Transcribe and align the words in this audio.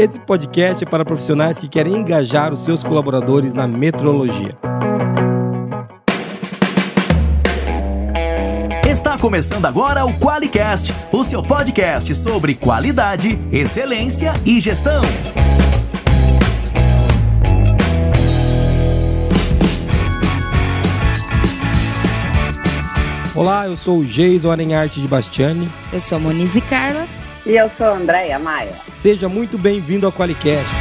Esse 0.00 0.18
podcast 0.18 0.82
é 0.82 0.86
para 0.86 1.04
profissionais 1.04 1.58
que 1.58 1.68
querem 1.68 1.94
engajar 1.94 2.54
os 2.54 2.64
seus 2.64 2.82
colaboradores 2.82 3.52
na 3.52 3.68
metrologia. 3.68 4.56
Está 8.88 9.18
começando 9.18 9.66
agora 9.66 10.06
o 10.06 10.18
QualiCast, 10.18 10.94
o 11.12 11.22
seu 11.22 11.42
podcast 11.42 12.14
sobre 12.14 12.54
qualidade, 12.54 13.38
excelência 13.52 14.32
e 14.46 14.58
gestão. 14.58 15.02
Olá, 23.34 23.66
eu 23.66 23.76
sou 23.76 23.98
o 23.98 24.06
Geison 24.06 24.50
Arenharte 24.50 24.98
de 24.98 25.06
Bastiani. 25.06 25.70
Eu 25.92 26.00
sou 26.00 26.18
Monize 26.18 26.62
Carla. 26.62 27.06
E 27.50 27.56
eu 27.56 27.68
sou 27.76 27.88
a 27.88 27.96
Andréia 27.96 28.38
Maia. 28.38 28.76
Seja 28.92 29.28
muito 29.28 29.58
bem-vindo 29.58 30.06
ao 30.06 30.12
Qualicast. 30.12 30.72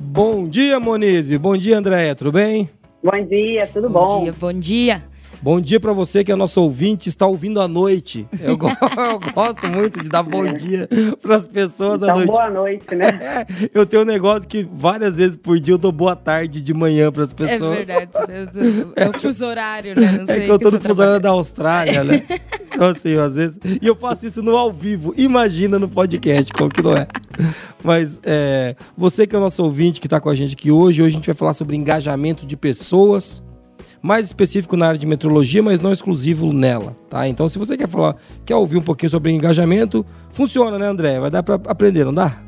Bom 0.00 0.48
dia, 0.48 0.80
Monize. 0.80 1.36
Bom 1.36 1.54
dia, 1.54 1.76
Andréia. 1.76 2.14
Tudo 2.14 2.32
bem? 2.32 2.70
Bom 3.04 3.22
dia, 3.26 3.66
tudo 3.66 3.90
bom? 3.90 4.06
Bom 4.06 4.22
dia, 4.22 4.32
bom 4.32 4.52
dia. 4.54 5.02
Bom 5.46 5.60
dia 5.60 5.78
para 5.78 5.92
você 5.92 6.24
que 6.24 6.32
é 6.32 6.34
nosso 6.34 6.60
ouvinte, 6.60 7.08
está 7.08 7.24
ouvindo 7.24 7.60
à 7.60 7.68
noite. 7.68 8.26
Eu, 8.40 8.56
go 8.56 8.66
eu 8.98 9.32
gosto 9.32 9.68
muito 9.68 10.02
de 10.02 10.08
dar 10.08 10.24
bom 10.24 10.44
dia 10.52 10.88
para 11.22 11.36
as 11.36 11.46
pessoas 11.46 12.02
então, 12.02 12.10
à 12.10 12.14
noite. 12.14 12.26
Boa 12.26 12.50
noite, 12.50 12.94
né? 12.96 13.46
eu 13.72 13.86
tenho 13.86 14.02
um 14.02 14.06
negócio 14.06 14.48
que 14.48 14.68
várias 14.68 15.18
vezes 15.18 15.36
por 15.36 15.60
dia 15.60 15.74
eu 15.74 15.78
dou 15.78 15.92
boa 15.92 16.16
tarde 16.16 16.60
de 16.60 16.74
manhã 16.74 17.12
para 17.12 17.22
as 17.22 17.30
é 17.30 17.34
pessoas. 17.34 17.78
É 17.78 17.84
verdade. 17.84 18.10
É 18.96 19.08
o 19.08 19.12
fuso 19.12 19.46
horário, 19.46 19.94
né? 19.94 20.24
Não 20.26 20.34
é 20.34 20.40
que 20.40 20.50
eu 20.50 20.58
tô 20.58 20.68
no 20.68 20.80
fuso 20.80 21.00
horário 21.00 21.20
da 21.20 21.30
Austrália, 21.30 22.02
né? 22.02 22.22
Então, 22.74 22.88
assim, 22.88 23.16
às 23.16 23.36
vezes. 23.36 23.56
E 23.80 23.86
eu 23.86 23.94
faço 23.94 24.26
isso 24.26 24.42
no 24.42 24.56
ao 24.56 24.72
vivo. 24.72 25.14
Imagina 25.16 25.78
no 25.78 25.88
podcast, 25.88 26.52
como 26.52 26.70
que 26.70 26.82
não 26.82 26.96
é. 26.96 27.06
Mas 27.84 28.20
é, 28.24 28.74
você 28.96 29.28
que 29.28 29.36
é 29.36 29.38
o 29.38 29.42
nosso 29.42 29.62
ouvinte 29.62 30.00
que 30.00 30.08
está 30.08 30.18
com 30.18 30.28
a 30.28 30.34
gente 30.34 30.54
aqui 30.54 30.72
hoje, 30.72 31.02
hoje 31.02 31.14
a 31.14 31.18
gente 31.18 31.26
vai 31.26 31.36
falar 31.36 31.54
sobre 31.54 31.76
engajamento 31.76 32.44
de 32.44 32.56
pessoas 32.56 33.45
mais 34.06 34.26
específico 34.26 34.76
na 34.76 34.86
área 34.86 34.98
de 34.98 35.04
metrologia, 35.04 35.62
mas 35.62 35.80
não 35.80 35.92
exclusivo 35.92 36.52
nela, 36.52 36.96
tá? 37.10 37.26
Então, 37.26 37.48
se 37.48 37.58
você 37.58 37.76
quer 37.76 37.88
falar, 37.88 38.16
quer 38.44 38.54
ouvir 38.54 38.76
um 38.76 38.82
pouquinho 38.82 39.10
sobre 39.10 39.32
engajamento, 39.32 40.06
funciona, 40.30 40.78
né, 40.78 40.86
André? 40.86 41.18
Vai 41.18 41.30
dar 41.30 41.42
para 41.42 41.56
aprender, 41.66 42.04
não 42.04 42.14
dá? 42.14 42.38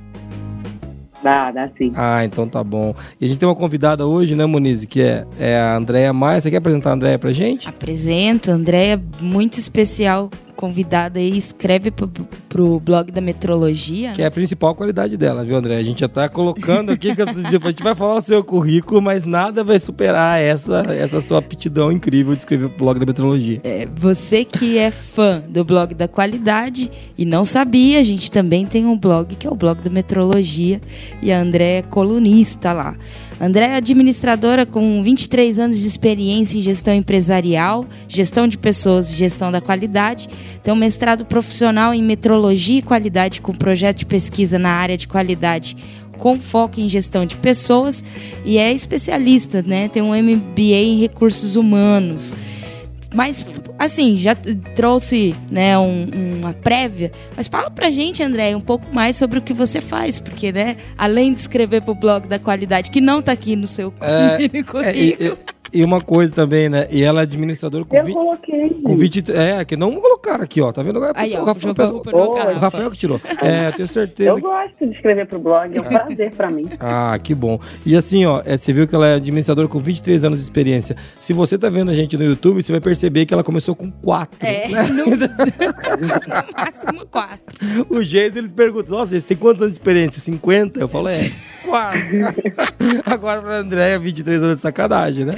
Dá, 1.20 1.50
dá 1.50 1.68
sim. 1.76 1.92
Ah, 1.96 2.24
então 2.24 2.46
tá 2.46 2.62
bom. 2.62 2.94
E 3.20 3.24
a 3.24 3.28
gente 3.28 3.40
tem 3.40 3.48
uma 3.48 3.56
convidada 3.56 4.06
hoje, 4.06 4.36
né, 4.36 4.46
Monize, 4.46 4.86
que 4.86 5.02
é, 5.02 5.26
é 5.36 5.58
a 5.58 5.76
Andréia 5.76 6.12
Maia. 6.12 6.40
Você 6.40 6.48
quer 6.48 6.58
apresentar 6.58 6.90
a 6.90 6.92
Andréia 6.92 7.18
pra 7.18 7.32
gente? 7.32 7.68
Apresento, 7.68 8.52
Andréia, 8.52 9.02
muito 9.20 9.58
especial 9.58 10.30
convidada 10.58 11.20
aí, 11.20 11.38
escreve 11.38 11.92
pro, 11.92 12.10
pro 12.48 12.80
blog 12.80 13.12
da 13.12 13.20
metrologia. 13.20 14.10
Que 14.10 14.22
é 14.22 14.26
a 14.26 14.30
principal 14.30 14.74
qualidade 14.74 15.16
dela, 15.16 15.44
viu, 15.44 15.56
André? 15.56 15.76
A 15.76 15.84
gente 15.84 16.00
já 16.00 16.08
tá 16.08 16.28
colocando 16.28 16.90
aqui 16.90 17.14
que 17.14 17.22
a 17.22 17.32
gente 17.32 17.80
vai 17.80 17.94
falar 17.94 18.16
o 18.16 18.20
seu 18.20 18.42
currículo, 18.42 19.00
mas 19.00 19.24
nada 19.24 19.62
vai 19.62 19.78
superar 19.78 20.40
essa, 20.42 20.82
essa 20.88 21.20
sua 21.20 21.38
aptidão 21.38 21.92
incrível 21.92 22.32
de 22.34 22.40
escrever 22.40 22.70
pro 22.70 22.78
blog 22.78 22.98
da 22.98 23.06
metrologia. 23.06 23.60
É, 23.62 23.86
você 23.94 24.44
que 24.44 24.76
é 24.76 24.90
fã 24.90 25.40
do 25.48 25.64
blog 25.64 25.94
da 25.94 26.08
qualidade 26.08 26.90
e 27.16 27.24
não 27.24 27.44
sabia, 27.44 28.00
a 28.00 28.02
gente 28.02 28.28
também 28.28 28.66
tem 28.66 28.84
um 28.84 28.98
blog 28.98 29.36
que 29.36 29.46
é 29.46 29.50
o 29.50 29.54
blog 29.54 29.80
da 29.80 29.90
metrologia 29.90 30.80
e 31.22 31.30
a 31.30 31.40
André 31.40 31.78
é 31.78 31.82
colunista 31.82 32.72
lá. 32.72 32.96
André 33.41 33.67
é 33.67 33.77
administradora 33.77 34.67
com 34.67 35.00
23 35.00 35.61
anos 35.61 35.78
de 35.78 35.86
experiência 35.86 36.58
em 36.58 36.62
gestão 36.62 36.92
empresarial, 36.92 37.86
gestão 38.08 38.48
de 38.48 38.58
pessoas 38.58 39.12
e 39.12 39.14
gestão 39.14 39.53
da 39.53 39.61
qualidade. 39.61 40.28
Tem 40.62 40.75
um 40.75 40.77
mestrado 40.77 41.25
profissional 41.25 41.94
em 41.94 42.03
metrologia 42.03 42.81
e 42.81 42.82
qualidade 42.82 43.41
com 43.41 43.54
projeto 43.54 43.98
de 43.98 44.06
pesquisa 44.06 44.59
na 44.59 44.71
área 44.71 44.97
de 44.97 45.06
qualidade 45.06 45.77
com 46.19 46.37
foco 46.37 46.81
em 46.81 46.88
gestão 46.88 47.25
de 47.25 47.37
pessoas 47.37 48.03
e 48.44 48.59
é 48.59 48.72
especialista, 48.72 49.62
né? 49.62 49.88
Tem 49.88 50.03
um 50.03 50.12
MBA 50.12 50.62
em 50.62 50.98
recursos 50.98 51.54
humanos. 51.54 52.37
Mas, 53.14 53.44
assim, 53.78 54.16
já 54.16 54.34
trouxe 54.74 55.34
né, 55.50 55.78
um, 55.78 56.10
uma 56.38 56.52
prévia. 56.52 57.10
Mas 57.36 57.48
fala 57.48 57.70
pra 57.70 57.91
gente, 57.91 58.22
André, 58.22 58.54
um 58.54 58.60
pouco 58.60 58.86
mais 58.94 59.16
sobre 59.16 59.38
o 59.38 59.42
que 59.42 59.54
você 59.54 59.80
faz. 59.80 60.20
Porque, 60.20 60.52
né, 60.52 60.76
além 60.96 61.32
de 61.32 61.41
escrever 61.41 61.82
pro 61.82 61.94
blog 61.94 62.26
da 62.26 62.38
qualidade, 62.38 62.91
que 62.91 63.00
não 63.00 63.22
tá 63.22 63.32
aqui 63.32 63.56
no 63.56 63.66
seu 63.66 63.92
é, 64.00 64.48
currículo. 64.62 64.82
É, 64.82 65.36
e 65.72 65.84
uma 65.84 66.00
coisa 66.00 66.34
também, 66.34 66.68
né? 66.68 66.86
E 66.90 67.02
ela 67.02 67.20
é 67.20 67.22
administradora 67.22 67.84
com 67.84 67.96
Eu 67.96 68.04
20, 68.04 68.14
coloquei. 68.14 68.68
Com 68.84 68.96
20, 68.96 69.32
é, 69.32 69.64
que 69.64 69.76
não 69.76 69.94
colocaram 69.94 70.44
aqui, 70.44 70.60
ó. 70.60 70.72
Tá 70.72 70.82
vendo? 70.82 70.96
Agora, 70.96 71.12
Aí, 71.16 71.34
ó, 71.36 71.42
o, 71.42 71.44
Rafael, 71.44 71.74
o, 71.74 72.18
o 72.18 72.58
Rafael 72.58 72.90
que 72.90 72.96
tirou. 72.96 73.20
É, 73.42 73.70
tenho 73.72 73.88
certeza. 73.88 74.30
Eu 74.30 74.36
que... 74.36 74.42
gosto 74.42 74.86
de 74.86 74.94
escrever 74.94 75.26
pro 75.26 75.38
blog, 75.38 75.76
é 75.76 75.80
um 75.80 75.84
prazer 75.84 76.32
pra 76.34 76.50
mim. 76.50 76.66
Ah, 76.80 77.18
que 77.22 77.34
bom. 77.34 77.58
E 77.84 77.96
assim, 77.96 78.24
ó, 78.24 78.40
é, 78.46 78.56
você 78.56 78.72
viu 78.72 78.86
que 78.86 78.94
ela 78.94 79.06
é 79.06 79.14
administradora 79.14 79.68
com 79.68 79.78
23 79.78 80.24
anos 80.24 80.38
de 80.38 80.44
experiência. 80.44 80.96
Se 81.18 81.32
você 81.32 81.58
tá 81.58 81.68
vendo 81.68 81.90
a 81.90 81.94
gente 81.94 82.16
no 82.16 82.24
YouTube, 82.24 82.62
você 82.62 82.72
vai 82.72 82.80
perceber 82.80 83.26
que 83.26 83.34
ela 83.34 83.44
começou 83.44 83.74
com 83.74 83.90
4. 83.90 84.38
É, 84.40 84.68
né? 84.68 84.82
no... 84.84 85.04
máximo 86.56 87.06
4. 87.06 87.38
O 87.90 88.02
Geis, 88.02 88.36
eles 88.36 88.52
perguntam, 88.52 88.98
nossa, 88.98 89.18
você 89.18 89.26
tem 89.26 89.36
quantos 89.36 89.62
anos 89.62 89.74
de 89.74 89.80
experiência? 89.80 90.20
50? 90.20 90.80
Eu 90.80 90.88
falo, 90.88 91.08
é, 91.08 91.30
4. 91.64 92.00
Agora 93.06 93.42
pra 93.42 93.56
Andréia, 93.56 93.98
23 93.98 94.38
anos 94.38 94.56
de 94.56 94.62
sacanagem, 94.62 95.24
né? 95.24 95.34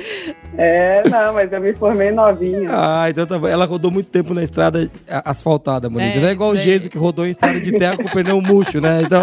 É, 0.57 1.09
não, 1.09 1.35
mas 1.35 1.53
eu 1.53 1.61
me 1.61 1.73
formei 1.75 2.11
novinha. 2.11 2.71
Ah, 2.73 3.09
então 3.09 3.27
tá 3.27 3.39
bom. 3.39 3.47
Ela 3.47 3.65
rodou 3.65 3.91
muito 3.91 4.11
tempo 4.11 4.35
na 4.35 4.43
estrada 4.43 4.91
asfaltada, 5.25 5.89
Moniz. 5.89 6.17
É, 6.17 6.21
não 6.21 6.29
é 6.29 6.33
igual 6.33 6.51
o 6.51 6.57
jeito 6.57 6.89
que 6.89 6.99
rodou 6.99 7.27
em 7.27 7.31
estrada 7.31 7.61
de 7.61 7.73
terra 7.73 7.97
com 7.97 8.05
o 8.05 8.11
pneu 8.11 8.41
murcho, 8.41 8.81
né? 8.81 9.03
Então. 9.03 9.23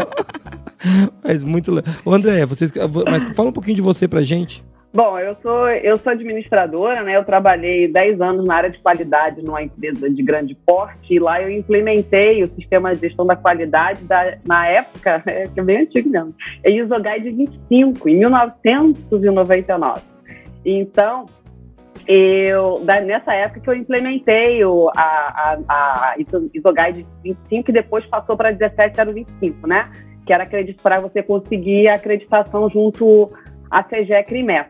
mas 1.24 1.44
muito 1.44 1.72
legal. 1.72 1.94
Ô, 2.06 2.14
André, 2.14 2.46
vocês... 2.46 2.72
mas 3.10 3.24
fala 3.36 3.50
um 3.50 3.54
pouquinho 3.54 3.76
de 3.76 3.82
você 3.82 4.08
pra 4.08 4.22
gente. 4.22 4.64
Bom, 4.94 5.20
eu 5.20 5.36
sou, 5.44 5.70
eu 5.70 5.98
sou 5.98 6.12
administradora, 6.12 7.04
né? 7.04 7.18
Eu 7.18 7.24
trabalhei 7.24 7.92
10 7.92 8.22
anos 8.22 8.46
na 8.46 8.56
área 8.56 8.70
de 8.70 8.80
qualidade 8.80 9.44
numa 9.44 9.62
empresa 9.62 10.10
de 10.10 10.24
grande 10.24 10.56
porte 10.66 11.14
e 11.14 11.20
lá 11.20 11.42
eu 11.42 11.52
implementei 11.52 12.44
o 12.44 12.48
sistema 12.56 12.94
de 12.94 13.02
gestão 13.02 13.26
da 13.26 13.36
qualidade 13.36 14.04
da, 14.06 14.38
na 14.46 14.68
época, 14.68 15.22
é, 15.28 15.48
que 15.48 15.60
é 15.60 15.64
bem 15.64 15.82
antigo 15.82 16.10
mesmo, 16.10 16.34
é 16.64 16.72
ISO 16.72 16.96
Guide 16.96 17.30
25, 17.30 18.10
em 18.10 18.18
1999. 18.18 20.17
Então, 20.70 21.28
eu, 22.06 22.84
nessa 22.84 23.34
época 23.34 23.62
que 23.62 23.70
eu 23.70 23.74
implementei 23.74 24.66
o, 24.66 24.92
a, 24.98 25.02
a, 25.02 25.58
a 25.70 26.16
ISOGuide 26.54 27.06
25, 27.24 27.64
que 27.64 27.72
depois 27.72 28.06
passou 28.06 28.36
para 28.36 28.52
17025, 28.52 29.66
né? 29.66 29.90
Que 30.26 30.34
era 30.34 30.46
para 30.84 31.00
você 31.00 31.24
conseguir 31.24 31.88
a 31.88 31.94
acreditação 31.94 32.70
junto 32.70 33.32
à 33.72 33.82
CGE 33.82 34.22
CRIMET. 34.28 34.70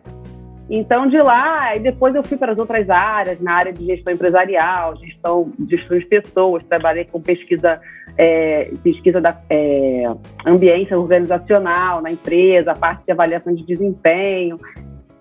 Então, 0.69 1.07
de 1.07 1.17
lá, 1.17 1.75
e 1.75 1.79
depois 1.79 2.13
eu 2.13 2.23
fui 2.23 2.37
para 2.37 2.51
as 2.51 2.59
outras 2.59 2.87
áreas, 2.89 3.39
na 3.39 3.53
área 3.53 3.73
de 3.73 3.83
gestão 3.85 4.13
empresarial, 4.13 4.95
gestão, 4.97 5.51
gestão 5.67 5.97
de 5.97 6.05
pessoas, 6.05 6.63
trabalhei 6.65 7.05
com 7.05 7.21
pesquisa, 7.21 7.79
é, 8.17 8.71
pesquisa 8.83 9.19
da 9.19 9.35
é, 9.49 10.03
ambiência 10.45 10.99
organizacional 10.99 12.01
na 12.01 12.11
empresa, 12.11 12.73
a 12.73 12.75
parte 12.75 13.03
de 13.05 13.11
avaliação 13.11 13.55
de 13.55 13.65
desempenho 13.65 14.59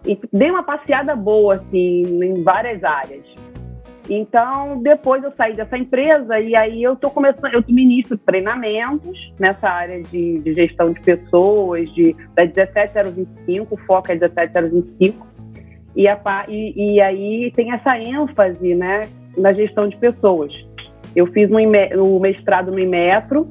e 0.07 0.19
dei 0.33 0.51
uma 0.51 0.63
passeada 0.63 1.17
boa, 1.17 1.57
assim, 1.57 2.03
em 2.23 2.43
várias 2.43 2.83
áreas. 2.85 3.25
Então, 4.09 4.81
depois 4.83 5.23
eu 5.25 5.33
saí 5.37 5.55
dessa 5.55 5.77
empresa 5.77 6.39
e 6.39 6.55
aí 6.55 6.83
eu 6.83 6.95
tô 6.95 7.11
começando, 7.11 7.53
eu 7.53 7.65
ministro 7.69 8.17
treinamentos 8.17 9.33
nessa 9.39 9.69
área 9.69 10.01
de, 10.01 10.39
de 10.39 10.55
gestão 10.55 10.93
de 10.93 11.01
pessoas, 11.01 11.93
de, 11.93 12.15
da 12.35 12.47
17025, 12.47 13.75
o 13.75 13.79
foco 13.79 14.13
é 14.13 14.17
17025. 14.17 15.27
E, 15.97 16.07
a, 16.07 16.21
e, 16.49 16.95
e 16.95 17.01
aí 17.01 17.53
tem 17.57 17.73
essa 17.73 17.99
ênfase, 17.99 18.75
né, 18.75 19.03
na 19.37 19.53
gestão 19.53 19.89
de 19.89 19.97
pessoas. 19.97 20.53
Eu 21.15 21.27
fiz 21.29 21.51
um, 21.51 22.21
mestrado 22.21 22.71
no 22.71 22.79
Imetro, 22.79 23.49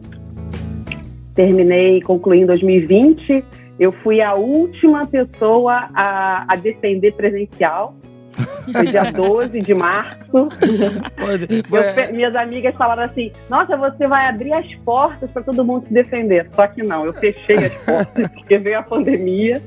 terminei, 1.34 2.02
concluí 2.02 2.42
em 2.42 2.46
2020, 2.46 3.44
eu 3.80 3.92
fui 3.92 4.22
a 4.22 4.34
última 4.34 5.06
pessoa 5.06 5.90
a, 5.94 6.46
a 6.48 6.56
defender 6.56 7.14
presencial. 7.14 7.96
No 8.68 8.84
dia 8.84 9.12
12 9.14 9.62
de 9.62 9.74
março. 9.74 10.30
Eu, 10.34 12.14
minhas 12.14 12.36
amigas 12.36 12.76
falaram 12.76 13.04
assim: 13.04 13.32
Nossa, 13.50 13.78
você 13.78 14.08
vai 14.08 14.28
abrir 14.28 14.54
as 14.54 14.74
portas 14.76 15.30
para 15.32 15.44
todo 15.44 15.64
mundo 15.64 15.88
se 15.88 15.94
defender. 15.94 16.48
Só 16.52 16.68
que 16.68 16.84
não, 16.84 17.06
eu 17.06 17.14
fechei 17.14 17.56
as 17.58 17.86
portas, 17.86 18.28
porque 18.36 18.58
veio 18.58 18.80
a 18.80 18.84
pandemia 18.84 19.62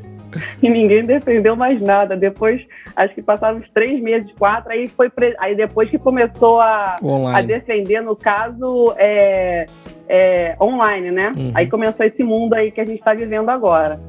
e 0.62 0.69
ninguém 0.69 1.04
defendeu 1.04 1.56
mais 1.56 1.81
nada. 1.81 2.16
Depois, 2.16 2.61
acho 2.96 3.14
que 3.14 3.22
passaram 3.22 3.58
uns 3.58 3.70
três 3.70 4.00
meses, 4.00 4.31
quatro, 4.38 4.70
aí 4.70 4.87
foi 4.87 5.11
aí 5.38 5.54
depois 5.54 5.90
que 5.90 5.99
começou 5.99 6.61
a, 6.61 6.99
a 7.34 7.43
defender, 7.43 8.02
no 8.02 8.16
caso, 8.16 8.94
é, 8.99 9.66
é, 10.08 10.56
online, 10.60 11.10
né? 11.10 11.32
Uhum. 11.37 11.52
Aí 11.55 11.69
começou 11.69 12.06
esse 12.06 12.22
mundo 12.22 12.55
aí 12.55 12.70
que 12.70 12.81
a 12.81 12.84
gente 12.84 12.99
está 12.99 13.14
vivendo 13.14 13.49
agora. 13.49 14.00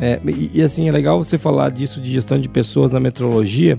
É, 0.00 0.20
e, 0.26 0.50
e, 0.54 0.62
assim, 0.62 0.88
é 0.88 0.92
legal 0.92 1.22
você 1.22 1.38
falar 1.38 1.70
disso 1.70 2.00
de 2.00 2.12
gestão 2.12 2.38
de 2.38 2.48
pessoas 2.48 2.90
na 2.90 2.98
metrologia, 2.98 3.78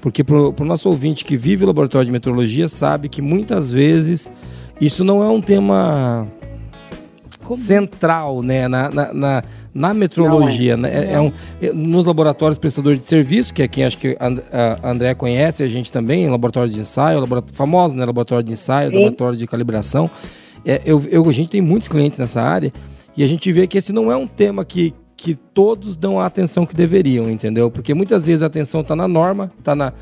porque 0.00 0.24
para 0.24 0.36
o 0.36 0.64
nosso 0.64 0.88
ouvinte 0.88 1.24
que 1.24 1.36
vive 1.36 1.64
o 1.64 1.66
laboratório 1.66 2.06
de 2.06 2.12
metrologia 2.12 2.68
sabe 2.68 3.08
que 3.08 3.22
muitas 3.22 3.70
vezes 3.70 4.30
isso 4.80 5.04
não 5.04 5.22
é 5.22 5.28
um 5.28 5.40
tema 5.40 6.26
Como? 7.42 7.56
central 7.56 8.42
né, 8.42 8.66
na, 8.66 8.90
na, 8.90 9.12
na, 9.14 9.42
na 9.72 9.94
metrologia. 9.94 10.76
Né? 10.76 10.90
É, 10.92 11.12
é 11.12 11.20
um, 11.20 11.32
é, 11.62 11.72
nos 11.72 12.04
laboratórios 12.04 12.58
prestadores 12.58 13.00
de 13.00 13.06
serviço, 13.06 13.54
que 13.54 13.62
é 13.62 13.68
quem 13.68 13.84
acho 13.84 13.96
que 13.96 14.16
a 14.18 14.90
André 14.90 15.14
conhece, 15.14 15.62
a 15.62 15.68
gente 15.68 15.92
também, 15.92 16.28
laboratório 16.28 16.72
de 16.72 16.80
ensaio, 16.80 17.20
laboratório, 17.20 17.54
famoso, 17.54 17.96
né? 17.96 18.04
Laboratório 18.04 18.44
de 18.44 18.52
ensaio, 18.52 18.92
laboratório 18.92 19.38
de 19.38 19.46
calibração. 19.46 20.10
É, 20.64 20.80
eu, 20.84 21.02
eu, 21.10 21.28
a 21.28 21.32
gente 21.32 21.50
tem 21.50 21.60
muitos 21.60 21.88
clientes 21.88 22.18
nessa 22.18 22.40
área 22.40 22.72
e 23.16 23.22
a 23.22 23.26
gente 23.26 23.52
vê 23.52 23.66
que 23.66 23.78
esse 23.78 23.92
não 23.92 24.10
é 24.10 24.16
um 24.16 24.26
tema 24.26 24.64
que, 24.64 24.94
que 25.16 25.34
todos 25.34 25.96
dão 25.96 26.18
a 26.18 26.26
atenção 26.26 26.64
que 26.64 26.74
deveriam, 26.74 27.30
entendeu? 27.30 27.70
Porque 27.70 27.92
muitas 27.94 28.26
vezes 28.26 28.42
a 28.42 28.46
atenção 28.46 28.80
está 28.80 28.96
na 28.96 29.06
norma, 29.06 29.52
está 29.58 29.74
na 29.74 29.92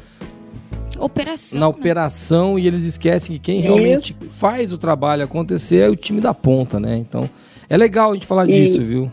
operação, 0.99 1.61
na 1.61 1.67
né? 1.67 1.71
operação 1.71 2.59
e 2.59 2.67
eles 2.67 2.85
esquecem 2.85 3.37
que 3.37 3.41
quem 3.41 3.61
realmente 3.61 4.17
faz 4.39 4.73
o 4.73 4.79
trabalho 4.79 5.25
acontecer 5.25 5.79
é 5.79 5.89
o 5.89 5.97
time 5.97 6.21
da 6.21 6.33
ponta, 6.33 6.79
né? 6.79 6.97
Então 6.97 7.29
é 7.69 7.77
legal 7.77 8.13
a 8.13 8.15
gente 8.15 8.27
falar 8.27 8.49
e, 8.49 8.53
disso, 8.53 8.83
viu? 8.83 9.11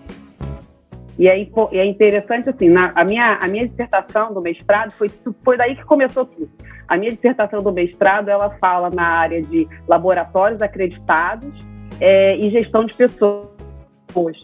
E 1.18 1.28
é, 1.28 1.36
é 1.74 1.86
interessante 1.86 2.50
assim, 2.50 2.70
na, 2.70 2.94
a, 2.96 3.04
minha, 3.04 3.36
a 3.42 3.48
minha 3.48 3.68
dissertação 3.68 4.34
do 4.34 4.42
mestrado 4.42 4.94
foi, 4.98 5.10
foi 5.44 5.58
daí 5.58 5.76
que 5.76 5.84
começou 5.84 6.26
tudo. 6.26 6.50
A 6.90 6.98
minha 6.98 7.12
dissertação 7.12 7.64
do 7.64 7.72
mestrado 7.72 8.28
ela 8.28 8.50
fala 8.60 8.90
na 8.90 9.08
área 9.08 9.42
de 9.42 9.68
laboratórios 9.88 10.62
acreditados 10.62 11.54
é, 12.02 12.36
e 12.36 12.50
gestão 12.50 12.84
de 12.84 12.94
pessoas 12.94 13.60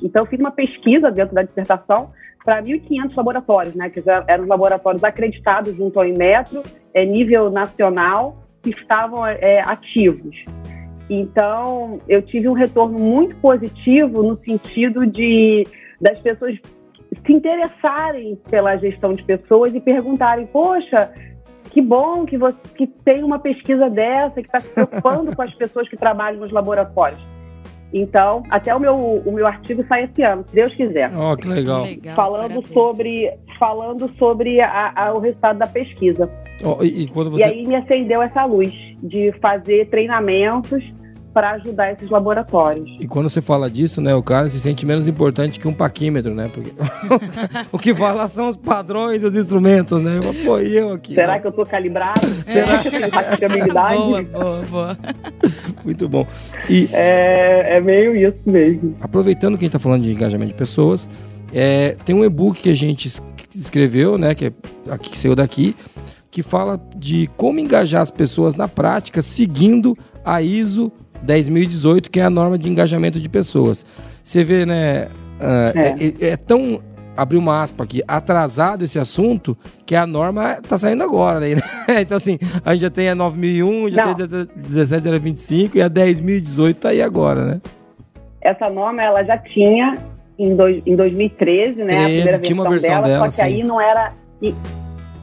então, 0.03 0.21
eu 0.21 0.25
fiz 0.25 0.39
uma 0.39 0.51
pesquisa 0.51 1.12
dentro 1.12 1.33
da 1.33 1.42
dissertação 1.42 2.12
para 2.44 2.62
1.500 2.62 3.15
laboratórios, 3.15 3.75
né, 3.75 3.89
que 3.89 4.03
eram 4.27 4.47
laboratórios 4.47 5.03
acreditados 5.03 5.75
junto 5.75 6.00
ao 6.00 6.06
Inmetro, 6.06 6.62
é, 6.94 7.03
nível 7.03 7.50
nacional, 7.50 8.38
que 8.62 8.69
estavam 8.69 9.25
é, 9.25 9.62
ativos. 9.65 10.36
Então, 11.09 12.00
eu 12.07 12.21
tive 12.21 12.48
um 12.48 12.53
retorno 12.53 13.00
muito 13.00 13.36
positivo 13.38 14.24
no 14.24 14.38
sentido 14.44 15.06
de 15.06 15.63
das 16.00 16.19
pessoas 16.19 16.59
se 17.25 17.33
interessarem 17.33 18.36
pela 18.50 18.75
gestão 18.75 19.13
de 19.13 19.24
pessoas 19.24 19.74
e 19.74 19.80
perguntarem: 19.80 20.45
poxa, 20.48 21.12
que 21.69 21.81
bom 21.81 22.25
que 22.25 22.38
você 22.38 22.57
que 22.75 22.88
tem 22.88 23.23
uma 23.23 23.39
pesquisa 23.39 23.89
dessa, 23.89 24.41
que 24.41 24.47
está 24.47 24.59
se 24.59 24.73
preocupando 24.73 25.35
com 25.35 25.41
as 25.41 25.53
pessoas 25.53 25.88
que 25.89 25.97
trabalham 25.97 26.39
nos 26.39 26.51
laboratórios. 26.51 27.19
Então, 27.94 28.44
até 28.50 28.75
o 28.75 28.79
meu, 28.79 28.95
o 29.25 29.31
meu 29.31 29.47
artigo 29.47 29.85
sai 29.88 30.03
esse 30.03 30.21
ano, 30.21 30.44
se 30.50 30.56
Deus 30.56 30.73
quiser. 30.73 31.09
Oh, 31.15 31.35
que 31.38 31.47
legal. 31.47 31.83
legal 31.83 32.15
falando 32.15 32.65
sobre, 32.67 33.31
falando 33.57 34.12
sobre 34.17 34.59
a, 34.59 34.91
a, 34.95 35.13
o 35.13 35.19
resultado 35.19 35.59
da 35.59 35.67
pesquisa. 35.67 36.29
Oh, 36.63 36.83
e, 36.83 37.03
e, 37.03 37.07
quando 37.07 37.31
você... 37.31 37.41
e 37.41 37.44
aí 37.44 37.65
me 37.65 37.75
acendeu 37.75 38.21
essa 38.21 38.44
luz 38.45 38.73
de 39.01 39.31
fazer 39.41 39.89
treinamentos 39.89 40.83
para 41.36 41.52
ajudar 41.52 41.92
esses 41.92 42.10
laboratórios. 42.10 42.90
E 42.98 43.06
quando 43.06 43.30
você 43.30 43.42
fala 43.42 43.70
disso, 43.70 44.00
né, 44.00 44.16
o 44.16 44.24
cara 44.24 44.50
se 44.50 44.58
sente 44.58 44.86
menos 44.86 45.06
importante 45.06 45.60
que 45.60 45.68
um 45.68 45.74
paquímetro, 45.74 46.34
né? 46.34 46.50
Porque 46.52 46.72
o 47.74 47.78
que 47.78 47.94
fala 47.94 48.26
são 48.30 48.48
os 48.48 48.56
padrões 48.56 49.22
e 49.22 49.26
os 49.26 49.36
instrumentos, 49.36 50.02
né? 50.02 50.22
Pô, 50.46 50.62
e 50.62 50.78
eu 50.78 50.94
aqui? 50.94 51.14
Será 51.14 51.38
que 51.38 51.46
eu 51.46 51.52
tô 51.52 51.66
calibrado? 51.66 52.26
Será 52.48 52.78
que 53.36 53.44
eu 53.44 53.50
tenho 53.50 53.74
boa, 53.74 54.24
boa, 54.24 54.62
boa. 54.70 54.98
Muito 55.84 56.08
bom. 56.08 56.26
E 56.70 56.88
é, 56.94 57.76
é 57.76 57.82
meio 57.82 58.16
isso 58.16 58.40
mesmo. 58.46 58.96
Aproveitando 59.02 59.58
que 59.58 59.66
a 59.66 59.68
gente 59.68 59.74
tá 59.74 59.80
falando 59.80 60.04
de 60.04 60.14
engajamento 60.14 60.54
de 60.54 60.58
pessoas, 60.58 61.10
é, 61.54 61.98
tem 62.06 62.16
um 62.16 62.24
e-book 62.24 62.62
que 62.62 62.70
a 62.70 62.74
gente 62.74 63.12
escreveu, 63.54 64.18
né, 64.18 64.34
que 64.34 64.46
é 64.46 64.54
aqui 64.90 65.10
que 65.10 65.18
saiu 65.18 65.36
daqui, 65.36 65.76
que 66.32 66.42
fala 66.42 66.80
de 66.96 67.30
como 67.36 67.60
engajar 67.60 68.02
as 68.02 68.12
pessoas 68.12 68.56
na 68.56 68.70
prática 68.70 69.22
seguindo 69.22 69.98
a 70.24 70.42
ISO 70.42 70.92
10.018, 71.25 72.09
que 72.09 72.19
é 72.19 72.23
a 72.23 72.29
norma 72.29 72.57
de 72.57 72.69
engajamento 72.69 73.19
de 73.19 73.29
pessoas. 73.29 73.85
Você 74.23 74.44
vê, 74.44 74.65
né? 74.65 75.07
Uh, 75.39 75.77
é. 75.77 76.27
É, 76.27 76.31
é, 76.31 76.38
tão. 76.38 76.81
Abrir 77.17 77.38
uma 77.38 77.63
aspa 77.63 77.85
aqui, 77.85 78.03
atrasado 78.06 78.83
esse 78.83 79.00
assunto, 79.00 79.57
que 79.85 79.95
a 79.95 80.06
norma 80.06 80.59
tá 80.67 80.77
saindo 80.77 81.01
agora, 81.01 81.39
né? 81.39 81.47
então, 82.01 82.17
assim, 82.17 82.38
a 82.65 82.73
gente 82.73 82.81
já 82.81 82.89
tem 82.89 83.07
a 83.07 83.15
9001, 83.15 83.89
já 83.89 84.06
Não. 84.06 84.15
tem 84.15 84.25
a 84.25 84.27
17025 84.27 85.77
e 85.77 85.81
a 85.81 85.89
10.018 85.89 86.75
tá 86.75 86.89
aí 86.89 87.01
agora, 87.01 87.45
né? 87.45 87.62
Essa 88.41 88.69
norma, 88.69 89.01
ela 89.01 89.23
já 89.23 89.38
tinha 89.38 89.97
em, 90.38 90.57
dois, 90.57 90.83
em 90.85 90.94
2013, 90.94 91.83
né? 91.85 91.88
13, 91.88 92.01
a 92.01 92.39
primeira 92.39 92.53
uma 92.53 92.69
versão 92.69 92.89
dela, 92.89 93.07
dela 93.07 93.19
só 93.19 93.25
que 93.27 93.35
sim. 93.35 93.41
aí 93.44 93.63
não 93.63 93.79
era 93.79 94.12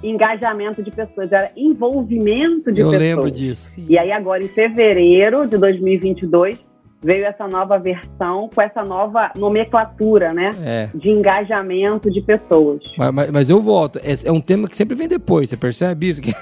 engajamento 0.02 0.82
de 0.82 0.90
pessoas, 0.90 1.31
era 1.32 1.50
envolvimento 1.56 2.72
de 2.72 2.81
Eu 2.81 2.90
pessoas. 2.90 3.02
Eu 3.02 3.16
lembro 3.16 3.31
disso. 3.31 3.81
E 3.88 3.99
aí 3.99 4.10
agora 4.10 4.43
em 4.43 4.49
fevereiro 4.49 5.46
de 5.46 5.56
2022 5.58 6.72
veio 7.02 7.25
essa 7.25 7.49
nova 7.49 7.78
versão 7.78 8.49
com 8.54 8.62
essa 8.62 8.84
nova 8.84 9.32
nomenclatura, 9.37 10.32
né? 10.32 10.50
É. 10.62 10.88
De 10.94 11.10
engajamento 11.10 12.10
de 12.10 12.20
pessoas. 12.20 12.81
Mas, 12.96 13.12
mas, 13.12 13.31
mas 13.31 13.50
eu 13.50 13.60
volto. 13.60 13.99
É, 13.99 14.12
é, 14.25 14.32
um 14.32 14.40
tema 14.40 14.69
que 14.69 14.76
sempre 14.76 14.94
vem 14.94 15.08
depois, 15.08 15.50
você 15.50 15.56
percebe 15.56 16.08
isso? 16.08 16.22
Que 16.22 16.32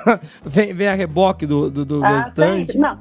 vem, 0.45 0.75
vem 0.75 0.89
a 0.89 0.95
reboque 0.95 1.47
do, 1.47 1.71
do, 1.71 1.85
do 1.85 2.05
ah, 2.05 2.23
restante. 2.23 2.77
Não, 2.77 2.99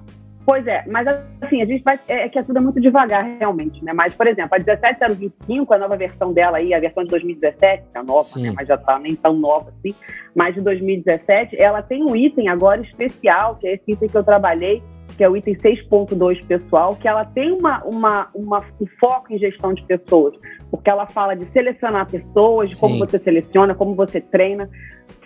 Pois 0.50 0.66
é, 0.66 0.84
mas 0.88 1.06
assim, 1.42 1.62
a 1.62 1.66
gente 1.66 1.84
vai. 1.84 2.00
É, 2.08 2.26
é 2.26 2.30
que 2.30 2.40
é 2.40 2.42
tudo 2.42 2.58
é 2.58 2.60
muito 2.60 2.82
devagar, 2.82 3.24
realmente, 3.38 3.86
né? 3.86 3.94
Mas, 3.94 4.16
por 4.16 4.26
exemplo, 4.26 4.56
a 4.56 4.58
17025, 4.58 5.72
a 5.72 5.78
nova 5.78 5.96
versão 5.96 6.34
dela 6.34 6.58
aí, 6.58 6.74
a 6.74 6.80
versão 6.80 7.04
de 7.04 7.12
2017, 7.12 7.84
que 7.84 7.96
é 7.96 8.02
nova, 8.02 8.28
né? 8.40 8.52
Mas 8.56 8.68
já 8.68 8.76
tá 8.76 8.98
nem 8.98 9.16
tão 9.16 9.38
nova 9.38 9.70
assim, 9.70 9.94
mas 10.34 10.56
de 10.56 10.62
2017, 10.62 11.56
ela 11.56 11.84
tem 11.84 12.04
um 12.04 12.16
item 12.16 12.48
agora 12.48 12.82
especial, 12.82 13.58
que 13.58 13.68
é 13.68 13.76
esse 13.76 13.92
item 13.92 14.10
que 14.10 14.18
eu 14.18 14.24
trabalhei, 14.24 14.82
que 15.16 15.24
é 15.24 15.30
o 15.30 15.38
item 15.38 15.54
6.2 15.54 16.44
pessoal, 16.48 16.96
que 16.96 17.08
ela 17.08 17.26
tem 17.26 17.52
uma, 17.52 17.84
uma, 17.84 18.30
uma, 18.34 18.66
um 18.82 18.88
foco 19.00 19.32
em 19.32 19.38
gestão 19.38 19.72
de 19.76 19.84
pessoas, 19.84 20.34
porque 20.70 20.90
ela 20.90 21.08
fala 21.08 21.36
de 21.36 21.46
selecionar 21.52 22.10
pessoas, 22.10 22.70
de 22.70 22.78
como 22.78 22.98
você 22.98 23.18
seleciona, 23.20 23.74
como 23.74 23.96
você 23.96 24.22
treina 24.22 24.70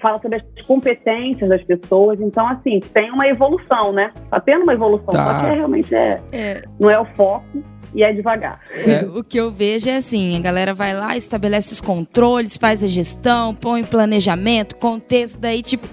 fala 0.03 0.19
sobre 0.21 0.37
as 0.37 0.65
competências 0.67 1.49
das 1.49 1.63
pessoas. 1.63 2.19
Então, 2.19 2.45
assim, 2.47 2.79
tem 2.93 3.09
uma 3.09 3.25
evolução, 3.27 3.93
né? 3.93 4.11
Tá 4.29 4.39
tendo 4.39 4.63
uma 4.63 4.73
evolução, 4.73 5.07
tá. 5.07 5.23
só 5.23 5.39
que 5.39 5.45
é, 5.45 5.55
realmente 5.55 5.95
é, 5.95 6.21
é, 6.31 6.61
não 6.79 6.89
é 6.89 6.99
o 6.99 7.05
foco 7.05 7.63
e 7.95 8.03
é 8.03 8.11
devagar. 8.11 8.59
É, 8.75 9.05
o 9.05 9.23
que 9.23 9.37
eu 9.37 9.49
vejo 9.49 9.89
é 9.89 9.95
assim, 9.95 10.35
a 10.35 10.41
galera 10.41 10.73
vai 10.73 10.93
lá, 10.93 11.15
estabelece 11.15 11.73
os 11.73 11.79
controles, 11.79 12.57
faz 12.57 12.83
a 12.83 12.87
gestão, 12.87 13.55
põe 13.55 13.83
planejamento, 13.83 14.75
contexto, 14.75 15.39
daí 15.39 15.61
tipo 15.61 15.87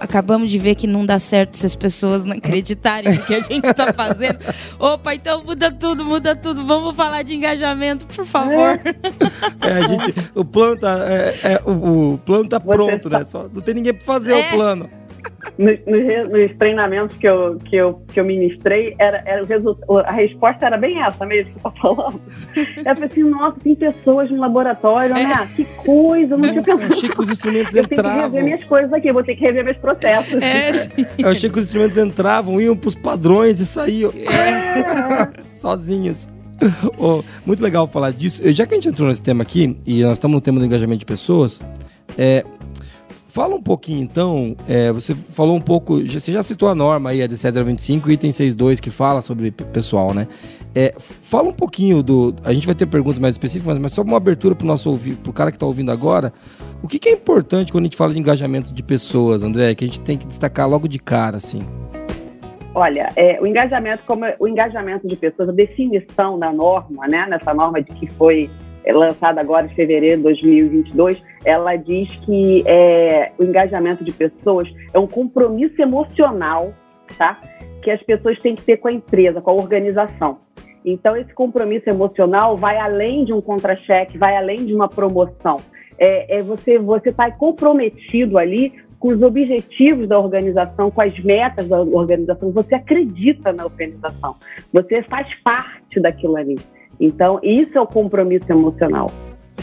acabamos 0.00 0.50
de 0.50 0.58
ver 0.58 0.74
que 0.74 0.86
não 0.86 1.04
dá 1.04 1.18
certo 1.20 1.56
se 1.56 1.66
as 1.66 1.76
pessoas 1.76 2.24
não 2.24 2.36
acreditarem 2.36 3.12
no 3.12 3.22
que 3.22 3.34
a 3.34 3.40
gente 3.40 3.66
está 3.66 3.92
fazendo. 3.92 4.38
Opa, 4.80 5.14
então 5.14 5.44
muda 5.44 5.70
tudo, 5.70 6.04
muda 6.04 6.34
tudo. 6.34 6.64
Vamos 6.64 6.96
falar 6.96 7.22
de 7.22 7.34
engajamento, 7.34 8.06
por 8.06 8.24
favor. 8.24 8.80
É, 9.60 9.72
a 9.72 9.80
gente, 9.82 10.14
o 10.34 10.44
plano 10.44 10.76
tá, 10.76 10.98
é, 11.06 11.34
é 11.44 11.62
o, 11.66 12.14
o, 12.14 12.18
plano 12.18 12.48
tá 12.48 12.58
pronto, 12.58 13.10
né? 13.10 13.24
Só 13.24 13.48
não 13.52 13.60
tem 13.60 13.74
ninguém 13.74 13.92
para 13.92 14.04
fazer 14.04 14.32
o 14.32 14.38
é. 14.38 14.50
plano 14.50 14.99
nos, 15.58 15.78
nos, 16.30 16.56
treinamentos 16.58 17.16
que 17.16 17.26
eu, 17.26 17.56
que 17.58 17.76
eu, 17.76 18.02
que 18.08 18.20
eu 18.20 18.24
ministrei, 18.24 18.94
era, 18.98 19.22
era 19.26 19.44
o 19.44 19.98
a 19.98 20.12
resposta 20.12 20.66
era 20.66 20.76
bem 20.76 21.02
essa 21.02 21.26
mesmo 21.26 21.52
que 21.52 21.60
você 21.60 21.62
tá 21.62 21.70
falando. 21.80 22.20
Eu 22.80 22.94
falei 22.94 23.04
assim, 23.04 23.22
nossa, 23.22 23.56
tem 23.60 23.74
pessoas 23.74 24.30
no 24.30 24.38
laboratório, 24.38 25.14
né? 25.14 25.22
É. 25.22 25.46
Que 25.54 25.64
coisa, 25.64 26.36
não 26.36 26.48
tinha 26.48 26.62
pensado. 26.62 26.82
Eu 26.82 26.88
achei 26.88 27.08
que 27.08 27.20
os 27.20 27.30
instrumentos 27.30 27.74
eu 27.74 27.82
entravam. 27.82 28.10
Eu 28.10 28.16
tenho 28.16 28.30
que 28.30 28.36
rever 28.36 28.44
minhas 28.44 28.64
coisas 28.64 28.92
aqui, 28.92 29.12
vou 29.12 29.22
ter 29.22 29.36
que 29.36 29.42
rever 29.42 29.64
meus 29.64 29.76
processos. 29.76 30.42
É, 30.42 30.70
eu 31.18 31.28
achei 31.28 31.50
que 31.50 31.58
os 31.58 31.66
instrumentos 31.66 31.96
entravam, 31.98 32.60
iam 32.60 32.76
pros 32.76 32.94
padrões 32.94 33.60
e 33.60 33.66
saíam. 33.66 34.10
É. 34.10 35.30
Sozinhos. 35.54 36.28
Oh, 36.98 37.22
muito 37.46 37.62
legal 37.62 37.86
falar 37.86 38.12
disso. 38.12 38.42
Já 38.52 38.66
que 38.66 38.74
a 38.74 38.76
gente 38.76 38.88
entrou 38.88 39.08
nesse 39.08 39.22
tema 39.22 39.42
aqui, 39.42 39.78
e 39.86 40.02
nós 40.02 40.14
estamos 40.14 40.34
no 40.34 40.40
tema 40.40 40.58
do 40.58 40.66
engajamento 40.66 40.98
de 40.98 41.06
pessoas, 41.06 41.60
é, 42.18 42.44
Fala 43.30 43.54
um 43.54 43.62
pouquinho 43.62 44.02
então, 44.02 44.56
é, 44.68 44.90
você 44.90 45.14
falou 45.14 45.54
um 45.54 45.60
pouco, 45.60 46.00
você 46.00 46.32
já 46.32 46.42
citou 46.42 46.68
a 46.68 46.74
norma 46.74 47.10
aí, 47.10 47.22
a 47.22 47.28
de 47.28 47.36
025, 47.36 48.10
item 48.10 48.32
62, 48.32 48.80
que 48.80 48.90
fala 48.90 49.22
sobre 49.22 49.52
pessoal, 49.52 50.12
né? 50.12 50.26
É, 50.74 50.92
fala 50.98 51.48
um 51.48 51.52
pouquinho 51.52 52.02
do. 52.02 52.34
A 52.42 52.52
gente 52.52 52.66
vai 52.66 52.74
ter 52.74 52.86
perguntas 52.86 53.20
mais 53.20 53.34
específicas, 53.36 53.78
mas 53.78 53.92
só 53.92 54.02
uma 54.02 54.16
abertura 54.16 54.56
para 54.56 54.64
o 54.64 54.66
nosso 54.66 54.90
ouvir, 54.90 55.14
para 55.14 55.30
o 55.30 55.32
cara 55.32 55.52
que 55.52 55.56
está 55.56 55.64
ouvindo 55.64 55.92
agora. 55.92 56.32
O 56.82 56.88
que, 56.88 56.98
que, 56.98 57.08
é 57.08 57.12
importante 57.12 57.70
quando 57.70 57.84
a 57.84 57.86
gente 57.86 57.96
fala 57.96 58.12
de 58.12 58.18
engajamento 58.18 58.74
de 58.74 58.82
pessoas, 58.82 59.44
André? 59.44 59.76
Que 59.76 59.84
a 59.84 59.86
gente 59.86 60.00
tem 60.00 60.18
que 60.18 60.26
destacar 60.26 60.68
logo 60.68 60.88
de 60.88 60.98
cara, 60.98 61.36
assim. 61.36 61.64
Olha, 62.74 63.10
é, 63.14 63.40
o 63.40 63.46
engajamento, 63.46 64.02
como 64.08 64.24
o 64.40 64.48
engajamento 64.48 65.06
de 65.06 65.14
pessoas, 65.14 65.50
a 65.50 65.52
definição 65.52 66.36
da 66.36 66.52
norma, 66.52 67.06
né? 67.06 67.28
Nessa 67.28 67.54
norma 67.54 67.80
de 67.80 67.92
que 67.92 68.12
foi 68.12 68.50
é 68.50 68.69
lançada 68.86 69.40
agora 69.40 69.66
em 69.66 69.74
fevereiro 69.74 70.16
de 70.18 70.22
2022, 70.22 71.22
ela 71.44 71.76
diz 71.76 72.14
que 72.24 72.62
é, 72.66 73.32
o 73.38 73.44
engajamento 73.44 74.04
de 74.04 74.12
pessoas 74.12 74.68
é 74.92 74.98
um 74.98 75.06
compromisso 75.06 75.80
emocional, 75.80 76.72
tá? 77.16 77.40
Que 77.82 77.90
as 77.90 78.02
pessoas 78.02 78.38
têm 78.40 78.54
que 78.54 78.62
ter 78.62 78.76
com 78.78 78.88
a 78.88 78.92
empresa, 78.92 79.40
com 79.40 79.50
a 79.50 79.54
organização. 79.54 80.38
Então, 80.84 81.16
esse 81.16 81.32
compromisso 81.34 81.88
emocional 81.88 82.56
vai 82.56 82.78
além 82.78 83.24
de 83.24 83.32
um 83.32 83.40
contra-cheque, 83.40 84.16
vai 84.16 84.36
além 84.36 84.64
de 84.64 84.74
uma 84.74 84.88
promoção. 84.88 85.56
É, 85.98 86.38
é 86.38 86.42
você 86.42 86.78
você 86.78 87.10
está 87.10 87.30
comprometido 87.30 88.38
ali 88.38 88.72
com 88.98 89.08
os 89.08 89.22
objetivos 89.22 90.06
da 90.06 90.18
organização, 90.18 90.90
com 90.90 91.00
as 91.00 91.18
metas 91.20 91.68
da 91.68 91.80
organização. 91.80 92.52
Você 92.52 92.74
acredita 92.74 93.52
na 93.52 93.64
organização. 93.64 94.36
Você 94.72 95.02
faz 95.04 95.26
parte 95.42 96.00
daquilo 96.00 96.36
ali. 96.36 96.56
Então, 97.00 97.40
isso 97.42 97.76
é 97.76 97.80
o 97.80 97.86
compromisso 97.86 98.44
emocional. 98.50 99.10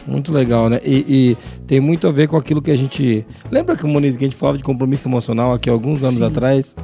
Muito 0.05 0.31
legal, 0.31 0.69
né? 0.69 0.79
E, 0.83 1.05
e, 1.07 1.37
tem 1.65 1.79
muito 1.79 2.07
a 2.07 2.11
ver 2.11 2.27
com 2.27 2.37
aquilo 2.37 2.61
que 2.61 2.71
a 2.71 2.75
gente. 2.75 3.25
Lembra 3.51 3.75
que 3.75 3.83
o 3.83 3.87
Moniz, 3.87 4.15
que 4.15 4.23
a 4.23 4.27
gente 4.27 4.37
falava 4.37 4.57
de 4.57 4.63
compromisso 4.63 5.07
emocional 5.07 5.53
aqui 5.53 5.69
alguns 5.69 6.03
anos 6.03 6.17
Sim. 6.17 6.25
atrás? 6.25 6.75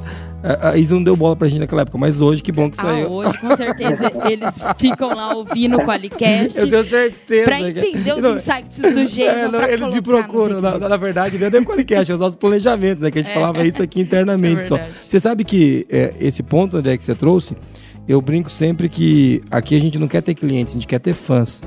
isso 0.76 0.94
não 0.94 1.02
deu 1.02 1.16
bola 1.16 1.34
pra 1.34 1.48
gente 1.48 1.60
naquela 1.60 1.82
época, 1.82 1.96
mas 1.96 2.20
hoje 2.20 2.42
que 2.42 2.52
bom 2.52 2.70
que 2.70 2.78
ah, 2.80 2.82
saiu. 2.82 3.10
Hoje, 3.10 3.38
com 3.38 3.56
certeza, 3.56 4.12
eles 4.28 4.58
ficam 4.76 5.14
lá 5.14 5.34
ouvindo 5.34 5.78
o 5.78 5.80
Qualicast. 5.80 6.58
Eu 6.58 6.68
tenho 6.68 6.84
certeza. 6.84 7.44
Pra 7.44 7.60
entender 7.60 8.12
os 8.12 8.20
não, 8.20 8.34
insights 8.34 8.82
do 8.82 9.06
jeito. 9.06 9.30
É, 9.30 9.48
não, 9.48 9.62
eles 9.62 9.88
me 9.88 10.02
procuram. 10.02 10.60
Na, 10.60 10.78
na, 10.78 10.96
verdade, 10.98 11.38
não 11.38 11.46
é 11.46 11.60
o 11.60 11.64
Qualicast, 11.64 12.10
é 12.10 12.14
os 12.14 12.20
nossos 12.20 12.36
planejamentos, 12.36 13.02
né? 13.02 13.10
Que 13.10 13.20
a 13.20 13.22
gente 13.22 13.30
é. 13.30 13.34
falava 13.34 13.64
isso 13.64 13.82
aqui 13.82 14.02
internamente 14.02 14.60
isso 14.64 14.74
é 14.76 14.78
só. 14.78 14.92
Você 15.06 15.18
sabe 15.18 15.44
que 15.44 15.86
é, 15.88 16.12
esse 16.20 16.42
ponto, 16.42 16.76
André, 16.76 16.98
que 16.98 17.04
você 17.04 17.14
trouxe, 17.14 17.56
eu 18.06 18.20
brinco 18.20 18.50
sempre 18.50 18.88
que 18.88 19.42
aqui 19.50 19.74
a 19.76 19.80
gente 19.80 19.98
não 19.98 20.08
quer 20.08 20.22
ter 20.22 20.34
clientes, 20.34 20.72
a 20.72 20.74
gente 20.74 20.86
quer 20.86 20.98
ter 20.98 21.14
fãs. 21.14 21.62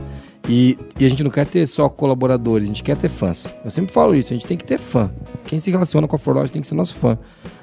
E, 0.49 0.77
e, 0.97 1.05
a 1.05 1.09
gente 1.09 1.23
não 1.23 1.31
quer 1.31 1.45
ter 1.45 1.67
só 1.67 1.89
colaboradores, 1.89 2.63
a 2.63 2.67
gente 2.67 2.83
quer 2.83 2.95
ter 2.95 3.09
fãs. 3.09 3.53
Eu 3.65 3.71
sempre 3.71 3.91
falo 3.91 4.15
isso, 4.15 4.31
a 4.31 4.35
gente 4.35 4.47
tem 4.47 4.57
que 4.57 4.63
ter 4.63 4.77
fã. 4.77 5.11
Quem 5.43 5.59
se 5.59 5.69
relaciona 5.69 6.07
com 6.07 6.15
a 6.15 6.19
Forlodge 6.19 6.51
tem 6.51 6.61
que 6.61 6.67
ser 6.67 6.75
nosso 6.75 6.95
fã. 6.95 7.17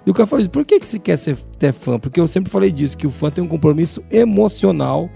E 0.04 0.10
o 0.10 0.14
cara 0.14 0.26
falou 0.26 0.40
isso, 0.40 0.50
por 0.50 0.66
que, 0.66 0.78
que 0.78 0.86
você 0.86 0.98
quer 0.98 1.16
ser, 1.16 1.36
ter 1.58 1.72
fã? 1.72 1.98
Porque 1.98 2.20
eu 2.20 2.28
sempre 2.28 2.50
falei 2.50 2.70
disso, 2.70 2.96
que 2.96 3.06
o 3.06 3.10
fã 3.10 3.30
tem 3.30 3.42
um 3.42 3.48
compromisso 3.48 4.02
emocional 4.10 5.08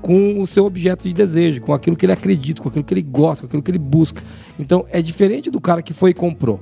com 0.00 0.40
o 0.40 0.46
seu 0.46 0.64
objeto 0.64 1.08
de 1.08 1.12
desejo, 1.12 1.60
com 1.60 1.74
aquilo 1.74 1.96
que 1.96 2.06
ele 2.06 2.12
acredita, 2.12 2.62
com 2.62 2.68
aquilo 2.68 2.84
que 2.84 2.94
ele 2.94 3.02
gosta, 3.02 3.42
com 3.42 3.46
aquilo 3.48 3.62
que 3.62 3.70
ele 3.70 3.78
busca. 3.78 4.22
Então 4.56 4.86
é 4.90 5.02
diferente 5.02 5.50
do 5.50 5.60
cara 5.60 5.82
que 5.82 5.92
foi 5.92 6.10
e 6.10 6.14
comprou. 6.14 6.60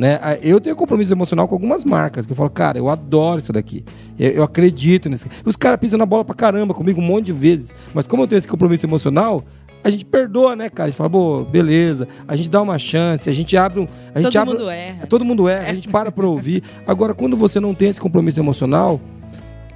Né? 0.00 0.18
Eu 0.42 0.58
tenho 0.62 0.74
compromisso 0.74 1.12
emocional 1.12 1.46
com 1.46 1.54
algumas 1.54 1.84
marcas, 1.84 2.24
que 2.24 2.32
eu 2.32 2.36
falo, 2.36 2.48
cara, 2.48 2.78
eu 2.78 2.88
adoro 2.88 3.38
isso 3.38 3.52
daqui. 3.52 3.84
Eu, 4.18 4.30
eu 4.30 4.42
acredito 4.42 5.10
nisso. 5.10 5.28
Os 5.44 5.56
caras 5.56 5.78
pisam 5.78 5.98
na 5.98 6.06
bola 6.06 6.24
pra 6.24 6.34
caramba 6.34 6.72
comigo 6.72 7.02
um 7.02 7.04
monte 7.04 7.26
de 7.26 7.34
vezes. 7.34 7.74
Mas 7.92 8.06
como 8.06 8.22
eu 8.22 8.26
tenho 8.26 8.38
esse 8.38 8.48
compromisso 8.48 8.86
emocional, 8.86 9.44
a 9.84 9.90
gente 9.90 10.06
perdoa, 10.06 10.56
né, 10.56 10.70
cara? 10.70 10.86
A 10.86 10.88
gente 10.88 10.96
fala, 10.96 11.10
pô, 11.10 11.44
beleza, 11.44 12.08
a 12.26 12.34
gente 12.34 12.48
dá 12.48 12.62
uma 12.62 12.78
chance, 12.78 13.28
a 13.28 13.32
gente 13.34 13.54
abre 13.58 13.80
um. 13.80 13.86
A 14.14 14.22
gente 14.22 14.32
todo 14.32 14.40
abre, 14.40 14.54
mundo 14.54 14.70
erra. 14.70 15.06
Todo 15.06 15.22
mundo 15.22 15.48
erra, 15.50 15.68
a 15.68 15.72
gente 15.74 15.88
para 15.90 16.10
pra 16.10 16.26
ouvir. 16.26 16.62
Agora, 16.86 17.12
quando 17.12 17.36
você 17.36 17.60
não 17.60 17.74
tem 17.74 17.90
esse 17.90 18.00
compromisso 18.00 18.40
emocional, 18.40 18.98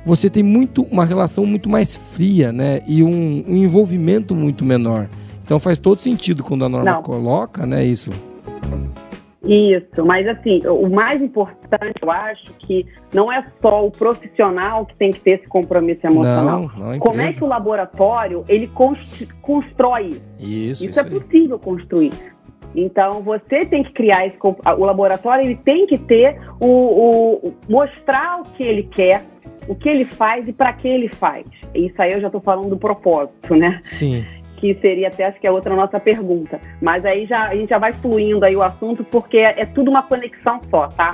você 0.07 0.31
tem 0.31 0.43
muito 0.43 0.85
uma 0.90 1.04
relação 1.04 1.45
muito 1.45 1.69
mais 1.69 1.97
fria, 1.97 2.50
né? 2.50 2.81
E 2.87 3.02
um, 3.02 3.45
um 3.47 3.57
envolvimento 3.59 4.35
muito 4.35 4.64
menor. 4.64 5.07
Então 5.45 5.59
faz 5.59 5.78
todo 5.78 6.00
sentido 6.00 6.43
quando 6.43 6.64
a 6.64 6.69
norma 6.71 6.93
não. 6.93 7.02
coloca, 7.02 7.66
né, 7.66 7.85
isso. 7.85 8.11
Isso, 9.44 10.04
mas 10.04 10.26
assim, 10.26 10.62
o 10.66 10.88
mais 10.88 11.20
importante, 11.20 11.94
eu 12.00 12.10
acho 12.10 12.52
que 12.60 12.86
não 13.12 13.30
é 13.30 13.42
só 13.60 13.86
o 13.86 13.90
profissional 13.90 14.86
que 14.86 14.96
tem 14.96 15.10
que 15.10 15.20
ter 15.20 15.32
esse 15.32 15.46
compromisso 15.46 16.06
emocional. 16.06 16.70
Não, 16.74 16.92
não 16.92 16.98
Como 16.98 17.20
é 17.20 17.32
que 17.32 17.44
o 17.44 17.46
laboratório 17.46 18.44
ele 18.48 18.70
constrói 19.42 20.08
isso? 20.08 20.26
Isso, 20.38 20.90
isso, 20.90 21.00
é 21.00 21.04
possível 21.04 21.58
construir. 21.58 22.12
Então 22.74 23.20
você 23.22 23.64
tem 23.66 23.84
que 23.84 23.92
criar 23.92 24.26
esse 24.26 24.36
o 24.42 24.84
laboratório 24.84 25.44
ele 25.44 25.56
tem 25.56 25.86
que 25.86 25.98
ter 25.98 26.40
o, 26.58 27.46
o 27.46 27.54
mostrar 27.68 28.40
o 28.40 28.44
que 28.44 28.62
ele 28.62 28.82
quer, 28.84 29.22
o 29.68 29.74
que 29.74 29.88
ele 29.88 30.04
faz 30.06 30.48
e 30.48 30.52
para 30.52 30.72
que 30.72 30.88
ele 30.88 31.08
faz. 31.08 31.46
Isso 31.74 32.00
aí 32.00 32.12
eu 32.12 32.20
já 32.20 32.28
estou 32.28 32.40
falando 32.40 32.70
do 32.70 32.76
propósito, 32.76 33.54
né? 33.54 33.78
Sim 33.82 34.24
que 34.64 34.80
seria 34.80 35.09
até 35.09 35.26
acho 35.26 35.38
que 35.38 35.47
é 35.47 35.50
outra 35.50 35.76
nossa 35.76 36.00
pergunta. 36.00 36.59
Mas 36.80 37.04
aí 37.04 37.26
já 37.26 37.49
a 37.49 37.54
gente 37.54 37.68
já 37.68 37.78
vai 37.78 37.92
fluindo 37.92 38.47
aí 38.47 38.56
o 38.56 38.62
assunto 38.62 39.04
porque 39.04 39.37
é, 39.37 39.61
é 39.61 39.66
tudo 39.66 39.90
uma 39.90 40.02
conexão 40.02 40.59
só, 40.71 40.88
tá? 40.88 41.11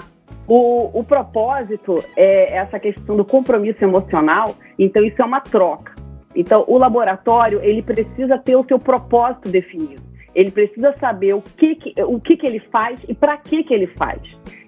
O, 0.46 1.00
o 1.00 1.02
propósito 1.02 1.96
é 2.16 2.56
essa 2.56 2.78
questão 2.78 3.16
do 3.16 3.24
compromisso 3.24 3.82
emocional, 3.82 4.54
então 4.78 5.04
isso 5.04 5.20
é 5.20 5.24
uma 5.24 5.40
troca. 5.40 5.96
Então 6.34 6.64
o 6.68 6.78
laboratório 6.78 7.60
ele 7.60 7.82
precisa 7.82 8.38
ter 8.38 8.54
o 8.54 8.64
seu 8.64 8.78
propósito 8.78 9.48
definido. 9.48 10.02
Ele 10.32 10.52
precisa 10.52 10.94
saber 11.00 11.34
o 11.34 11.42
que, 11.42 11.74
que 11.74 12.02
o 12.04 12.20
que, 12.20 12.36
que 12.36 12.46
ele 12.46 12.60
faz 12.70 13.00
e 13.08 13.14
para 13.14 13.36
que, 13.36 13.64
que 13.64 13.74
ele 13.74 13.88
faz. 13.88 14.20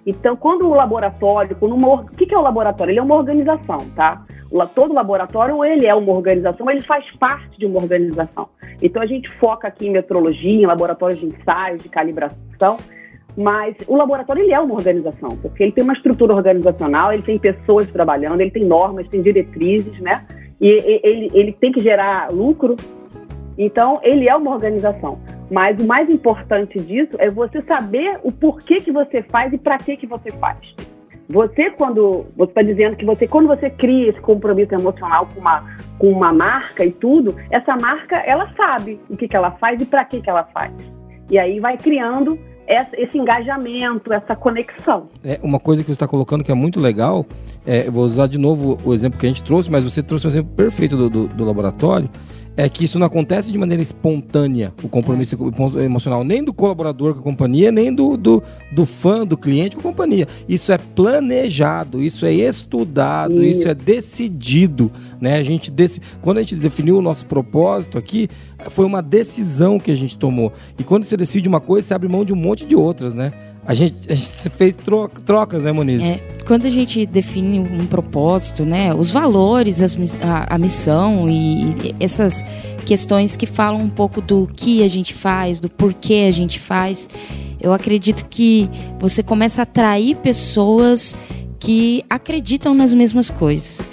Então, 0.05 0.35
quando 0.35 0.67
o 0.67 0.73
laboratório, 0.73 1.55
quando 1.55 1.73
uma, 1.73 2.01
o 2.01 2.05
que, 2.07 2.25
que 2.25 2.35
é 2.35 2.37
o 2.37 2.41
laboratório? 2.41 2.91
Ele 2.91 2.99
é 2.99 3.01
uma 3.01 3.15
organização, 3.15 3.77
tá? 3.95 4.25
Todo 4.75 4.93
laboratório 4.93 5.63
ele 5.65 5.85
é 5.85 5.95
uma 5.95 6.13
organização, 6.13 6.69
ele 6.69 6.81
faz 6.81 7.05
parte 7.17 7.57
de 7.57 7.65
uma 7.65 7.79
organização. 7.79 8.47
Então 8.81 9.01
a 9.01 9.05
gente 9.05 9.29
foca 9.39 9.67
aqui 9.67 9.87
em 9.87 9.91
metrologia, 9.91 10.61
em 10.61 10.65
laboratórios 10.65 11.19
de 11.19 11.25
ensaios, 11.25 11.81
de 11.81 11.89
calibração, 11.89 12.77
mas 13.35 13.75
o 13.87 13.95
laboratório 13.95 14.43
ele 14.43 14.53
é 14.53 14.59
uma 14.59 14.75
organização, 14.75 15.29
porque 15.41 15.63
ele 15.63 15.71
tem 15.71 15.83
uma 15.83 15.93
estrutura 15.93 16.35
organizacional, 16.35 17.11
ele 17.11 17.23
tem 17.23 17.39
pessoas 17.39 17.91
trabalhando, 17.91 18.39
ele 18.41 18.51
tem 18.51 18.63
normas, 18.63 19.07
tem 19.07 19.21
diretrizes, 19.21 19.99
né? 19.99 20.25
E 20.61 20.67
ele, 20.67 21.31
ele 21.33 21.51
tem 21.51 21.71
que 21.71 21.79
gerar 21.79 22.31
lucro. 22.31 22.75
Então 23.57 23.99
ele 24.03 24.29
é 24.29 24.35
uma 24.35 24.51
organização. 24.51 25.19
Mas 25.49 25.77
o 25.83 25.87
mais 25.87 26.09
importante 26.09 26.79
disso 26.79 27.15
é 27.17 27.29
você 27.29 27.61
saber 27.63 28.19
o 28.23 28.31
porquê 28.31 28.77
que 28.77 28.91
você 28.91 29.21
faz 29.23 29.51
e 29.51 29.57
para 29.57 29.77
que 29.77 29.97
que 29.97 30.07
você 30.07 30.31
faz. 30.31 30.57
Você, 31.29 31.71
quando 31.71 32.25
você 32.35 32.51
está 32.51 32.61
dizendo 32.61 32.95
que 32.95 33.05
você, 33.05 33.27
quando 33.27 33.47
você 33.47 33.69
cria 33.69 34.09
esse 34.09 34.19
compromisso 34.19 34.73
emocional 34.75 35.27
com 35.33 35.39
uma, 35.39 35.63
com 35.97 36.09
uma 36.09 36.33
marca 36.33 36.85
e 36.85 36.91
tudo, 36.91 37.35
essa 37.49 37.75
marca 37.77 38.17
ela 38.17 38.51
sabe 38.55 38.99
o 39.09 39.15
que, 39.15 39.27
que 39.27 39.35
ela 39.35 39.51
faz 39.51 39.81
e 39.81 39.85
para 39.85 40.03
que, 40.05 40.21
que 40.21 40.29
ela 40.29 40.43
faz. 40.53 40.71
E 41.29 41.37
aí 41.37 41.59
vai 41.59 41.77
criando 41.77 42.37
esse 42.67 43.17
engajamento, 43.17 44.13
essa 44.13 44.35
conexão. 44.35 45.07
É 45.23 45.39
uma 45.43 45.59
coisa 45.59 45.81
que 45.81 45.87
você 45.87 45.93
está 45.93 46.07
colocando 46.07 46.43
que 46.43 46.51
é 46.51 46.55
muito 46.55 46.79
legal. 46.79 47.25
É, 47.65 47.89
vou 47.89 48.03
usar 48.03 48.27
de 48.27 48.37
novo 48.37 48.77
o 48.85 48.93
exemplo 48.93 49.19
que 49.19 49.25
a 49.25 49.29
gente 49.29 49.43
trouxe, 49.43 49.69
mas 49.69 49.83
você 49.83 50.01
trouxe 50.01 50.27
um 50.27 50.29
exemplo 50.29 50.53
perfeito 50.55 50.95
do, 50.95 51.09
do, 51.09 51.27
do 51.27 51.45
laboratório 51.45 52.09
é 52.55 52.69
que 52.69 52.85
isso 52.85 52.99
não 52.99 53.07
acontece 53.07 53.51
de 53.51 53.57
maneira 53.57 53.81
espontânea, 53.81 54.73
o 54.83 54.87
compromisso 54.87 55.35
emocional, 55.79 56.23
nem 56.23 56.43
do 56.43 56.53
colaborador 56.53 57.13
com 57.13 57.19
a 57.19 57.23
companhia, 57.23 57.71
nem 57.71 57.93
do, 57.93 58.15
do, 58.15 58.43
do 58.71 58.85
fã, 58.85 59.25
do 59.25 59.37
cliente 59.37 59.75
com 59.75 59.81
a 59.81 59.91
companhia. 59.91 60.27
Isso 60.47 60.71
é 60.71 60.77
planejado, 60.77 62.01
isso 62.01 62.25
é 62.25 62.33
estudado, 62.33 63.43
isso, 63.43 63.61
isso 63.61 63.69
é 63.69 63.73
decidido. 63.73 64.91
Né? 65.19 65.37
A 65.37 65.43
gente 65.43 65.71
desse, 65.71 66.01
quando 66.21 66.37
a 66.37 66.41
gente 66.41 66.55
definiu 66.55 66.97
o 66.97 67.01
nosso 67.01 67.25
propósito 67.25 67.97
aqui, 67.97 68.29
foi 68.69 68.85
uma 68.85 69.01
decisão 69.01 69.79
que 69.79 69.89
a 69.89 69.95
gente 69.95 70.17
tomou. 70.17 70.51
E 70.77 70.83
quando 70.83 71.05
você 71.05 71.17
decide 71.17 71.47
uma 71.47 71.61
coisa, 71.61 71.87
você 71.87 71.93
abre 71.93 72.07
mão 72.07 72.23
de 72.23 72.33
um 72.33 72.37
monte 72.37 72.65
de 72.65 72.75
outras, 72.75 73.15
né? 73.15 73.31
A 73.65 73.73
gente, 73.73 74.11
a 74.11 74.15
gente 74.15 74.49
fez 74.49 74.75
troca, 74.75 75.21
trocas, 75.21 75.63
né, 75.63 75.71
Moniz? 75.71 76.01
É, 76.01 76.17
quando 76.45 76.65
a 76.65 76.69
gente 76.69 77.05
define 77.05 77.59
um 77.59 77.85
propósito, 77.85 78.65
né, 78.65 78.93
os 78.93 79.09
valores, 79.09 79.81
as, 79.81 79.95
a, 80.21 80.55
a, 80.55 80.57
missão 80.57 81.29
e, 81.29 81.69
e 81.69 81.95
essas 81.99 82.43
questões 82.85 83.37
que 83.37 83.45
falam 83.45 83.79
um 83.79 83.89
pouco 83.89 84.19
do 84.19 84.47
que 84.53 84.83
a 84.83 84.87
gente 84.89 85.13
faz, 85.13 85.61
do 85.61 85.69
porquê 85.69 86.25
a 86.27 86.31
gente 86.31 86.59
faz, 86.59 87.07
eu 87.61 87.71
acredito 87.71 88.25
que 88.25 88.69
você 88.99 89.23
começa 89.23 89.61
a 89.61 89.63
atrair 89.63 90.17
pessoas 90.17 91.15
que 91.57 92.03
acreditam 92.09 92.73
nas 92.73 92.93
mesmas 92.93 93.29
coisas. 93.29 93.87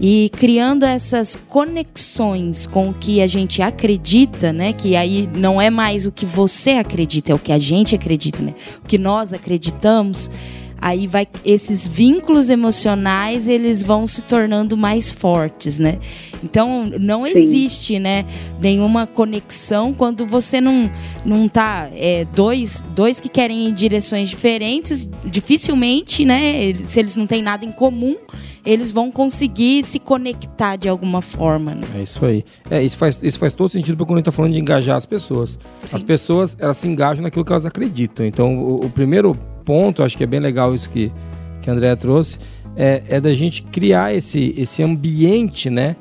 E 0.00 0.30
criando 0.36 0.84
essas 0.84 1.34
conexões 1.34 2.66
com 2.66 2.90
o 2.90 2.94
que 2.94 3.20
a 3.20 3.26
gente 3.26 3.60
acredita, 3.60 4.52
né? 4.52 4.72
Que 4.72 4.94
aí 4.94 5.28
não 5.34 5.60
é 5.60 5.70
mais 5.70 6.06
o 6.06 6.12
que 6.12 6.24
você 6.24 6.72
acredita, 6.72 7.32
é 7.32 7.34
o 7.34 7.38
que 7.38 7.50
a 7.50 7.58
gente 7.58 7.94
acredita, 7.94 8.40
né? 8.40 8.54
O 8.84 8.86
que 8.86 8.96
nós 8.96 9.32
acreditamos 9.32 10.30
aí 10.80 11.06
vai 11.06 11.26
esses 11.44 11.88
vínculos 11.88 12.50
emocionais 12.50 13.48
eles 13.48 13.82
vão 13.82 14.06
se 14.06 14.22
tornando 14.22 14.76
mais 14.76 15.10
fortes, 15.10 15.78
né? 15.78 15.98
Então 16.42 16.90
não 17.00 17.24
Sim. 17.24 17.32
existe, 17.36 17.98
né, 17.98 18.24
nenhuma 18.60 19.06
conexão 19.06 19.92
quando 19.92 20.24
você 20.24 20.60
não 20.60 20.90
não 21.24 21.48
tá 21.48 21.88
é, 21.92 22.24
dois 22.32 22.84
dois 22.94 23.20
que 23.20 23.28
querem 23.28 23.68
em 23.68 23.74
direções 23.74 24.30
diferentes, 24.30 25.08
dificilmente, 25.24 26.24
né? 26.24 26.74
Se 26.74 27.00
eles 27.00 27.16
não 27.16 27.26
têm 27.26 27.42
nada 27.42 27.64
em 27.64 27.72
comum, 27.72 28.16
eles 28.64 28.92
vão 28.92 29.10
conseguir 29.10 29.82
se 29.82 29.98
conectar 29.98 30.76
de 30.76 30.88
alguma 30.88 31.22
forma. 31.22 31.74
Né? 31.74 31.80
É 31.96 32.02
isso 32.02 32.24
aí. 32.24 32.44
É, 32.70 32.82
isso 32.82 32.98
faz, 32.98 33.18
isso 33.22 33.38
faz 33.38 33.54
todo 33.54 33.70
sentido 33.70 33.96
quando 34.04 34.18
a 34.18 34.20
gente 34.20 34.28
está 34.28 34.32
falando 34.32 34.52
de 34.52 34.60
engajar 34.60 34.96
as 34.96 35.06
pessoas. 35.06 35.58
Sim. 35.84 35.96
As 35.96 36.02
pessoas, 36.02 36.56
elas 36.60 36.76
se 36.76 36.86
engajam 36.86 37.22
naquilo 37.22 37.44
que 37.46 37.52
elas 37.52 37.64
acreditam. 37.64 38.26
Então, 38.26 38.58
o, 38.58 38.84
o 38.84 38.90
primeiro 38.90 39.38
ponto, 39.68 40.02
acho 40.02 40.16
que 40.16 40.24
é 40.24 40.26
bem 40.26 40.40
legal 40.40 40.74
isso 40.74 40.88
que, 40.88 41.12
que 41.60 41.68
a 41.68 41.74
Andrea 41.74 41.94
trouxe, 41.94 42.38
é, 42.74 43.02
é 43.10 43.20
da 43.20 43.34
gente 43.34 43.62
criar 43.64 44.14
esse, 44.14 44.54
esse 44.56 44.82
ambiente, 44.82 45.68
né? 45.68 45.94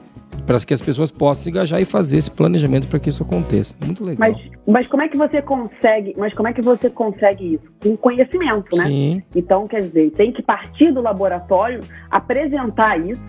para 0.45 0.59
que 0.62 0.74
as 0.74 0.81
pessoas 0.81 1.12
possam 1.12 1.43
se 1.43 1.50
engajar 1.50 1.81
e 1.81 1.86
fazer 1.86 2.17
esse 2.17 2.31
planejamento 2.31 2.88
para 2.88 3.00
que 3.00 3.09
isso 3.09 3.21
aconteça. 3.24 3.75
Muito 3.83 4.05
legal. 4.05 4.29
Mas, 4.29 4.51
mas 4.65 4.88
como 4.88 5.03
é 5.03 5.09
que 5.09 5.17
você 5.17 5.41
consegue? 5.41 6.13
Mas 6.17 6.33
como 6.33 6.47
é 6.47 6.53
que 6.53 6.62
você 6.62 6.89
consegue 6.89 7.55
isso? 7.55 7.65
Com 7.81 7.97
conhecimento, 7.97 8.77
né? 8.77 8.86
Sim. 8.86 9.24
Então, 9.36 9.67
quer 9.67 9.81
dizer, 9.81 10.12
tem 10.12 10.31
que 10.31 10.41
partir 10.41 10.91
do 10.91 11.01
laboratório, 11.01 11.81
apresentar 12.09 12.97
isso 12.97 13.19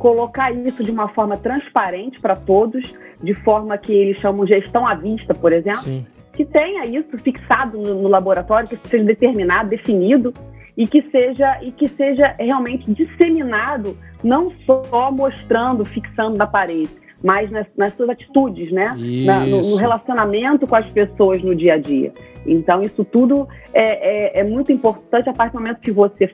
colocar 0.00 0.50
isso 0.50 0.82
de 0.82 0.90
uma 0.90 1.08
forma 1.08 1.36
transparente 1.36 2.18
para 2.20 2.34
todos, 2.34 2.94
de 3.22 3.34
forma 3.34 3.76
que 3.76 3.92
eles 3.92 4.16
chamam 4.16 4.46
gestão 4.46 4.86
à 4.86 4.94
vista, 4.94 5.34
por 5.34 5.52
exemplo, 5.52 5.82
Sim. 5.82 6.06
Que 6.40 6.44
tenha 6.46 6.86
isso 6.86 7.18
fixado 7.18 7.76
no, 7.76 8.00
no 8.02 8.08
laboratório, 8.08 8.66
que 8.66 8.88
seja 8.88 9.04
determinado, 9.04 9.68
definido 9.68 10.32
e 10.74 10.86
que 10.86 11.02
seja 11.10 11.62
e 11.62 11.70
que 11.70 11.86
seja 11.86 12.34
realmente 12.38 12.90
disseminado, 12.90 13.94
não 14.24 14.50
só 14.64 15.10
mostrando, 15.12 15.84
fixando 15.84 16.38
na 16.38 16.46
parede, 16.46 16.88
mas 17.22 17.50
nas, 17.50 17.66
nas 17.76 17.92
suas 17.92 18.08
atitudes, 18.08 18.72
né? 18.72 18.96
Na- 19.26 19.44
no, 19.44 19.60
no 19.60 19.76
relacionamento 19.76 20.66
com 20.66 20.76
as 20.76 20.88
pessoas 20.88 21.42
no 21.42 21.54
dia 21.54 21.74
a 21.74 21.78
dia. 21.78 22.10
Então, 22.46 22.80
isso 22.80 23.04
tudo 23.04 23.46
é, 23.74 24.38
é, 24.38 24.40
é 24.40 24.44
muito 24.44 24.72
importante 24.72 25.28
a 25.28 25.34
partir 25.34 25.52
do 25.52 25.60
momento 25.60 25.80
que 25.80 25.92
você 25.92 26.32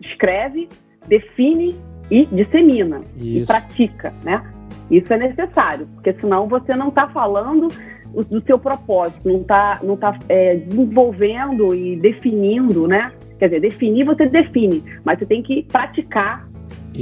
escreve, 0.00 0.68
define 1.08 1.74
e 2.12 2.26
dissemina 2.26 3.00
e 3.16 3.38
Isso. 3.38 3.46
pratica, 3.48 4.12
né? 4.22 4.40
Isso 4.88 5.12
é 5.12 5.18
necessário, 5.18 5.88
porque 5.94 6.12
senão 6.12 6.46
você 6.46 6.76
não 6.76 6.90
está 6.90 7.08
falando 7.08 7.66
do 8.30 8.42
seu 8.46 8.58
propósito, 8.58 9.28
não 9.28 9.40
está 9.40 9.80
não 9.82 9.96
tá, 9.96 10.18
é, 10.28 10.56
desenvolvendo 10.56 11.74
e 11.74 11.96
definindo, 11.96 12.86
né? 12.86 13.12
Quer 13.38 13.46
dizer, 13.48 13.60
definir 13.60 14.04
você 14.04 14.26
define, 14.26 14.82
mas 15.04 15.18
você 15.18 15.26
tem 15.26 15.42
que 15.42 15.62
praticar 15.64 16.48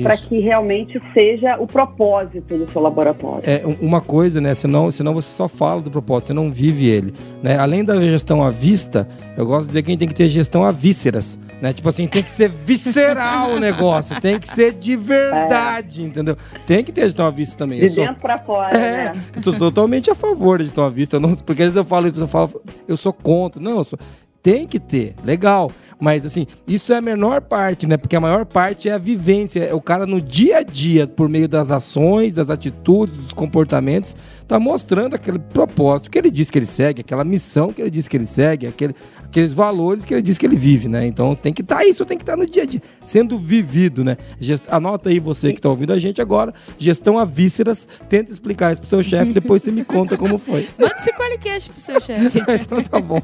para 0.03 0.17
que 0.17 0.41
realmente 0.41 1.01
seja 1.13 1.57
o 1.59 1.69
propósito 1.69 2.59
do 2.59 2.69
seu 2.69 2.83
laboratório. 2.83 3.43
É 3.45 3.65
um- 3.65 3.87
uma 3.87 4.01
coisa, 4.01 4.41
né? 4.41 4.53
Senão, 4.55 4.91
senão 4.91 5.15
você 5.15 5.29
só 5.29 5.47
fala 5.47 5.81
do 5.81 5.91
propósito, 5.91 6.29
você 6.29 6.33
não 6.33 6.51
vive 6.53 6.89
ele. 6.89 7.15
Né? 7.41 7.57
Além 7.57 7.85
da 7.85 8.03
gestão 8.03 8.43
à 8.43 8.51
vista, 8.51 9.07
eu 9.37 9.47
gosto 9.47 9.63
de 9.63 9.69
dizer 9.69 9.83
que 9.83 9.91
a 9.91 9.93
gente 9.93 10.01
tem 10.01 10.09
que 10.09 10.15
ter 10.15 10.29
gestão 10.29 10.65
a 10.65 10.73
vísceras. 10.73 11.39
Né? 11.65 11.73
Tipo 11.73 11.89
assim, 11.89 12.07
tem 12.07 12.23
que 12.23 12.31
ser 12.31 12.51
visceral 12.51 13.53
o 13.53 13.59
negócio, 13.59 14.21
tem 14.21 14.39
que 14.39 14.47
ser 14.47 14.75
de 14.75 14.95
verdade, 14.97 16.03
entendeu? 16.03 16.37
Tem 16.67 16.85
que 16.85 16.93
ter 16.93 17.07
gestão 17.07 17.25
à 17.25 17.31
vista 17.31 17.57
também. 17.57 17.79
De 17.79 17.87
Eu 17.87 17.91
sou, 17.91 18.05
dentro 18.05 18.21
para 18.21 18.39
fora, 18.39 18.77
é, 18.77 19.15
né? 19.15 19.23
estou 19.35 19.55
totalmente 19.55 20.11
a 20.11 20.15
favor 20.15 20.59
da 20.59 20.65
gestão 20.65 20.85
à 20.85 20.91
vista. 20.91 21.17
Eu 21.17 21.21
não, 21.21 21.35
porque 21.35 21.63
às 21.63 21.69
vezes 21.69 21.77
eu 21.79 21.85
falo 21.87 22.07
isso, 22.07 22.21
eu 22.21 22.29
falo, 22.29 22.63
eu 22.87 22.99
sou 22.99 23.15
contra. 23.15 23.63
Não, 23.63 23.79
eu 23.79 23.85
sou. 23.85 23.99
Tem 24.43 24.67
que 24.67 24.79
ter, 24.79 25.15
legal. 25.25 25.71
Mas 25.99 26.27
assim, 26.27 26.47
isso 26.69 26.93
é 26.93 26.99
a 26.99 27.01
menor 27.01 27.41
parte, 27.41 27.87
né? 27.87 27.97
Porque 27.97 28.15
a 28.15 28.21
maior 28.21 28.45
parte 28.45 28.91
é 28.91 28.93
a 28.93 28.99
vivência. 28.99 29.65
É 29.65 29.73
o 29.73 29.81
cara 29.81 30.05
no 30.05 30.21
dia 30.21 30.59
a 30.59 30.63
dia, 30.63 31.07
por 31.07 31.31
meio 31.31 31.49
das 31.49 31.71
ações, 31.71 32.35
das 32.35 32.51
atitudes, 32.51 33.17
dos 33.17 33.33
comportamentos, 33.33 34.15
tá 34.47 34.59
mostrando 34.59 35.15
aquele 35.15 35.39
propósito 35.39 36.11
que 36.11 36.19
ele 36.19 36.31
diz 36.31 36.51
que 36.51 36.59
ele 36.59 36.67
segue, 36.67 37.01
aquela 37.01 37.25
missão 37.25 37.73
que 37.73 37.81
ele 37.81 37.91
diz 37.91 38.07
que 38.07 38.17
ele 38.17 38.27
segue, 38.27 38.67
aquele, 38.67 38.95
aqueles 39.23 39.53
valores 39.53 40.05
que 40.05 40.13
ele 40.13 40.23
diz 40.23 40.37
que 40.39 40.45
ele 40.47 40.57
vive, 40.57 40.89
né? 40.89 41.07
Então 41.07 41.35
tem 41.35 41.53
que 41.53 41.63
estar 41.63 41.85
isso, 41.85 42.05
tem 42.05 42.17
que 42.19 42.23
estar 42.23 42.37
no 42.37 42.47
dia 42.47 42.63
a 42.63 42.67
dia, 42.67 42.83
sendo 43.07 43.39
vivido, 43.39 44.05
né? 44.05 44.17
Gest- 44.39 44.67
Anota 44.71 45.09
aí 45.09 45.19
você 45.19 45.53
que 45.53 45.61
tá 45.61 45.69
ouvindo 45.69 45.93
a 45.93 45.99
gente 45.99 46.21
agora, 46.21 46.53
gestão 46.79 47.19
a 47.19 47.25
vísceras, 47.25 47.89
tenta 48.09 48.31
explicar 48.33 48.73
isso 48.73 48.81
pro 48.83 48.91
seu 48.91 49.03
chefe, 49.03 49.33
depois 49.33 49.63
você 49.63 49.71
me 49.71 49.85
conta 49.85 50.17
como 50.17 50.37
foi. 50.39 50.69
Manda 50.79 50.95
esse 50.99 51.13
qualicast 51.13 51.71
pro 51.71 51.81
seu 51.81 52.01
chefe. 52.01 52.39
então 52.61 52.83
tá 52.83 53.01
bom. 53.01 53.21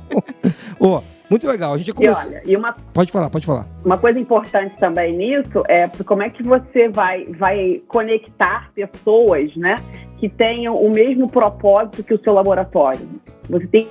Ó, 0.79 1.03
muito 1.31 1.47
legal. 1.47 1.75
A 1.75 1.79
gente 1.79 1.87
já 1.87 1.93
E 1.93 1.95
começou. 1.95 2.31
olha, 2.31 2.43
e 2.45 2.57
uma 2.57 2.73
Pode 2.93 3.13
falar, 3.13 3.31
pode 3.31 3.47
falar. 3.47 3.67
Uma 3.85 3.97
coisa 3.97 4.19
importante 4.19 4.77
também 4.79 5.17
nisso 5.17 5.63
é 5.69 5.89
como 6.05 6.23
é 6.23 6.29
que 6.31 6.43
você 6.43 6.89
vai, 6.89 7.25
vai 7.27 7.81
conectar 7.89 8.71
pessoas 8.75 9.55
né, 9.57 9.77
que 10.19 10.29
tenham 10.29 10.77
o 10.77 10.91
mesmo 10.91 11.29
propósito 11.31 12.03
que 12.03 12.13
o 12.15 12.21
seu 12.23 12.33
laboratório. 12.35 13.01
Você 13.49 13.67
tem, 13.67 13.89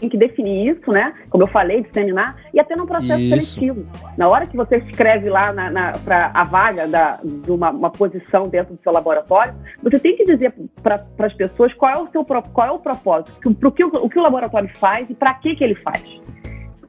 tem 0.00 0.08
que 0.08 0.16
definir 0.16 0.70
isso, 0.70 0.90
né? 0.90 1.12
Como 1.28 1.44
eu 1.44 1.48
falei, 1.48 1.82
disseminar, 1.82 2.36
e 2.52 2.60
até 2.60 2.74
no 2.74 2.86
processo 2.86 3.20
Isso. 3.20 3.54
seletivo. 3.54 3.84
Na 4.16 4.28
hora 4.28 4.46
que 4.46 4.56
você 4.56 4.78
escreve 4.78 5.28
lá 5.28 5.52
na, 5.52 5.70
na, 5.70 5.92
para 6.04 6.30
a 6.34 6.42
vaga 6.44 6.88
da, 6.88 7.20
de 7.22 7.50
uma, 7.50 7.70
uma 7.70 7.90
posição 7.90 8.48
dentro 8.48 8.74
do 8.74 8.82
seu 8.82 8.92
laboratório, 8.92 9.54
você 9.82 9.98
tem 9.98 10.16
que 10.16 10.24
dizer 10.24 10.52
para 10.82 11.00
as 11.18 11.34
pessoas 11.34 11.72
qual 11.74 11.92
é 11.92 11.98
o 11.98 12.06
seu 12.08 12.24
qual 12.24 12.66
é 12.66 12.70
o 12.70 12.78
propósito, 12.78 13.32
pro 13.54 13.70
que, 13.70 13.84
o 13.84 14.08
que 14.08 14.18
o 14.18 14.22
laboratório 14.22 14.70
faz 14.78 15.08
e 15.10 15.14
para 15.14 15.34
que, 15.34 15.54
que 15.54 15.62
ele 15.62 15.74
faz 15.76 16.20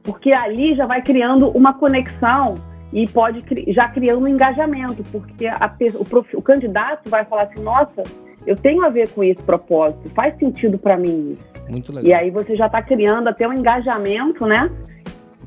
porque 0.02 0.32
ali 0.32 0.74
já 0.74 0.86
vai 0.86 1.00
criando 1.02 1.48
uma 1.50 1.74
conexão 1.74 2.54
e 2.92 3.08
pode 3.08 3.42
já 3.68 3.88
criando 3.88 4.22
um 4.22 4.28
engajamento, 4.28 5.02
porque 5.10 5.46
a 5.46 5.72
o, 5.94 6.04
prof- 6.04 6.36
o 6.36 6.42
candidato 6.42 7.08
vai 7.08 7.24
falar 7.24 7.44
assim, 7.44 7.62
nossa, 7.62 8.02
eu 8.46 8.56
tenho 8.56 8.84
a 8.84 8.90
ver 8.90 9.08
com 9.10 9.24
esse 9.24 9.42
propósito, 9.42 10.10
faz 10.10 10.36
sentido 10.36 10.78
para 10.78 10.96
mim 10.96 11.38
isso. 11.38 11.51
Muito 11.68 11.92
legal. 11.92 12.08
E 12.10 12.12
aí 12.14 12.30
você 12.30 12.56
já 12.56 12.66
está 12.66 12.82
criando 12.82 13.28
até 13.28 13.46
um 13.46 13.52
engajamento, 13.52 14.46
né? 14.46 14.70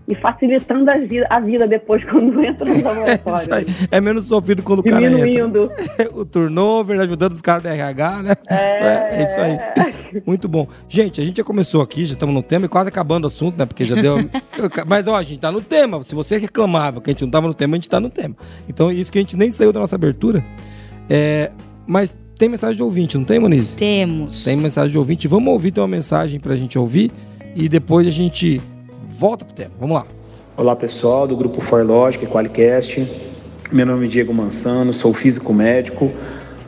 E 0.07 0.13
facilitando 0.13 0.89
a 0.91 0.97
vida, 0.99 1.25
a 1.31 1.39
vida 1.39 1.67
depois 1.67 2.03
quando 2.09 2.39
entra 2.43 2.63
no 2.63 2.75
É, 2.77 2.83
laboratório. 2.83 3.53
aí. 3.55 3.65
é 3.89 3.99
menos 3.99 4.27
sofrido 4.27 4.61
quando 4.61 4.79
o 4.79 4.83
cara 4.83 5.03
entra. 5.03 5.25
Diminuindo. 5.25 5.71
O 6.13 6.23
turnover, 6.23 6.99
ajudando 6.99 7.33
os 7.33 7.41
caras 7.41 7.63
do 7.63 7.69
RH, 7.69 8.23
né? 8.23 8.33
É, 8.47 9.19
é 9.19 9.23
isso 9.23 9.39
aí. 9.39 10.21
Muito 10.25 10.47
bom. 10.47 10.67
Gente, 10.87 11.19
a 11.19 11.25
gente 11.25 11.37
já 11.37 11.43
começou 11.43 11.81
aqui, 11.81 12.05
já 12.05 12.13
estamos 12.13 12.33
no 12.33 12.43
tema 12.43 12.65
e 12.65 12.69
quase 12.69 12.87
acabando 12.89 13.23
o 13.25 13.27
assunto, 13.27 13.57
né? 13.57 13.65
Porque 13.65 13.83
já 13.83 13.95
deu. 13.95 14.17
Mas, 14.87 15.07
ó, 15.07 15.15
a 15.15 15.23
gente 15.23 15.39
tá 15.39 15.51
no 15.51 15.61
tema. 15.61 16.01
Se 16.03 16.13
você 16.15 16.37
reclamava 16.37 17.01
que 17.01 17.09
a 17.09 17.13
gente 17.13 17.23
não 17.23 17.31
tava 17.31 17.47
no 17.47 17.53
tema, 17.53 17.73
a 17.73 17.77
gente 17.77 17.89
tá 17.89 17.99
no 17.99 18.09
tema. 18.09 18.35
Então, 18.69 18.91
isso 18.91 19.11
que 19.11 19.17
a 19.17 19.21
gente 19.21 19.35
nem 19.35 19.49
saiu 19.51 19.73
da 19.73 19.79
nossa 19.79 19.95
abertura. 19.95 20.43
É... 21.09 21.51
Mas 21.87 22.15
tem 22.37 22.49
mensagem 22.49 22.75
de 22.75 22.83
ouvinte, 22.83 23.17
não 23.17 23.23
tem, 23.23 23.39
Moniz? 23.39 23.73
Temos. 23.73 24.43
Tem 24.43 24.57
mensagem 24.57 24.91
de 24.91 24.97
ouvinte. 24.97 25.27
Vamos 25.27 25.51
ouvir, 25.51 25.71
tem 25.71 25.81
uma 25.81 25.87
mensagem 25.87 26.39
pra 26.39 26.55
gente 26.55 26.77
ouvir 26.77 27.11
e 27.55 27.69
depois 27.69 28.07
a 28.07 28.11
gente 28.11 28.61
volta 29.07 29.45
pro 29.45 29.53
tema. 29.53 29.71
Vamos 29.79 29.95
lá. 29.95 30.05
Olá 30.57 30.75
pessoal 30.75 31.27
do 31.27 31.35
grupo 31.35 31.61
Forlogic 31.61 32.25
e 32.25 32.27
Qualicast. 32.27 33.07
Meu 33.71 33.85
nome 33.85 34.05
é 34.05 34.09
Diego 34.09 34.33
Mansano, 34.33 34.93
sou 34.93 35.13
físico 35.13 35.53
médico, 35.53 36.11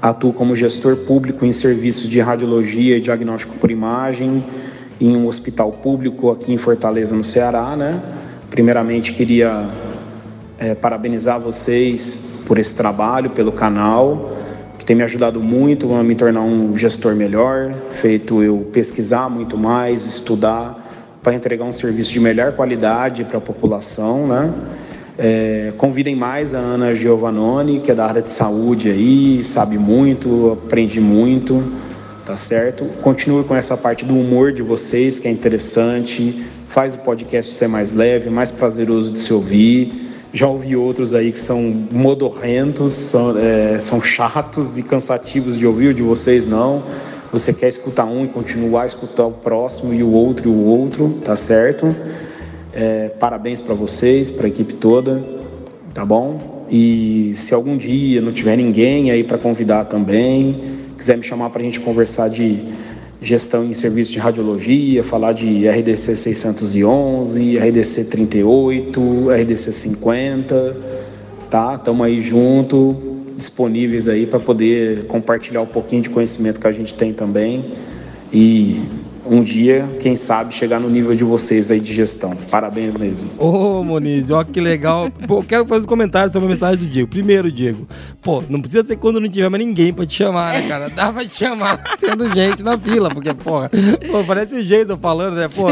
atuo 0.02 0.34
como 0.34 0.56
gestor 0.56 0.96
público 0.96 1.46
em 1.46 1.52
serviços 1.52 2.10
de 2.10 2.20
radiologia 2.20 2.98
e 2.98 3.02
diagnóstico 3.02 3.56
por 3.58 3.70
imagem 3.70 4.44
em 5.00 5.16
um 5.16 5.28
hospital 5.28 5.72
público 5.72 6.32
aqui 6.32 6.52
em 6.52 6.58
Fortaleza, 6.58 7.16
no 7.16 7.24
Ceará, 7.24 7.76
né? 7.76 8.02
Primeiramente 8.50 9.14
queria 9.14 9.70
é, 10.58 10.74
parabenizar 10.74 11.40
vocês 11.40 12.42
por 12.48 12.58
esse 12.58 12.74
trabalho, 12.74 13.30
pelo 13.30 13.52
canal, 13.52 14.32
tem 14.88 14.96
me 14.96 15.04
ajudado 15.04 15.42
muito 15.42 15.94
a 15.94 16.02
me 16.02 16.16
tornar 16.16 16.44
um 16.44 16.76
gestor 16.78 17.14
melhor, 17.14 17.76
feito 17.92 18.42
eu 18.42 18.70
pesquisar 18.72 19.30
muito 19.30 19.58
mais, 19.58 20.06
estudar 20.06 20.82
para 21.22 21.34
entregar 21.34 21.66
um 21.66 21.74
serviço 21.74 22.14
de 22.14 22.22
melhor 22.22 22.54
qualidade 22.54 23.26
para 23.26 23.38
a 23.38 23.42
população, 23.42 24.26
né? 24.28 24.54
É, 25.18 25.74
convidem 25.78 26.16
mais 26.16 26.56
a 26.56 26.60
Ana 26.60 26.96
Giovannoni, 26.96 27.82
que 27.82 27.92
é 27.92 27.96
da 27.96 28.06
área 28.06 28.22
de 28.22 28.30
saúde 28.30 28.90
aí, 28.90 29.44
sabe 29.44 29.78
muito, 29.78 30.54
aprende 30.54 31.02
muito, 31.02 31.62
tá 32.26 32.38
certo? 32.38 32.86
Continue 33.02 33.44
com 33.44 33.58
essa 33.58 33.76
parte 33.76 34.06
do 34.06 34.18
humor 34.18 34.54
de 34.54 34.62
vocês, 34.62 35.20
que 35.20 35.28
é 35.28 35.32
interessante, 35.32 36.46
faz 36.70 36.96
o 36.96 37.00
podcast 37.00 37.54
ser 37.54 37.68
mais 37.68 37.92
leve, 37.92 38.30
mais 38.30 38.52
prazeroso 38.52 39.12
de 39.12 39.20
se 39.20 39.34
ouvir. 39.34 40.07
Já 40.34 40.48
ouvi 40.48 40.76
outros 40.76 41.14
aí 41.14 41.32
que 41.32 41.40
são 41.40 41.62
modorrentos, 41.92 42.94
são, 42.94 43.38
é, 43.38 43.80
são 43.80 44.02
chatos 44.02 44.78
e 44.78 44.84
cansativos 44.84 45.58
de 45.58 45.66
ouvir, 45.66 45.94
de 45.94 46.04
vocês 46.04 46.46
não. 46.46 46.84
Você 47.32 47.54
quer 47.54 47.68
escutar 47.68 48.06
um 48.06 48.26
e 48.26 48.28
continuar 48.28 48.84
a 48.84 48.86
escutar 48.86 49.26
o 49.26 49.32
próximo 49.32 49.94
e 49.94 50.04
o 50.04 50.12
outro 50.12 50.50
e 50.50 50.52
o 50.52 50.66
outro, 50.66 51.20
tá 51.24 51.36
certo? 51.36 51.96
É, 52.74 53.10
parabéns 53.10 53.62
para 53.62 53.74
vocês, 53.74 54.30
para 54.30 54.46
a 54.46 54.50
equipe 54.50 54.74
toda, 54.74 55.24
tá 55.94 56.06
bom? 56.06 56.66
E 56.70 57.32
se 57.34 57.54
algum 57.54 57.78
dia 57.78 58.22
não 58.22 58.32
tiver 58.32 58.56
ninguém 58.58 59.12
aí 59.12 59.24
para 59.24 59.38
convidar 59.38 59.86
também, 59.86 60.62
quiser 60.98 61.18
me 61.18 61.24
chamar 61.24 61.50
para 61.50 61.62
a 61.62 61.64
gente 61.64 61.80
conversar 61.80 62.30
de 62.30 62.64
gestão 63.22 63.66
em 63.66 63.74
serviço 63.74 64.12
de 64.12 64.20
radiologia, 64.20 65.04
falar 65.04 65.34
de 65.34 65.68
RDC 65.68 66.16
611, 66.16 67.58
RDC 67.58 68.06
38, 68.06 69.28
RDC 69.30 69.72
50, 69.72 70.78
tá? 71.50 71.76
Estamos 71.76 72.06
aí 72.06 72.22
junto, 72.22 72.96
disponíveis 73.36 74.08
aí 74.08 74.26
para 74.26 74.40
poder 74.40 75.06
compartilhar 75.06 75.62
um 75.62 75.68
pouquinho 75.68 76.02
de 76.04 76.10
conhecimento 76.10 76.60
que 76.60 76.68
a 76.68 76.72
gente 76.72 76.94
tem 76.94 77.14
também 77.14 77.72
e 78.32 78.82
um 79.30 79.44
dia, 79.44 79.88
quem 80.00 80.16
sabe, 80.16 80.54
chegar 80.54 80.80
no 80.80 80.90
nível 80.90 81.16
de 81.16 81.24
vocês 81.24 81.70
aí 81.72 81.80
de 81.80 81.94
gestão. 81.94 82.36
Parabéns 82.50 82.94
mesmo. 82.96 83.30
Ô, 83.38 83.84
Moniz, 83.84 84.32
ó 84.32 84.44
que 84.44 84.60
legal. 84.60 85.10
Pô, 85.28 85.44
quero 85.44 85.66
fazer 85.66 85.84
um 85.86 85.88
comentário 85.88 86.32
sobre 86.32 86.48
a 86.48 86.50
mensagem 86.52 86.78
do 86.84 86.90
Diego. 86.90 87.08
Primeiro, 87.10 87.52
Diego, 87.52 87.88
pô, 88.22 88.44
não 88.50 88.60
precisa 88.62 88.84
ser 88.86 88.96
quando 88.98 89.20
não 89.20 89.28
tiver 89.28 89.50
mais 89.50 89.64
ninguém 89.66 89.92
pra 89.94 90.06
te 90.06 90.14
chamar, 90.16 90.54
né, 90.54 90.62
cara? 90.68 90.90
Dá 90.90 91.12
pra 91.12 91.26
te 91.26 91.36
chamar 91.36 91.78
tendo 92.00 92.34
gente 92.34 92.64
na 92.64 92.78
fila, 92.78 93.10
porque, 93.10 93.34
porra, 93.34 93.70
pô, 94.12 94.24
parece 94.24 94.56
o 94.56 94.64
Jason 94.64 94.98
falando, 94.98 95.36
né? 95.36 95.48
Pô, 95.48 95.66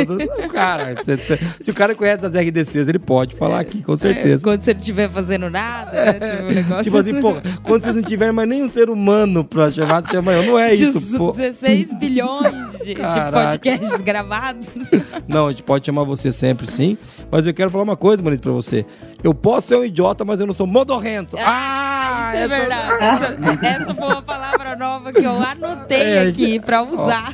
cara, 0.50 0.96
cê- 1.04 1.18
se 1.62 1.72
o 1.72 1.74
cara 1.74 1.96
conhece 1.96 2.22
das 2.22 2.34
RDCs, 2.34 2.88
ele 2.88 3.00
pode 3.00 3.36
falar 3.36 3.60
aqui, 3.60 3.82
com 3.82 3.94
É, 3.94 3.98
certeza. 3.98 4.44
quando 4.44 4.64
você 4.64 4.74
não 4.74 4.80
estiver 4.80 5.10
fazendo 5.10 5.50
nada, 5.50 5.92
né? 5.92 6.14
Tipo, 6.14 6.44
um 6.44 6.54
negócio... 6.56 6.84
Tipo 6.84 6.98
assim, 6.98 7.22
pô, 7.22 7.34
quando 7.64 7.84
vocês 7.84 7.96
não 7.96 8.04
tiverem 8.04 8.34
mais 8.34 8.48
nenhum 8.50 8.70
ser 8.70 8.90
humano 8.90 9.44
pra 9.44 9.72
chamar, 9.72 10.04
você 10.04 10.12
chama 10.12 10.32
eu. 10.34 10.44
Não 10.44 10.60
é 10.60 10.74
isso, 10.74 11.18
pô. 11.18 11.32
16 11.32 11.94
bilhões 12.00 12.54
de, 12.84 12.94
de. 12.94 13.02
Podcasts 13.46 14.02
gravados. 14.02 14.68
Não, 15.28 15.48
a 15.48 15.52
gente 15.52 15.64
pode 15.64 15.86
chamar 15.86 16.04
você 16.04 16.32
sempre, 16.32 16.70
sim. 16.70 16.98
Mas 17.32 17.46
eu 17.46 17.54
quero 17.54 17.70
falar 17.72 17.84
uma 17.84 17.98
coisa, 17.98 18.22
Moniz, 18.22 18.40
pra 18.40 18.52
você. 18.52 18.86
Eu 19.24 19.34
posso 19.34 19.68
ser 19.70 19.76
um 19.78 19.84
idiota, 19.84 20.24
mas 20.24 20.40
eu 20.40 20.46
não 20.46 20.54
sou 20.54 20.68
modorrento. 20.68 21.36
Ah, 21.40 22.32
é 22.36 22.38
essa- 22.44 22.48
verdade. 22.48 23.66
Essa 23.66 23.96
foi 23.96 24.06
uma 24.08 24.22
palavra 24.22 24.76
nova 24.76 25.12
que 25.12 25.24
eu 25.24 25.42
anotei 25.42 25.98
É, 26.00 26.28
aqui 26.28 26.60
pra 26.60 26.84
usar. 26.84 27.34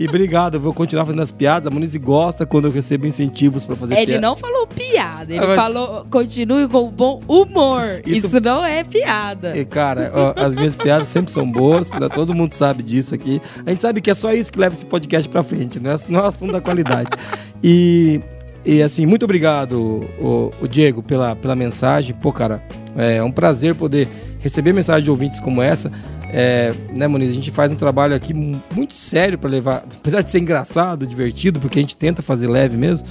E 0.00 0.06
obrigado, 0.08 0.54
eu 0.54 0.60
vou 0.60 0.72
continuar 0.72 1.04
fazendo 1.04 1.20
as 1.22 1.30
piadas. 1.30 1.66
A 1.66 1.70
Muniz 1.70 1.94
gosta 1.96 2.46
quando 2.46 2.66
eu 2.66 2.70
recebo 2.70 3.06
incentivos 3.06 3.64
pra 3.66 3.76
fazer 3.76 3.94
Ele 3.96 4.06
piada. 4.06 4.20
não 4.26 4.36
falou 4.36 4.66
piada, 4.66 5.34
ele 5.34 5.44
Ah, 5.44 5.48
mas- 5.48 5.56
falou 5.56 6.06
continue 6.10 6.66
com 6.66 6.88
bom 6.90 7.20
humor. 7.28 8.00
Isso- 8.06 8.26
Isso, 8.28 8.40
não 8.40 8.64
é 8.64 8.82
piada. 8.82 9.54
E, 9.56 9.66
cara, 9.66 10.10
ó, 10.14 10.40
as 10.40 10.54
minhas 10.56 10.74
piadas 10.76 11.08
sempre 11.08 11.30
são 11.30 11.50
boas, 11.50 11.90
né? 11.92 12.08
todo 12.08 12.32
mundo 12.34 12.54
sabe 12.54 12.82
disso 12.82 13.14
aqui. 13.14 13.40
A 13.66 13.70
gente 13.70 13.82
sabe 13.82 14.00
que 14.00 14.10
é 14.10 14.14
só 14.14 14.32
isso 14.32 14.50
que 14.50 14.58
leva 14.58 14.74
esse 14.74 14.86
podcast 14.86 15.28
pra 15.28 15.37
frente, 15.42 15.78
né? 15.80 15.94
Não 16.08 16.20
é 16.20 16.26
assunto 16.28 16.52
da 16.52 16.60
qualidade. 16.60 17.10
E, 17.60 18.20
e 18.64 18.80
assim, 18.84 19.04
muito 19.04 19.24
obrigado, 19.24 20.06
o, 20.20 20.52
o 20.62 20.68
Diego, 20.68 21.02
pela, 21.02 21.34
pela 21.34 21.56
mensagem. 21.56 22.14
Pô, 22.14 22.32
cara, 22.32 22.62
é 22.96 23.20
um 23.20 23.32
prazer 23.32 23.74
poder 23.74 24.08
receber 24.38 24.72
mensagem 24.72 25.02
de 25.02 25.10
ouvintes 25.10 25.40
como 25.40 25.60
essa. 25.60 25.90
É, 26.30 26.72
né, 26.94 27.08
Moniz? 27.08 27.30
A 27.30 27.34
gente 27.34 27.50
faz 27.50 27.72
um 27.72 27.74
trabalho 27.74 28.14
aqui 28.14 28.32
mu- 28.32 28.62
muito 28.72 28.94
sério 28.94 29.36
pra 29.38 29.50
levar, 29.50 29.82
apesar 29.98 30.22
de 30.22 30.30
ser 30.30 30.38
engraçado, 30.38 31.04
divertido, 31.04 31.58
porque 31.58 31.80
a 31.80 31.82
gente 31.82 31.96
tenta 31.96 32.22
fazer 32.22 32.46
leve 32.46 32.76
mesmo. 32.76 33.04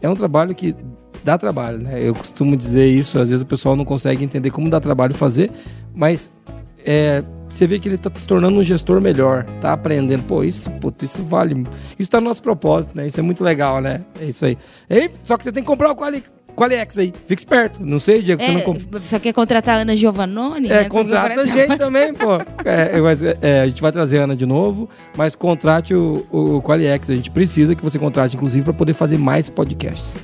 É 0.00 0.08
um 0.08 0.16
trabalho 0.16 0.52
que 0.52 0.74
dá 1.22 1.38
trabalho, 1.38 1.78
né? 1.78 2.00
Eu 2.02 2.14
costumo 2.14 2.56
dizer 2.56 2.86
isso, 2.88 3.20
às 3.20 3.28
vezes 3.30 3.44
o 3.44 3.46
pessoal 3.46 3.76
não 3.76 3.84
consegue 3.84 4.24
entender 4.24 4.50
como 4.50 4.68
dá 4.68 4.80
trabalho 4.80 5.14
fazer, 5.14 5.48
mas 5.94 6.28
é, 6.84 7.22
você 7.52 7.66
vê 7.66 7.78
que 7.78 7.88
ele 7.88 7.98
tá 7.98 8.10
se 8.14 8.26
tornando 8.26 8.58
um 8.58 8.62
gestor 8.62 9.00
melhor, 9.00 9.44
tá 9.60 9.72
aprendendo. 9.72 10.22
Pô, 10.24 10.42
isso, 10.42 10.70
puta, 10.70 11.04
isso 11.04 11.22
vale. 11.22 11.66
Isso 11.98 12.10
tá 12.10 12.20
no 12.20 12.28
nosso 12.28 12.42
propósito, 12.42 12.96
né? 12.96 13.06
Isso 13.06 13.20
é 13.20 13.22
muito 13.22 13.44
legal, 13.44 13.80
né? 13.80 14.02
É 14.20 14.24
isso 14.24 14.44
aí. 14.44 14.56
Ei, 14.88 15.10
só 15.24 15.36
que 15.36 15.44
você 15.44 15.52
tem 15.52 15.62
que 15.62 15.66
comprar 15.66 15.90
o 15.90 15.96
Quali, 15.96 16.22
Qualiex 16.54 16.98
aí. 16.98 17.12
Fica 17.26 17.40
esperto. 17.40 17.84
Não 17.84 17.98
sei, 17.98 18.22
Diego, 18.22 18.42
você 18.42 18.52
não 18.52 18.60
compra. 18.60 18.98
É, 18.98 19.02
só 19.02 19.18
quer 19.18 19.32
contratar 19.32 19.78
a 19.78 19.82
Ana 19.82 19.96
Giovannone? 19.96 20.68
É, 20.68 20.82
né? 20.82 20.84
contrata 20.84 21.40
a 21.40 21.46
Você 21.46 21.52
gente 21.52 21.76
também, 21.76 22.14
pô. 22.14 22.40
É, 22.64 23.00
mas, 23.00 23.22
é, 23.22 23.62
a 23.62 23.66
gente 23.66 23.82
vai 23.82 23.90
trazer 23.90 24.20
a 24.20 24.24
Ana 24.24 24.36
de 24.36 24.46
novo, 24.46 24.88
mas 25.16 25.34
contrate 25.34 25.94
o, 25.94 26.24
o 26.30 26.62
Qualiex. 26.62 27.10
A 27.10 27.16
gente 27.16 27.30
precisa 27.30 27.74
que 27.74 27.82
você 27.82 27.98
contrate, 27.98 28.36
inclusive, 28.36 28.64
para 28.64 28.72
poder 28.72 28.94
fazer 28.94 29.18
mais 29.18 29.48
podcasts. 29.48 30.18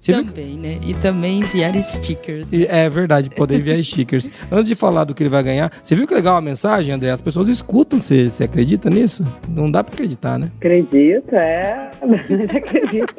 Você 0.00 0.14
viu 0.14 0.24
Também, 0.24 0.56
né? 0.56 0.78
E 0.82 0.94
também 0.94 1.40
enviar 1.40 1.74
stickers. 1.82 2.50
E 2.50 2.66
É 2.66 2.88
verdade, 2.88 3.28
poder 3.28 3.58
enviar 3.58 3.78
stickers. 3.84 4.30
Antes 4.50 4.68
de 4.68 4.74
falar 4.74 5.04
do 5.04 5.14
que 5.14 5.22
ele 5.22 5.28
vai 5.28 5.42
ganhar, 5.42 5.70
você 5.82 5.94
viu 5.94 6.06
que 6.06 6.14
legal 6.14 6.38
a 6.38 6.40
mensagem, 6.40 6.94
André? 6.94 7.10
As 7.10 7.20
pessoas 7.20 7.48
escutam, 7.48 8.00
você, 8.00 8.30
você 8.30 8.44
acredita 8.44 8.88
nisso? 8.88 9.30
Não 9.46 9.70
dá 9.70 9.84
pra 9.84 9.94
acreditar, 9.94 10.38
né? 10.38 10.50
Acredito, 10.56 11.34
é. 11.34 11.90
Acredito. 12.56 13.14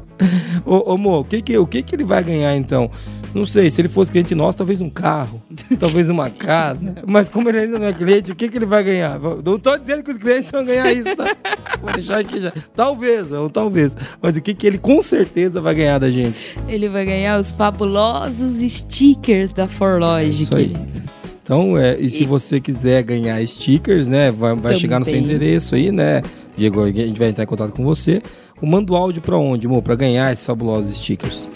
Ô, 0.64 0.94
ô 0.94 0.98
Mo, 0.98 1.18
o 1.20 1.24
que 1.24 1.42
que, 1.42 1.58
o 1.58 1.66
que 1.66 1.82
que 1.82 1.94
ele 1.94 2.04
vai 2.04 2.22
ganhar 2.22 2.56
então? 2.56 2.90
Não 3.34 3.46
sei, 3.46 3.70
se 3.70 3.80
ele 3.80 3.88
fosse 3.88 4.12
cliente 4.12 4.34
nosso, 4.34 4.58
talvez 4.58 4.80
um 4.80 4.90
carro, 4.90 5.42
talvez 5.80 6.10
uma 6.10 6.28
casa. 6.28 6.94
Mas 7.06 7.28
como 7.28 7.48
ele 7.48 7.60
ainda 7.60 7.78
não 7.78 7.86
é 7.86 7.92
cliente, 7.92 8.30
o 8.30 8.34
que 8.34 8.48
que 8.48 8.58
ele 8.58 8.66
vai 8.66 8.84
ganhar? 8.84 9.18
Não 9.18 9.58
tô 9.58 9.76
dizendo 9.78 10.02
que 10.02 10.10
os 10.10 10.18
clientes 10.18 10.50
vão 10.50 10.64
ganhar 10.64 10.92
isso, 10.92 11.16
tá? 11.16 11.34
Vou 11.80 11.92
deixar 11.92 12.18
aqui 12.18 12.42
já. 12.42 12.52
Talvez, 12.76 13.32
ou 13.32 13.48
talvez. 13.48 13.96
Mas 14.20 14.36
o 14.36 14.42
que 14.42 14.54
que 14.54 14.66
ele 14.66 14.78
com 14.78 15.00
certeza 15.00 15.60
vai 15.60 15.74
ganhar 15.74 15.98
da 15.98 16.10
gente? 16.10 16.56
Ele 16.68 16.88
vai 16.88 17.04
ganhar 17.04 17.38
os 17.38 17.52
fabulosos 17.52 18.60
stickers 18.70 19.50
da 19.50 19.66
Forlogic. 19.66 20.42
Isso 20.42 20.56
aí. 20.56 20.76
Então, 21.42 21.76
é, 21.76 21.98
e 21.98 22.08
se 22.08 22.24
você 22.24 22.60
quiser 22.60 23.02
ganhar 23.02 23.44
stickers, 23.46 24.06
né, 24.08 24.30
vai, 24.30 24.54
vai 24.54 24.76
chegar 24.76 24.98
no 24.98 25.04
seu 25.04 25.16
endereço 25.16 25.74
aí, 25.74 25.90
né? 25.90 26.22
Diego, 26.56 26.82
a 26.82 26.90
gente 26.90 27.18
vai 27.18 27.30
entrar 27.30 27.44
em 27.44 27.46
contato 27.46 27.72
com 27.72 27.82
você. 27.82 28.22
Eu 28.60 28.68
mando 28.68 28.92
o 28.92 28.96
áudio 28.96 29.20
pra 29.20 29.36
onde, 29.36 29.66
amor? 29.66 29.82
Pra 29.82 29.96
ganhar 29.96 30.32
esses 30.32 30.46
fabulosos 30.46 30.96
stickers. 30.96 31.48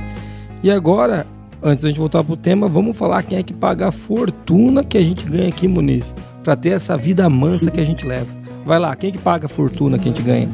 E 0.64 0.72
agora, 0.72 1.28
antes 1.62 1.84
da 1.84 1.90
gente 1.90 2.00
voltar 2.00 2.24
pro 2.24 2.38
tema, 2.38 2.70
vamos 2.70 2.98
falar 2.98 3.22
quem 3.24 3.38
é 3.38 3.44
que 3.44 3.54
paga 3.54 3.90
a 3.90 3.92
fortuna 3.92 4.82
que 4.82 4.98
a 4.98 5.02
gente 5.02 5.26
ganha 5.26 5.50
aqui, 5.50 5.68
Muniz, 5.68 6.16
Pra 6.42 6.56
ter 6.56 6.70
essa 6.70 6.96
vida 6.96 7.30
mansa 7.30 7.70
que 7.70 7.82
a 7.82 7.86
gente 7.86 8.08
leva. 8.08 8.45
Vai 8.66 8.80
lá, 8.80 8.96
quem 8.96 9.12
que 9.12 9.20
paga 9.20 9.46
a 9.46 9.50
fortuna 9.50 10.00
que 10.00 10.10
a 10.10 10.12
gente 10.12 10.24
ganha? 10.24 10.50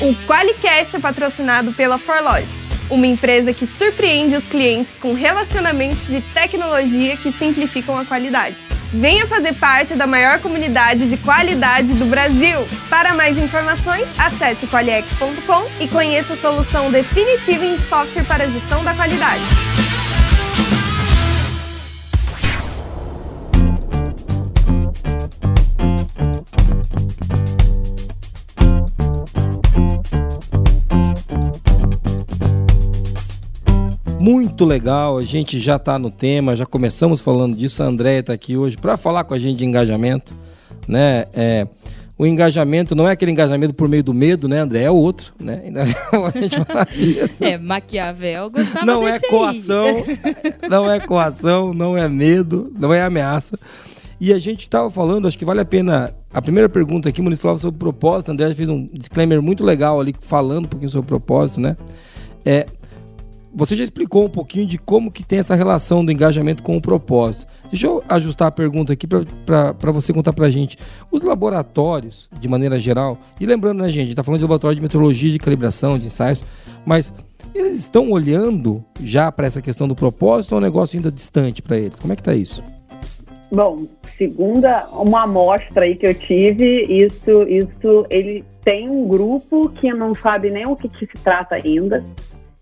O 0.00 0.14
Qualicast 0.28 0.94
é 0.94 1.00
patrocinado 1.00 1.72
pela 1.72 1.98
Forlogic, 1.98 2.56
uma 2.88 3.04
empresa 3.04 3.52
que 3.52 3.66
surpreende 3.66 4.36
os 4.36 4.46
clientes 4.46 4.94
com 5.00 5.12
relacionamentos 5.12 6.08
e 6.08 6.20
tecnologia 6.32 7.16
que 7.16 7.32
simplificam 7.32 7.98
a 7.98 8.04
qualidade. 8.04 8.58
Venha 8.92 9.26
fazer 9.26 9.54
parte 9.54 9.96
da 9.96 10.06
maior 10.06 10.38
comunidade 10.38 11.10
de 11.10 11.16
qualidade 11.16 11.92
do 11.94 12.06
Brasil. 12.06 12.60
Para 12.88 13.12
mais 13.12 13.36
informações, 13.36 14.06
acesse 14.16 14.68
qualiex.com 14.68 15.66
e 15.80 15.88
conheça 15.88 16.34
a 16.34 16.36
solução 16.36 16.92
definitiva 16.92 17.66
em 17.66 17.76
software 17.76 18.22
para 18.22 18.48
gestão 18.48 18.84
da 18.84 18.94
qualidade. 18.94 19.42
Muito 34.26 34.64
legal, 34.64 35.18
a 35.18 35.22
gente 35.22 35.60
já 35.60 35.78
tá 35.78 36.00
no 36.00 36.10
tema, 36.10 36.56
já 36.56 36.66
começamos 36.66 37.20
falando 37.20 37.56
disso. 37.56 37.80
A 37.80 37.86
Andréia 37.86 38.24
tá 38.24 38.32
aqui 38.32 38.56
hoje 38.56 38.76
para 38.76 38.96
falar 38.96 39.22
com 39.22 39.34
a 39.34 39.38
gente 39.38 39.58
de 39.58 39.64
engajamento, 39.64 40.34
né? 40.88 41.26
É, 41.32 41.64
o 42.18 42.26
engajamento 42.26 42.96
não 42.96 43.08
é 43.08 43.12
aquele 43.12 43.30
engajamento 43.30 43.72
por 43.72 43.88
meio 43.88 44.02
do 44.02 44.12
medo, 44.12 44.48
né, 44.48 44.58
André? 44.58 44.82
É 44.82 44.90
outro, 44.90 45.32
né? 45.38 45.62
É, 47.40 47.56
Maquiavel 47.56 48.50
gostava 48.50 48.84
não 48.84 49.06
é 49.06 49.20
coação, 49.20 50.04
não 50.68 50.90
é 50.90 50.98
coação, 50.98 51.72
não 51.72 51.96
é 51.96 52.08
medo, 52.08 52.72
não 52.76 52.92
é 52.92 53.02
ameaça. 53.02 53.56
E 54.20 54.32
a 54.32 54.40
gente 54.40 54.62
estava 54.62 54.90
falando, 54.90 55.28
acho 55.28 55.38
que 55.38 55.44
vale 55.44 55.60
a 55.60 55.64
pena. 55.64 56.12
A 56.34 56.42
primeira 56.42 56.68
pergunta 56.68 57.08
aqui, 57.08 57.20
o 57.20 57.24
Muniz 57.24 57.38
falava 57.38 57.60
sobre 57.60 57.78
propósito. 57.78 58.32
André 58.32 58.52
fez 58.54 58.68
um 58.68 58.88
disclaimer 58.92 59.40
muito 59.40 59.62
legal 59.62 60.00
ali, 60.00 60.12
falando 60.20 60.64
um 60.64 60.68
pouquinho 60.68 60.90
sobre 60.90 61.06
propósito, 61.06 61.60
né? 61.60 61.76
É, 62.44 62.66
você 63.56 63.74
já 63.74 63.82
explicou 63.82 64.26
um 64.26 64.28
pouquinho 64.28 64.66
de 64.66 64.76
como 64.76 65.10
que 65.10 65.24
tem 65.24 65.38
essa 65.38 65.54
relação 65.54 66.04
do 66.04 66.12
engajamento 66.12 66.62
com 66.62 66.76
o 66.76 66.80
propósito. 66.80 67.46
Deixa 67.70 67.86
eu 67.86 68.04
ajustar 68.06 68.48
a 68.48 68.50
pergunta 68.50 68.92
aqui 68.92 69.06
para 69.06 69.92
você 69.92 70.12
contar 70.12 70.34
para 70.34 70.44
a 70.44 70.50
gente. 70.50 70.76
Os 71.10 71.22
laboratórios, 71.22 72.28
de 72.38 72.48
maneira 72.48 72.78
geral, 72.78 73.18
e 73.40 73.46
lembrando, 73.46 73.82
né, 73.82 73.88
gente, 73.88 73.96
a 73.96 74.02
gente 74.02 74.10
está 74.10 74.22
falando 74.22 74.40
de 74.40 74.44
laboratório 74.44 74.76
de 74.76 74.82
metrologia, 74.82 75.32
de 75.32 75.38
calibração, 75.38 75.98
de 75.98 76.06
ensaios, 76.06 76.44
mas 76.84 77.14
eles 77.54 77.76
estão 77.76 78.10
olhando 78.10 78.84
já 79.00 79.32
para 79.32 79.46
essa 79.46 79.62
questão 79.62 79.88
do 79.88 79.96
propósito 79.96 80.52
ou 80.52 80.58
é 80.58 80.60
um 80.60 80.64
negócio 80.64 80.98
ainda 80.98 81.10
distante 81.10 81.62
para 81.62 81.78
eles? 81.78 81.98
Como 81.98 82.12
é 82.12 82.16
que 82.16 82.22
tá 82.22 82.34
isso? 82.34 82.62
Bom, 83.50 83.86
segunda 84.18 84.86
uma 84.92 85.22
amostra 85.22 85.84
aí 85.84 85.96
que 85.96 86.06
eu 86.06 86.14
tive, 86.14 86.82
isso, 86.84 87.42
isso, 87.44 88.06
ele 88.10 88.44
tem 88.66 88.90
um 88.90 89.08
grupo 89.08 89.70
que 89.70 89.90
não 89.94 90.14
sabe 90.14 90.50
nem 90.50 90.66
o 90.66 90.76
que, 90.76 90.90
que 90.90 91.06
se 91.06 91.22
trata 91.22 91.54
ainda, 91.54 92.04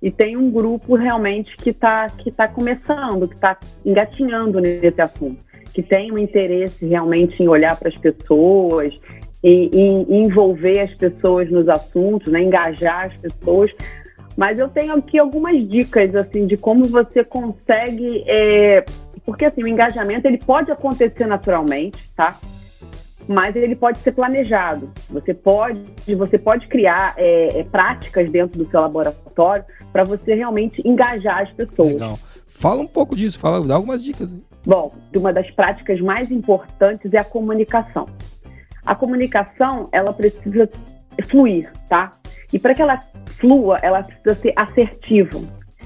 e 0.04 0.10
tem 0.10 0.36
um 0.36 0.50
grupo 0.50 0.96
realmente 0.96 1.56
que 1.56 1.70
está 1.70 2.10
que 2.10 2.30
tá 2.30 2.46
começando, 2.46 3.26
que 3.26 3.34
está 3.34 3.56
engatinhando 3.82 4.60
nesse 4.60 5.00
assunto, 5.00 5.38
que 5.72 5.82
tem 5.82 6.12
um 6.12 6.18
interesse 6.18 6.84
realmente 6.84 7.42
em 7.42 7.48
olhar 7.48 7.74
para 7.74 7.88
as 7.88 7.96
pessoas 7.96 8.92
e, 9.42 9.70
e 9.72 10.14
envolver 10.14 10.80
as 10.80 10.92
pessoas 10.92 11.50
nos 11.50 11.66
assuntos, 11.70 12.30
né, 12.30 12.42
engajar 12.42 13.06
as 13.06 13.16
pessoas. 13.16 13.74
Mas 14.36 14.58
eu 14.58 14.68
tenho 14.68 14.94
aqui 14.94 15.18
algumas 15.18 15.66
dicas 15.66 16.14
assim 16.14 16.46
de 16.46 16.58
como 16.58 16.84
você 16.84 17.24
consegue 17.24 18.24
é, 18.26 18.84
porque 19.24 19.46
assim, 19.46 19.62
o 19.62 19.68
engajamento 19.68 20.28
ele 20.28 20.36
pode 20.36 20.70
acontecer 20.70 21.24
naturalmente, 21.26 22.10
tá? 22.14 22.38
Mas 23.26 23.56
ele 23.56 23.74
pode 23.74 23.98
ser 23.98 24.12
planejado. 24.12 24.90
Você 25.10 25.32
pode, 25.32 25.80
você 26.16 26.38
pode 26.38 26.66
criar 26.68 27.14
é, 27.16 27.60
é, 27.60 27.64
práticas 27.64 28.30
dentro 28.30 28.62
do 28.62 28.70
seu 28.70 28.80
laboratório 28.80 29.64
para 29.92 30.04
você 30.04 30.34
realmente 30.34 30.82
engajar 30.86 31.42
as 31.42 31.50
pessoas. 31.52 31.94
Legal. 31.94 32.18
Fala 32.46 32.82
um 32.82 32.86
pouco 32.86 33.16
disso, 33.16 33.38
fala, 33.38 33.66
dá 33.66 33.74
algumas 33.74 34.04
dicas. 34.04 34.32
Aí. 34.32 34.40
Bom, 34.66 34.94
uma 35.16 35.32
das 35.32 35.50
práticas 35.50 36.00
mais 36.00 36.30
importantes 36.30 37.12
é 37.12 37.18
a 37.18 37.24
comunicação. 37.24 38.06
A 38.84 38.94
comunicação, 38.94 39.88
ela 39.92 40.12
precisa 40.12 40.68
fluir, 41.26 41.72
tá? 41.88 42.12
E 42.52 42.58
para 42.58 42.74
que 42.74 42.82
ela 42.82 43.00
flua, 43.38 43.78
ela 43.82 44.02
precisa 44.02 44.34
ser 44.34 44.52
assertiva. 44.54 45.40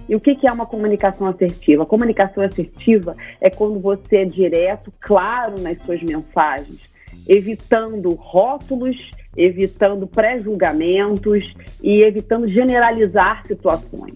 E 0.09 0.16
o 0.16 0.20
que, 0.20 0.35
que 0.35 0.48
é 0.48 0.53
uma 0.53 0.64
comunicação 0.64 1.27
assertiva? 1.27 1.83
A 1.83 1.87
comunicação 1.87 2.42
assertiva 2.42 3.14
é 3.40 3.51
quando 3.51 3.79
você 3.79 4.18
é 4.18 4.24
direto, 4.24 4.92
claro 5.01 5.61
nas 5.61 5.79
suas 5.83 6.03
mensagens, 6.03 6.88
evitando 7.28 8.14
rótulos, 8.14 8.96
evitando 9.36 10.06
pré-julgamentos 10.06 11.44
e 11.82 12.02
evitando 12.02 12.48
generalizar 12.48 13.46
situações. 13.46 14.14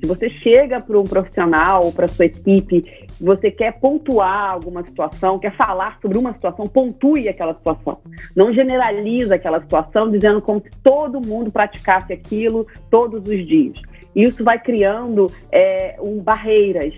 Se 0.00 0.06
você 0.06 0.30
chega 0.30 0.80
para 0.80 0.98
um 0.98 1.04
profissional 1.04 1.92
para 1.92 2.08
sua 2.08 2.26
equipe, 2.26 2.84
você 3.20 3.50
quer 3.50 3.78
pontuar 3.78 4.50
alguma 4.50 4.82
situação, 4.82 5.38
quer 5.38 5.54
falar 5.54 5.98
sobre 6.00 6.16
uma 6.16 6.32
situação, 6.32 6.66
pontue 6.66 7.28
aquela 7.28 7.54
situação. 7.54 7.98
Não 8.34 8.52
generaliza 8.52 9.34
aquela 9.34 9.60
situação 9.60 10.10
dizendo 10.10 10.40
como 10.40 10.60
se 10.60 10.70
todo 10.82 11.20
mundo 11.20 11.50
praticasse 11.50 12.12
aquilo 12.12 12.66
todos 12.90 13.20
os 13.26 13.46
dias. 13.46 13.78
Isso 14.16 14.42
vai 14.42 14.58
criando 14.58 15.30
é, 15.52 15.96
um, 16.00 16.18
barreiras, 16.18 16.94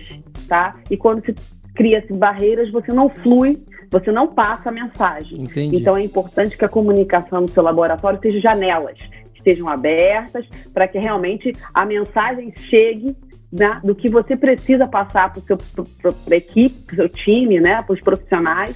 tá? 0.47 0.77
E 0.89 0.95
quando 0.95 1.25
se 1.25 1.35
cria-se 1.75 2.13
barreiras, 2.13 2.71
você 2.71 2.93
não 2.93 3.09
flui, 3.09 3.61
você 3.93 4.11
não 4.11 4.27
passa 4.27 4.69
a 4.69 4.71
mensagem. 4.71 5.39
Entendi. 5.39 5.77
Então 5.77 5.95
é 5.95 6.03
importante 6.03 6.57
que 6.57 6.65
a 6.65 6.69
comunicação 6.69 7.41
no 7.41 7.47
seu 7.49 7.63
laboratório 7.63 8.19
seja 8.21 8.39
janelas 8.41 8.97
estejam 9.35 9.67
abertas 9.67 10.45
para 10.73 10.87
que 10.87 10.97
realmente 10.97 11.51
a 11.73 11.85
mensagem 11.85 12.53
chegue 12.69 13.15
né, 13.51 13.79
do 13.83 13.93
que 13.93 14.09
você 14.09 14.35
precisa 14.35 14.87
passar 14.87 15.31
para 15.33 16.13
a 16.31 16.35
equipe, 16.35 16.75
para 16.85 16.93
o 16.93 16.95
seu 16.95 17.09
time, 17.09 17.59
né, 17.59 17.81
para 17.83 17.93
os 17.93 18.01
profissionais, 18.01 18.75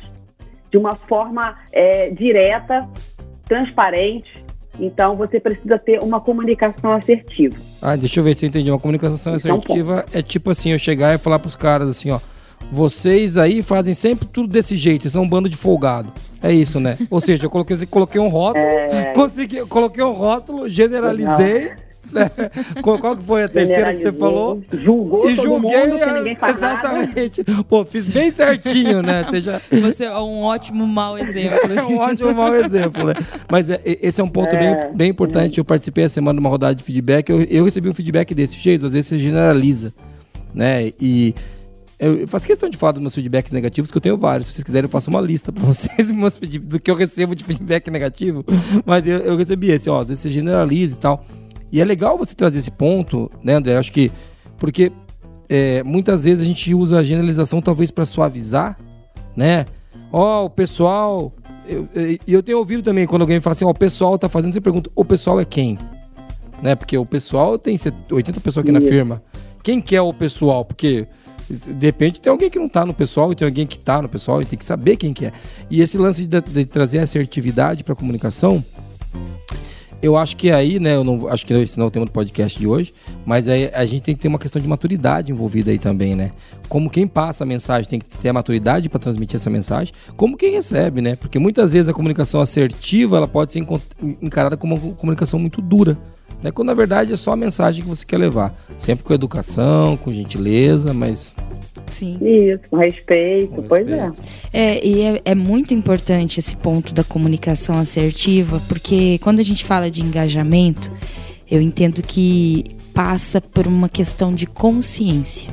de 0.70 0.78
uma 0.78 0.94
forma 0.94 1.56
é, 1.72 2.10
direta, 2.10 2.88
transparente. 3.48 4.46
Então, 4.80 5.16
você 5.16 5.40
precisa 5.40 5.80
ter 5.80 6.04
uma 6.04 6.22
comunicação 6.22 6.92
assertiva. 6.92 7.56
Ah, 7.82 7.96
deixa 7.96 8.20
eu 8.20 8.24
ver 8.24 8.36
se 8.36 8.46
eu 8.46 8.50
entendi. 8.50 8.70
Uma 8.70 8.78
comunicação 8.78 9.34
assertiva 9.34 10.06
é 10.14 10.22
tipo 10.22 10.52
assim, 10.52 10.72
eu 10.72 10.78
chegar 10.78 11.16
e 11.16 11.18
falar 11.18 11.40
para 11.40 11.48
os 11.48 11.56
caras 11.56 11.88
assim, 11.88 12.12
ó, 12.12 12.20
vocês 12.72 13.38
aí 13.38 13.62
fazem 13.62 13.94
sempre 13.94 14.28
tudo 14.28 14.48
desse 14.48 14.76
jeito, 14.76 15.04
vocês 15.04 15.14
são 15.14 15.24
um 15.24 15.30
bando 15.30 15.50
de 15.50 15.56
folgado. 15.58 16.12
É 16.42 16.52
isso, 16.52 16.80
né? 16.80 16.98
Ou 17.10 17.20
seja, 17.20 17.46
eu 17.46 17.50
coloquei, 17.50 17.78
coloquei 17.86 18.22
um 18.22 18.28
rótulo, 18.28 18.66
é... 18.66 19.14
consegui, 19.14 19.66
coloquei 19.66 20.04
um 20.04 20.14
rótulo, 20.14 20.70
generalizei. 20.70 21.72
Né? 22.12 22.30
Qual 22.82 23.18
que 23.18 23.24
foi 23.24 23.44
a 23.44 23.50
terceira 23.50 23.94
que 23.94 24.00
você 24.00 24.12
falou? 24.12 24.64
Julgou 24.72 25.30
e 25.30 25.36
julguei, 25.36 25.88
mundo, 25.88 26.14
ninguém 26.18 26.36
faz 26.36 26.56
exatamente. 26.56 27.44
Nada. 27.46 27.64
Pô, 27.64 27.84
fiz 27.84 28.10
bem 28.10 28.32
certinho, 28.32 29.02
né? 29.02 29.26
Você, 29.30 29.42
já... 29.42 29.62
você 29.82 30.06
é 30.06 30.18
um 30.18 30.42
ótimo 30.44 30.88
mau 30.88 31.18
exemplo. 31.18 31.74
é 31.74 31.84
um 31.84 31.98
ótimo 31.98 32.34
mau 32.34 32.56
exemplo, 32.56 33.08
né? 33.08 33.14
Mas 33.52 33.70
é, 33.70 33.82
esse 33.84 34.22
é 34.22 34.24
um 34.24 34.30
ponto 34.30 34.56
é. 34.56 34.58
bem, 34.58 34.96
bem 34.96 35.10
importante. 35.10 35.58
Eu 35.58 35.66
participei 35.66 36.06
a 36.06 36.10
semana 36.10 36.38
de 36.38 36.40
uma 36.40 36.50
rodada 36.50 36.76
de 36.76 36.84
feedback. 36.84 37.30
Eu, 37.30 37.44
eu 37.44 37.66
recebi 37.66 37.90
um 37.90 37.94
feedback 37.94 38.34
desse 38.34 38.58
jeito. 38.58 38.86
Às 38.86 38.94
vezes 38.94 39.08
você 39.08 39.20
generaliza, 39.20 39.94
né? 40.54 40.94
E 41.00 41.36
eu 42.00 42.28
faço 42.28 42.46
questão 42.46 42.70
de 42.70 42.78
falar 42.78 42.92
dos 42.92 43.02
meus 43.02 43.16
feedbacks 43.16 43.52
negativos, 43.52 43.90
que 43.90 43.98
eu 43.98 44.02
tenho 44.02 44.18
vários. 44.18 44.48
Se 44.48 44.54
vocês 44.54 44.64
quiserem, 44.64 44.86
eu 44.86 44.90
faço 44.90 45.10
uma 45.10 45.20
lista 45.20 45.52
pra 45.52 45.64
vocês 45.66 46.12
do 46.64 46.80
que 46.80 46.92
eu 46.92 46.96
recebo 46.96 47.36
de 47.36 47.44
feedback 47.44 47.90
negativo. 47.90 48.46
Mas 48.86 49.08
eu, 49.08 49.18
eu 49.18 49.36
recebi 49.36 49.72
esse, 49.72 49.90
ó, 49.90 50.02
às 50.02 50.10
vezes 50.10 50.22
você 50.22 50.32
generaliza 50.32 50.96
e 50.96 51.00
tal. 51.00 51.26
E 51.72 51.82
é 51.82 51.86
legal 51.86 52.18
você 52.18 52.36
trazer 52.36 52.60
esse 52.60 52.72
ponto, 52.72 53.32
né, 53.44 53.56
André? 53.56 53.74
Eu 53.74 53.80
acho 53.80 53.92
que. 53.92 54.12
Porque 54.60 54.92
é, 55.50 55.84
muitas 55.84 56.24
vezes 56.24 56.44
a 56.44 56.46
gente 56.46 56.74
usa 56.74 57.00
a 57.00 57.04
generalização 57.04 57.62
talvez 57.62 57.90
para 57.90 58.06
suavizar, 58.06 58.78
né? 59.36 59.66
Ó, 60.12 60.44
oh, 60.44 60.46
o 60.46 60.50
pessoal. 60.50 61.34
E 61.68 61.74
eu, 61.74 61.90
eu, 61.94 62.20
eu, 62.28 62.44
tenho 62.44 62.60
ouvido 62.60 62.84
também 62.84 63.06
quando 63.08 63.24
alguém 63.24 63.40
fala 63.40 63.54
assim, 63.54 63.66
ó, 63.66 63.70
oh, 63.70 63.72
o 63.72 63.76
pessoal 63.76 64.18
tá 64.18 64.30
fazendo, 64.30 64.54
você 64.54 64.62
pergunta, 64.62 64.90
o 64.96 65.04
pessoal 65.04 65.40
é 65.40 65.46
quem? 65.46 65.78
Né? 66.62 66.76
Porque 66.76 66.98
o 66.98 67.06
pessoal 67.06 67.58
tem 67.58 67.76
80 68.10 68.40
pessoas 68.40 68.64
aqui 68.64 68.72
na 68.72 68.82
firma. 68.82 69.22
Quem 69.64 69.82
que 69.82 69.96
é 69.96 70.02
o 70.02 70.14
pessoal? 70.14 70.64
Porque 70.64 71.08
de 71.50 71.86
repente 71.86 72.22
tem 72.22 72.32
alguém 72.32 72.50
que 72.50 72.60
não 72.60 72.68
tá 72.68 72.86
no 72.86 72.94
pessoal 72.94 73.32
e 73.32 73.36
tem 73.36 73.48
alguém 73.48 73.66
que 73.66 73.80
tá 73.80 74.02
no 74.02 74.10
pessoal 74.10 74.42
e 74.42 74.46
tem 74.46 74.58
que 74.58 74.66
saber 74.66 74.98
quem 74.98 75.14
que 75.14 75.26
é. 75.26 75.32
E 75.70 75.82
esse 75.82 75.98
lance 75.98 76.26
de, 76.28 76.42
de 76.42 76.66
trazer 76.66 77.00
assertividade 77.00 77.84
para 77.84 77.96
comunicação, 77.96 78.64
eu 80.02 80.16
acho 80.16 80.36
que 80.38 80.52
aí, 80.52 80.80
né, 80.80 80.96
eu 80.96 81.04
não 81.04 81.28
acho 81.28 81.46
que 81.46 81.54
esse 81.54 81.78
não 81.78 81.86
é 81.86 81.88
o 81.88 81.92
tema 81.92 82.06
do 82.06 82.12
podcast 82.12 82.60
de 82.60 82.68
hoje, 82.68 82.94
mas 83.26 83.48
aí 83.48 83.72
a 83.74 83.86
gente 83.86 84.04
tem 84.04 84.16
que 84.16 84.22
ter 84.22 84.28
uma 84.28 84.38
questão 84.38 84.62
de 84.62 84.68
maturidade 84.68 85.32
envolvida 85.32 85.72
aí 85.72 85.80
também, 85.80 86.16
né? 86.16 86.32
Como 86.70 86.90
quem 86.90 87.08
passa 87.08 87.44
a 87.44 87.48
mensagem 87.48 87.90
tem 87.90 88.00
que 88.00 88.06
ter 88.06 88.30
a 88.30 88.34
maturidade 88.34 88.90
para 88.90 89.00
transmitir 89.00 89.38
essa 89.38 89.50
mensagem, 89.50 89.94
como 90.16 90.38
quem 90.38 90.52
recebe, 90.52 91.02
né? 91.02 91.16
Porque 91.16 91.40
muitas 91.40 91.74
vezes 91.74 91.90
a 91.90 91.94
comunicação 91.94 92.42
assertiva, 92.42 93.18
ela 93.18 93.28
pode 93.28 93.54
ser 93.54 93.66
encarada 94.22 94.56
como 94.56 94.76
uma 94.76 94.94
comunicação 94.94 95.40
muito 95.40 95.62
dura 95.62 95.98
né? 96.42 96.52
Quando 96.52 96.68
na 96.68 96.74
verdade 96.74 97.14
é 97.14 97.18
só 97.18 97.32
a 97.32 97.36
mensagem 97.36 97.84
que 97.84 97.90
você 97.90 98.06
quer 98.06 98.18
levar. 98.18 98.56
Sempre 98.78 99.04
com 99.04 99.14
educação, 99.14 99.98
com 99.98 100.12
gentileza, 100.12 100.94
mas. 100.94 101.36
Sim. 101.88 102.18
Isso, 102.22 102.62
com 102.70 102.78
respeito, 102.78 103.54
com 103.54 103.64
pois 103.64 103.88
é. 103.88 104.12
É, 104.52 104.86
e 104.86 105.02
é, 105.02 105.22
é 105.26 105.36
muito 105.36 105.74
importante 105.74 106.40
esse 106.40 106.56
ponto 106.56 106.94
da 106.94 107.04
comunicação 107.04 107.78
assertiva, 107.78 108.62
porque 108.68 109.18
quando 109.20 109.40
a 109.40 109.44
gente 109.44 109.64
fala 109.64 109.90
de 109.90 110.02
engajamento, 110.04 110.92
eu 111.50 111.62
entendo 111.62 112.02
que 112.04 112.66
passa 112.94 113.40
por 113.40 113.68
uma 113.68 113.88
questão 113.88 114.34
de 114.34 114.46
consciência. 114.46 115.50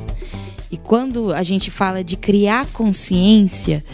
E 0.71 0.77
quando 0.77 1.33
a 1.33 1.43
gente 1.43 1.71
fala 1.71 2.03
de 2.03 2.17
criar 2.17 2.67
consciência, 2.73 3.85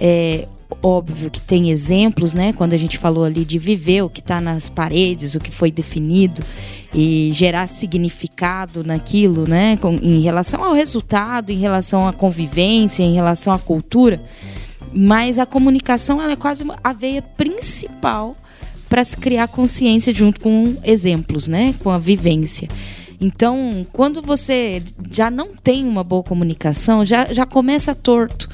é, 0.00 0.48
óbvio 0.82 1.30
que 1.30 1.40
tem 1.40 1.70
exemplos, 1.70 2.34
né? 2.34 2.52
Quando 2.52 2.72
a 2.72 2.76
gente 2.76 2.98
falou 2.98 3.24
ali 3.24 3.44
de 3.44 3.58
viver 3.58 4.02
o 4.02 4.08
que 4.08 4.20
está 4.20 4.40
nas 4.40 4.70
paredes, 4.70 5.34
o 5.34 5.40
que 5.40 5.50
foi 5.50 5.70
definido 5.70 6.42
e 6.94 7.30
gerar 7.32 7.66
significado 7.66 8.82
naquilo, 8.82 9.46
né? 9.46 9.76
Com, 9.76 9.94
em 9.94 10.20
relação 10.20 10.64
ao 10.64 10.72
resultado, 10.72 11.50
em 11.50 11.58
relação 11.58 12.06
à 12.06 12.12
convivência, 12.12 13.02
em 13.02 13.14
relação 13.14 13.52
à 13.52 13.58
cultura. 13.58 14.22
Mas 14.92 15.38
a 15.38 15.46
comunicação 15.46 16.20
ela 16.20 16.32
é 16.32 16.36
quase 16.36 16.64
a 16.82 16.92
veia 16.92 17.22
principal 17.22 18.36
para 18.88 19.04
se 19.04 19.16
criar 19.16 19.46
consciência 19.48 20.12
junto 20.12 20.40
com 20.40 20.76
exemplos, 20.82 21.46
né? 21.46 21.74
Com 21.80 21.90
a 21.90 21.98
vivência. 21.98 22.68
Então, 23.20 23.86
quando 23.92 24.22
você 24.22 24.82
já 25.10 25.30
não 25.30 25.54
tem 25.54 25.84
uma 25.84 26.02
boa 26.02 26.22
comunicação, 26.22 27.04
já, 27.04 27.32
já 27.32 27.44
começa 27.44 27.94
torto 27.94 28.48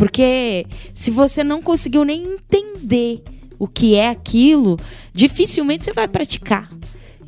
porque 0.00 0.64
se 0.94 1.10
você 1.10 1.44
não 1.44 1.60
conseguiu 1.60 2.06
nem 2.06 2.24
entender 2.24 3.22
o 3.58 3.68
que 3.68 3.94
é 3.94 4.08
aquilo, 4.08 4.78
dificilmente 5.12 5.84
você 5.84 5.92
vai 5.92 6.08
praticar. 6.08 6.70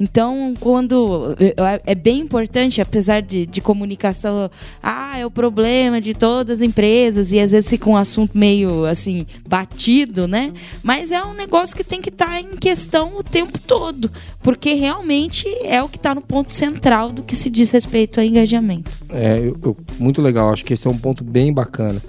Então, 0.01 0.55
quando. 0.59 1.37
É, 1.85 1.95
bem 1.95 2.21
importante, 2.21 2.81
apesar 2.81 3.21
de, 3.21 3.45
de 3.45 3.61
comunicação, 3.61 4.51
ah, 4.83 5.19
é 5.19 5.27
o 5.27 5.31
problema 5.31 6.01
de 6.01 6.15
todas 6.15 6.61
as 6.61 6.63
empresas, 6.63 7.31
e 7.31 7.39
às 7.39 7.53
vezes 7.53 7.69
fica 7.69 7.91
um 7.91 7.97
assunto 7.97 8.39
meio 8.39 8.87
assim, 8.87 9.27
batido, 9.47 10.27
né? 10.27 10.51
Mas 10.83 11.13
é 11.13 11.23
um 11.23 11.35
negócio 11.35 11.77
que 11.77 11.85
tem 11.85 12.01
que 12.01 12.09
estar 12.09 12.25
tá 12.25 12.41
em 12.41 12.57
questão 12.57 13.19
o 13.19 13.23
tempo 13.23 13.59
todo, 13.59 14.11
porque 14.43 14.73
realmente 14.73 15.47
é 15.63 15.83
o 15.83 15.91
que 15.91 15.99
está 15.99 16.15
no 16.15 16.23
ponto 16.23 16.51
central 16.51 17.13
do 17.13 17.23
que 17.23 17.37
se 17.37 17.51
diz 17.51 17.71
respeito 17.71 18.19
a 18.19 18.25
engajamento. 18.25 18.91
É, 19.11 19.41
eu, 19.41 19.59
eu, 19.63 19.77
muito 19.99 20.23
legal, 20.23 20.51
acho 20.51 20.65
que 20.65 20.73
esse 20.73 20.87
é 20.87 20.91
um 20.91 20.97
ponto 20.97 21.23
bem 21.23 21.53
bacana. 21.53 22.01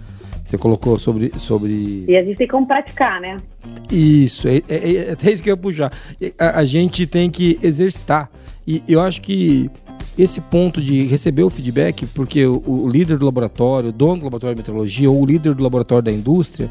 Você 0.53 0.57
colocou 0.59 0.99
sobre, 0.99 1.31
sobre. 1.37 2.05
E 2.07 2.15
a 2.15 2.23
gente 2.23 2.37
tem 2.37 2.47
como 2.47 2.67
praticar, 2.67 3.19
né? 3.19 3.41
Isso, 3.91 4.47
é, 4.47 4.61
é, 4.69 4.93
é 4.93 5.11
até 5.13 5.31
isso 5.31 5.41
que 5.41 5.49
eu 5.49 5.53
ia 5.53 5.57
puxar. 5.57 5.91
A, 6.37 6.59
a, 6.59 6.65
gente 6.65 7.07
tem 7.07 7.27
que 7.27 7.57
exercitar. 7.63 8.29
E 8.67 8.83
eu 8.87 9.01
acho 9.01 9.19
que 9.19 9.67
esse 10.15 10.39
ponto 10.39 10.79
de 10.79 11.05
receber 11.05 11.41
o 11.41 11.49
feedback, 11.49 12.05
porque 12.05 12.45
o, 12.45 12.61
o 12.67 12.87
líder 12.87 13.17
do 13.17 13.25
laboratório, 13.25 13.89
o 13.89 13.91
dono 13.91 14.17
do 14.17 14.23
laboratório 14.25 14.55
de 14.55 14.59
meteorologia 14.59 15.09
ou 15.09 15.23
o 15.23 15.25
líder 15.25 15.55
do 15.55 15.63
laboratório 15.63 16.03
da 16.03 16.11
indústria, 16.11 16.69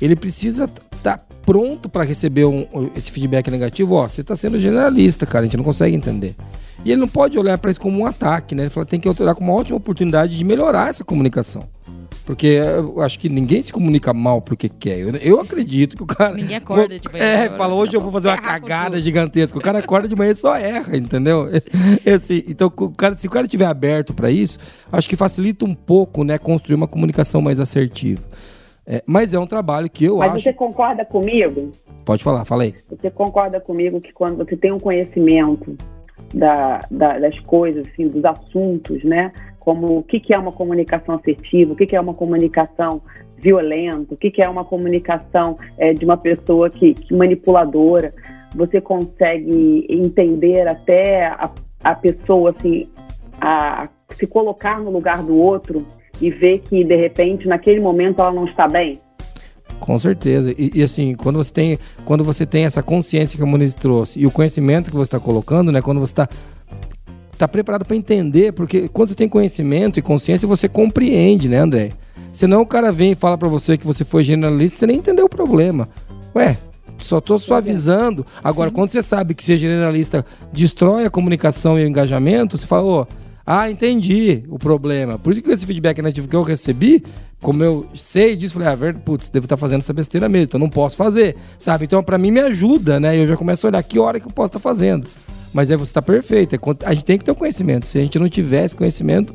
ele 0.00 0.14
precisa 0.14 0.66
estar 0.66 1.18
tá 1.18 1.24
pronto 1.44 1.88
para 1.88 2.04
receber 2.04 2.44
um, 2.44 2.64
esse 2.94 3.10
feedback 3.10 3.50
negativo. 3.50 3.96
Ó, 3.96 4.06
você 4.06 4.20
está 4.20 4.36
sendo 4.36 4.60
generalista, 4.60 5.26
cara, 5.26 5.42
a 5.42 5.46
gente 5.46 5.56
não 5.56 5.64
consegue 5.64 5.96
entender. 5.96 6.36
E 6.84 6.92
ele 6.92 7.00
não 7.00 7.08
pode 7.08 7.36
olhar 7.36 7.58
para 7.58 7.72
isso 7.72 7.80
como 7.80 7.98
um 7.98 8.06
ataque, 8.06 8.54
né? 8.54 8.62
Ele 8.62 8.70
fala, 8.70 8.86
tem 8.86 9.00
que 9.00 9.08
olhar 9.08 9.34
como 9.34 9.50
uma 9.50 9.58
ótima 9.58 9.76
oportunidade 9.76 10.38
de 10.38 10.44
melhorar 10.44 10.88
essa 10.88 11.02
comunicação. 11.02 11.73
Porque 12.24 12.46
eu 12.46 13.02
acho 13.02 13.18
que 13.18 13.28
ninguém 13.28 13.60
se 13.60 13.70
comunica 13.70 14.14
mal 14.14 14.40
porque 14.40 14.68
quer. 14.68 14.98
Eu, 14.98 15.10
eu 15.16 15.40
acredito 15.40 15.96
que 15.96 16.02
o 16.02 16.06
cara. 16.06 16.34
Ninguém 16.34 16.56
acorda 16.56 16.98
de 16.98 17.12
manhã. 17.12 17.22
É, 17.22 17.48
fala, 17.50 17.74
hoje 17.74 17.94
eu 17.94 18.00
vou 18.00 18.10
fazer 18.10 18.28
uma 18.28 18.38
cagada 18.38 18.98
gigantesca. 18.98 19.58
O 19.58 19.60
cara 19.60 19.80
acorda 19.80 20.08
de 20.08 20.16
manhã 20.16 20.32
e 20.32 20.34
só 20.34 20.56
erra, 20.56 20.96
entendeu? 20.96 21.48
Esse, 22.04 22.44
então, 22.48 22.72
o 22.74 22.90
cara, 22.90 23.16
se 23.16 23.26
o 23.26 23.30
cara 23.30 23.44
estiver 23.44 23.66
aberto 23.66 24.14
para 24.14 24.30
isso, 24.30 24.58
acho 24.90 25.06
que 25.06 25.16
facilita 25.16 25.66
um 25.66 25.74
pouco, 25.74 26.24
né, 26.24 26.38
construir 26.38 26.76
uma 26.76 26.88
comunicação 26.88 27.42
mais 27.42 27.60
assertiva. 27.60 28.22
É, 28.86 29.02
mas 29.06 29.34
é 29.34 29.38
um 29.38 29.46
trabalho 29.46 29.90
que 29.90 30.06
eu 30.06 30.16
mas 30.16 30.26
acho. 30.26 30.34
Mas 30.34 30.42
você 30.44 30.52
concorda 30.52 31.04
comigo? 31.04 31.72
Pode 32.06 32.24
falar, 32.24 32.44
falei. 32.46 32.74
Você 32.88 33.10
concorda 33.10 33.60
comigo 33.60 34.00
que 34.00 34.12
quando 34.12 34.36
você 34.36 34.56
tem 34.56 34.72
um 34.72 34.80
conhecimento 34.80 35.76
da, 36.32 36.80
da, 36.90 37.18
das 37.18 37.38
coisas, 37.40 37.86
assim, 37.86 38.08
dos 38.08 38.24
assuntos, 38.24 39.02
né? 39.04 39.32
Como 39.64 39.98
o 39.98 40.02
que, 40.02 40.20
que 40.20 40.34
é 40.34 40.38
uma 40.38 40.52
comunicação 40.52 41.14
assertiva, 41.14 41.72
o 41.72 41.76
que, 41.76 41.86
que 41.86 41.96
é 41.96 42.00
uma 42.00 42.14
comunicação 42.14 43.00
violenta, 43.38 44.14
o 44.14 44.16
que, 44.16 44.30
que 44.30 44.42
é 44.42 44.48
uma 44.48 44.64
comunicação 44.64 45.58
é, 45.78 45.92
de 45.92 46.04
uma 46.04 46.16
pessoa 46.16 46.70
que, 46.70 46.94
que, 46.94 47.14
manipuladora. 47.14 48.14
Você 48.54 48.80
consegue 48.80 49.86
entender 49.88 50.68
até 50.68 51.26
a, 51.26 51.50
a 51.82 51.94
pessoa 51.94 52.50
assim, 52.50 52.88
a, 53.40 53.84
a 53.84 53.88
se 54.14 54.26
colocar 54.26 54.80
no 54.80 54.90
lugar 54.90 55.22
do 55.22 55.36
outro 55.36 55.84
e 56.20 56.30
ver 56.30 56.60
que 56.60 56.84
de 56.84 56.96
repente 56.96 57.48
naquele 57.48 57.80
momento 57.80 58.20
ela 58.20 58.32
não 58.32 58.46
está 58.46 58.68
bem. 58.68 59.00
Com 59.80 59.98
certeza. 59.98 60.54
E, 60.56 60.70
e, 60.74 60.82
assim, 60.82 61.14
quando 61.14 61.36
você 61.36 61.52
tem, 61.52 61.78
quando 62.04 62.22
você 62.22 62.46
tem 62.46 62.64
essa 62.64 62.82
consciência 62.82 63.36
que 63.36 63.42
a 63.42 63.46
Moniz 63.46 63.74
trouxe 63.74 64.20
e 64.20 64.26
o 64.26 64.30
conhecimento 64.30 64.90
que 64.90 64.96
você 64.96 65.08
está 65.08 65.20
colocando, 65.20 65.72
né? 65.72 65.82
Quando 65.82 66.00
você 66.00 66.12
está 66.12 66.28
tá 67.44 67.48
preparado 67.48 67.84
para 67.84 67.96
entender, 67.96 68.52
porque 68.52 68.88
quando 68.88 69.08
você 69.08 69.14
tem 69.14 69.28
conhecimento 69.28 69.98
e 69.98 70.02
consciência, 70.02 70.48
você 70.48 70.68
compreende, 70.68 71.48
né, 71.48 71.58
André? 71.58 71.92
Senão 72.32 72.62
o 72.62 72.66
cara 72.66 72.92
vem 72.92 73.12
e 73.12 73.14
fala 73.14 73.38
para 73.38 73.48
você 73.48 73.78
que 73.78 73.86
você 73.86 74.04
foi 74.04 74.24
generalista, 74.24 74.78
você 74.78 74.86
nem 74.86 74.96
entendeu 74.96 75.26
o 75.26 75.28
problema. 75.28 75.88
Ué, 76.34 76.58
só 76.98 77.20
tô 77.20 77.38
suavizando. 77.38 78.26
Agora, 78.42 78.70
Sim. 78.70 78.74
quando 78.74 78.90
você 78.90 79.02
sabe 79.02 79.34
que 79.34 79.44
ser 79.44 79.56
generalista 79.56 80.24
destrói 80.52 81.04
a 81.04 81.10
comunicação 81.10 81.78
e 81.78 81.84
o 81.84 81.88
engajamento, 81.88 82.56
você 82.56 82.66
fala, 82.66 82.84
ô, 82.84 83.00
oh, 83.02 83.06
ah, 83.46 83.70
entendi 83.70 84.42
o 84.48 84.58
problema. 84.58 85.18
Por 85.18 85.32
isso 85.32 85.42
que 85.42 85.50
esse 85.50 85.66
feedback 85.66 85.98
negativo 85.98 86.26
que 86.26 86.34
eu 86.34 86.42
recebi, 86.42 87.04
como 87.42 87.62
eu 87.62 87.86
sei 87.94 88.34
disso, 88.34 88.54
falei, 88.54 88.68
ah, 88.68 88.74
verdade, 88.74 89.04
putz, 89.04 89.28
devo 89.28 89.44
estar 89.44 89.56
tá 89.56 89.60
fazendo 89.60 89.80
essa 89.80 89.92
besteira 89.92 90.28
mesmo, 90.28 90.44
então 90.44 90.58
não 90.58 90.70
posso 90.70 90.96
fazer, 90.96 91.36
sabe? 91.58 91.84
Então, 91.84 92.02
para 92.02 92.16
mim, 92.16 92.30
me 92.30 92.40
ajuda, 92.40 92.98
né? 92.98 93.18
Eu 93.18 93.28
já 93.28 93.36
começo 93.36 93.66
a 93.66 93.68
olhar 93.68 93.82
que 93.82 93.98
hora 93.98 94.18
que 94.18 94.26
eu 94.26 94.32
posso 94.32 94.46
estar 94.46 94.58
tá 94.58 94.62
fazendo. 94.62 95.06
Mas 95.54 95.70
aí 95.70 95.76
você 95.76 95.90
está 95.90 96.02
perfeito. 96.02 96.56
É, 96.56 96.58
a 96.84 96.92
gente 96.92 97.04
tem 97.04 97.16
que 97.16 97.24
ter 97.24 97.30
o 97.30 97.34
conhecimento. 97.34 97.86
Se 97.86 97.96
a 97.96 98.00
gente 98.00 98.18
não 98.18 98.28
tivesse 98.28 98.74
conhecimento, 98.74 99.32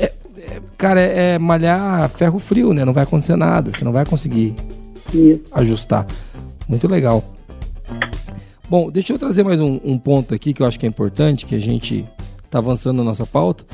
é, 0.00 0.04
é, 0.04 0.60
cara, 0.78 1.00
é, 1.00 1.34
é, 1.34 1.38
malhar 1.40 2.08
ferro 2.08 2.38
frio, 2.38 2.72
né? 2.72 2.84
Não 2.84 2.92
vai 2.92 3.02
acontecer 3.02 3.34
nada. 3.34 3.72
Você 3.72 3.84
não 3.84 3.90
vai 3.90 4.06
conseguir 4.06 4.54
Isso. 5.12 5.42
ajustar. 5.50 6.06
Muito 6.68 6.86
legal. 6.86 7.22
Bom, 8.70 8.90
deixa 8.90 9.12
eu 9.12 9.18
trazer 9.18 9.42
mais 9.42 9.60
um, 9.60 9.80
um 9.84 9.98
ponto 9.98 10.32
aqui 10.32 10.52
que 10.52 10.62
eu 10.62 10.66
acho 10.66 10.78
que 10.78 10.86
é 10.86 10.88
importante, 10.88 11.44
que 11.44 11.56
a 11.56 11.60
gente 11.60 12.06
está 12.44 12.58
avançando 12.58 12.98
na 12.98 13.04
nossa 13.04 13.26
pauta. 13.26 13.64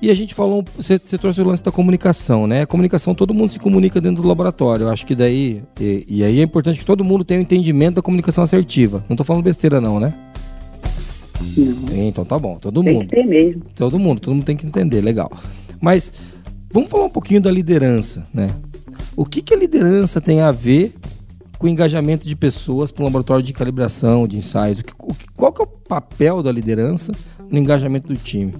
E 0.00 0.10
a 0.10 0.14
gente 0.14 0.32
falou, 0.32 0.64
você, 0.76 0.96
você, 0.96 1.18
trouxe 1.18 1.40
o 1.42 1.44
lance 1.44 1.62
da 1.62 1.70
comunicação, 1.72 2.46
né? 2.46 2.62
A 2.62 2.66
comunicação, 2.66 3.14
todo 3.14 3.34
mundo 3.34 3.52
se 3.52 3.58
comunica 3.58 4.00
dentro 4.00 4.22
do 4.22 4.28
laboratório. 4.28 4.84
Eu 4.84 4.90
acho 4.90 5.04
que 5.04 5.14
daí, 5.14 5.62
e, 5.78 6.06
e 6.08 6.24
aí 6.24 6.40
é 6.40 6.42
importante 6.42 6.78
que 6.78 6.86
todo 6.86 7.04
mundo 7.04 7.24
tenha 7.24 7.38
o 7.38 7.40
um 7.40 7.42
entendimento 7.42 7.96
da 7.96 8.02
comunicação 8.02 8.42
assertiva. 8.42 9.04
Não 9.08 9.14
estou 9.14 9.26
falando 9.26 9.42
besteira 9.42 9.80
não, 9.80 10.00
né? 10.00 10.14
Não. 11.56 11.96
Então 11.96 12.24
tá 12.24 12.38
bom, 12.38 12.56
todo 12.58 12.82
tem 12.82 12.94
mundo. 12.94 13.08
Tem 13.08 13.26
mesmo. 13.26 13.62
Todo 13.74 13.98
mundo, 13.98 14.20
todo 14.20 14.34
mundo 14.34 14.44
tem 14.44 14.56
que 14.56 14.66
entender, 14.66 15.00
legal. 15.00 15.30
Mas 15.80 16.12
vamos 16.72 16.88
falar 16.88 17.04
um 17.04 17.10
pouquinho 17.10 17.40
da 17.40 17.50
liderança, 17.50 18.26
né? 18.32 18.50
O 19.16 19.24
que, 19.24 19.42
que 19.42 19.54
a 19.54 19.56
liderança 19.56 20.20
tem 20.20 20.40
a 20.40 20.52
ver 20.52 20.94
com 21.58 21.66
o 21.66 21.68
engajamento 21.68 22.26
de 22.26 22.34
pessoas 22.36 22.90
para 22.90 23.02
um 23.02 23.06
laboratório 23.06 23.44
de 23.44 23.52
calibração, 23.52 24.26
de 24.26 24.38
ensaios? 24.38 24.82
Qual 25.36 25.52
que 25.52 25.60
é 25.60 25.64
o 25.64 25.66
papel 25.66 26.42
da 26.42 26.50
liderança 26.50 27.12
no 27.50 27.58
engajamento 27.58 28.08
do 28.08 28.16
time? 28.16 28.54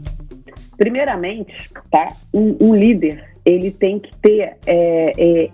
Primeiramente, 0.76 1.52
tá? 1.90 2.14
Um, 2.32 2.56
um 2.60 2.74
líder 2.74 3.30
ele 3.44 3.70
tem 3.70 3.98
que 3.98 4.10
ter, 4.20 4.56
é, 4.66 5.12
é, 5.16 5.50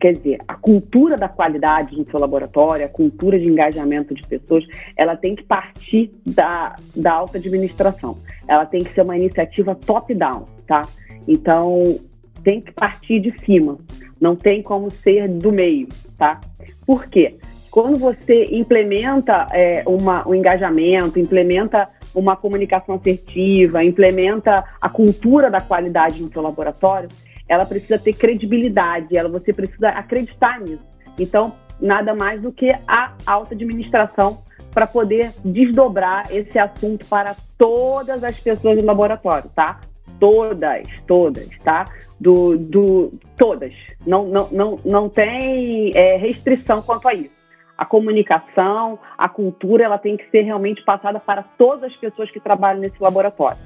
quer 0.00 0.14
dizer, 0.14 0.38
a 0.48 0.54
cultura 0.54 1.16
da 1.16 1.28
qualidade 1.28 1.96
no 1.96 2.08
seu 2.10 2.18
laboratório, 2.18 2.86
a 2.86 2.88
cultura 2.88 3.38
de 3.38 3.46
engajamento 3.46 4.14
de 4.14 4.26
pessoas, 4.26 4.64
ela 4.96 5.14
tem 5.14 5.36
que 5.36 5.44
partir 5.44 6.10
da, 6.26 6.74
da 6.96 7.12
alta 7.12 7.36
administração. 7.36 8.16
Ela 8.48 8.64
tem 8.64 8.82
que 8.82 8.94
ser 8.94 9.02
uma 9.02 9.16
iniciativa 9.16 9.74
top-down, 9.74 10.46
tá? 10.66 10.88
Então, 11.28 12.00
tem 12.42 12.62
que 12.62 12.72
partir 12.72 13.20
de 13.20 13.38
cima. 13.44 13.78
Não 14.18 14.34
tem 14.34 14.62
como 14.62 14.90
ser 14.90 15.28
do 15.28 15.52
meio, 15.52 15.88
tá? 16.16 16.40
Por 16.86 17.06
quê? 17.06 17.36
Quando 17.70 17.98
você 17.98 18.46
implementa 18.50 19.48
é, 19.52 19.84
uma, 19.86 20.26
um 20.26 20.34
engajamento, 20.34 21.20
implementa 21.20 21.88
uma 22.14 22.34
comunicação 22.34 22.96
assertiva, 22.96 23.84
implementa 23.84 24.64
a 24.80 24.88
cultura 24.88 25.50
da 25.50 25.60
qualidade 25.60 26.20
no 26.20 26.32
seu 26.32 26.42
laboratório, 26.42 27.08
ela 27.50 27.66
precisa 27.66 27.98
ter 27.98 28.12
credibilidade, 28.12 29.16
ela, 29.16 29.28
você 29.28 29.52
precisa 29.52 29.88
acreditar 29.88 30.60
nisso. 30.60 30.86
Então, 31.18 31.52
nada 31.80 32.14
mais 32.14 32.40
do 32.40 32.52
que 32.52 32.70
a 32.86 33.12
alta 33.26 33.54
administração 33.54 34.42
para 34.72 34.86
poder 34.86 35.32
desdobrar 35.44 36.32
esse 36.32 36.56
assunto 36.56 37.04
para 37.06 37.34
todas 37.58 38.22
as 38.22 38.38
pessoas 38.38 38.76
do 38.76 38.86
laboratório, 38.86 39.50
tá? 39.52 39.80
Todas, 40.20 40.86
todas, 41.08 41.48
tá? 41.64 41.88
Do, 42.20 42.56
do, 42.56 43.12
todas. 43.36 43.74
Não, 44.06 44.28
não, 44.28 44.48
não, 44.52 44.78
não 44.84 45.08
tem 45.08 45.90
é, 45.92 46.16
restrição 46.18 46.80
quanto 46.80 47.08
a 47.08 47.14
isso 47.14 47.40
a 47.80 47.86
comunicação, 47.86 48.98
a 49.16 49.26
cultura, 49.26 49.84
ela 49.84 49.96
tem 49.96 50.14
que 50.14 50.28
ser 50.28 50.42
realmente 50.42 50.84
passada 50.84 51.18
para 51.18 51.42
todas 51.56 51.84
as 51.84 51.96
pessoas 51.96 52.30
que 52.30 52.38
trabalham 52.38 52.82
nesse 52.82 53.02
laboratório. 53.02 53.56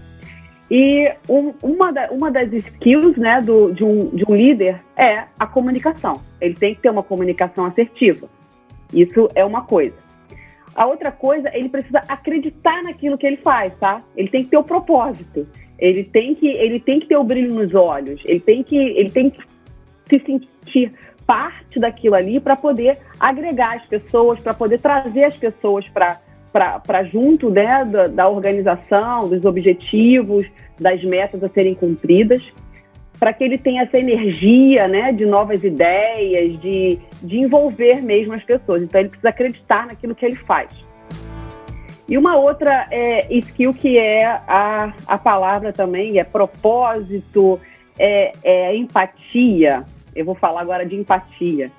E 0.77 1.09
um, 1.29 1.55
uma, 1.63 1.93
da, 1.93 2.11
uma 2.11 2.33
das 2.33 2.53
skills 2.53 3.17
né, 3.17 3.41
do, 3.41 3.71
de, 3.71 3.85
um, 3.85 4.09
de 4.09 4.25
um 4.29 4.35
líder 4.35 4.83
é 4.97 5.23
a 5.39 5.47
comunicação. 5.47 6.21
Ele 6.41 6.55
tem 6.55 6.75
que 6.75 6.81
ter 6.81 6.91
uma 6.91 7.05
comunicação 7.05 7.65
assertiva. 7.65 8.29
Isso 8.93 9.31
é 9.37 9.45
uma 9.45 9.63
coisa. 9.63 9.95
A 10.75 10.85
outra 10.85 11.13
coisa, 11.13 11.49
ele 11.57 11.69
precisa 11.69 12.03
acreditar 12.09 12.83
naquilo 12.83 13.17
que 13.17 13.25
ele 13.25 13.37
faz, 13.37 13.73
tá? 13.79 14.03
Ele 14.17 14.29
tem 14.29 14.43
que 14.43 14.51
ter 14.51 14.57
o 14.57 14.65
propósito. 14.65 15.47
Ele 15.79 16.03
tem 16.03 16.35
que, 16.35 16.49
ele 16.49 16.81
tem 16.81 16.99
que 16.99 17.07
ter 17.07 17.17
o 17.17 17.23
brilho 17.23 17.55
nos 17.55 17.73
olhos. 17.73 18.21
Ele 18.25 18.41
tem 18.41 18.65
que, 18.65 18.77
ele 18.77 19.11
tem 19.11 19.31
que 19.31 19.41
se 20.09 20.19
sentir 20.27 20.93
parte 21.25 21.79
daquilo 21.79 22.17
ali 22.17 22.41
para 22.41 22.57
poder 22.57 22.99
agregar 23.21 23.77
as 23.77 23.87
pessoas, 23.87 24.41
para 24.41 24.53
poder 24.53 24.81
trazer 24.81 25.23
as 25.23 25.37
pessoas 25.37 25.89
para 25.91 26.19
junto 27.11 27.51
né, 27.51 27.85
da, 27.85 28.07
da 28.07 28.29
organização, 28.29 29.29
dos 29.29 29.45
objetivos, 29.45 30.47
das 30.79 31.03
metas 31.03 31.43
a 31.43 31.49
serem 31.49 31.75
cumpridas, 31.75 32.45
para 33.19 33.33
que 33.33 33.45
ele 33.45 33.59
tenha 33.59 33.83
essa 33.83 33.99
energia 33.99 34.89
né, 34.89 35.13
de 35.13 35.25
novas 35.25 35.63
ideias, 35.65 36.61
de, 36.61 36.99
de 37.23 37.39
envolver 37.39 38.03
mesmo 38.03 38.35
as 38.35 38.43
pessoas. 38.43 38.83
Então, 38.83 39.01
ele 39.01 39.09
precisa 39.09 39.29
acreditar 39.29 39.87
naquilo 39.87 40.15
que 40.15 40.25
ele 40.25 40.37
faz. 40.37 40.69
E 42.09 42.19
uma 42.19 42.37
outra 42.37 42.87
é, 42.91 43.35
skill 43.39 43.73
que 43.73 43.97
é 43.97 44.27
a, 44.27 44.93
a 45.07 45.17
palavra 45.17 45.73
também, 45.73 46.19
é 46.19 46.25
propósito, 46.25 47.59
é, 47.99 48.33
é 48.43 48.77
empatia. 48.77 49.85
Eu 50.15 50.25
vou 50.25 50.35
falar 50.35 50.61
agora 50.61 50.85
de 50.85 50.97
empatia. 50.97 51.71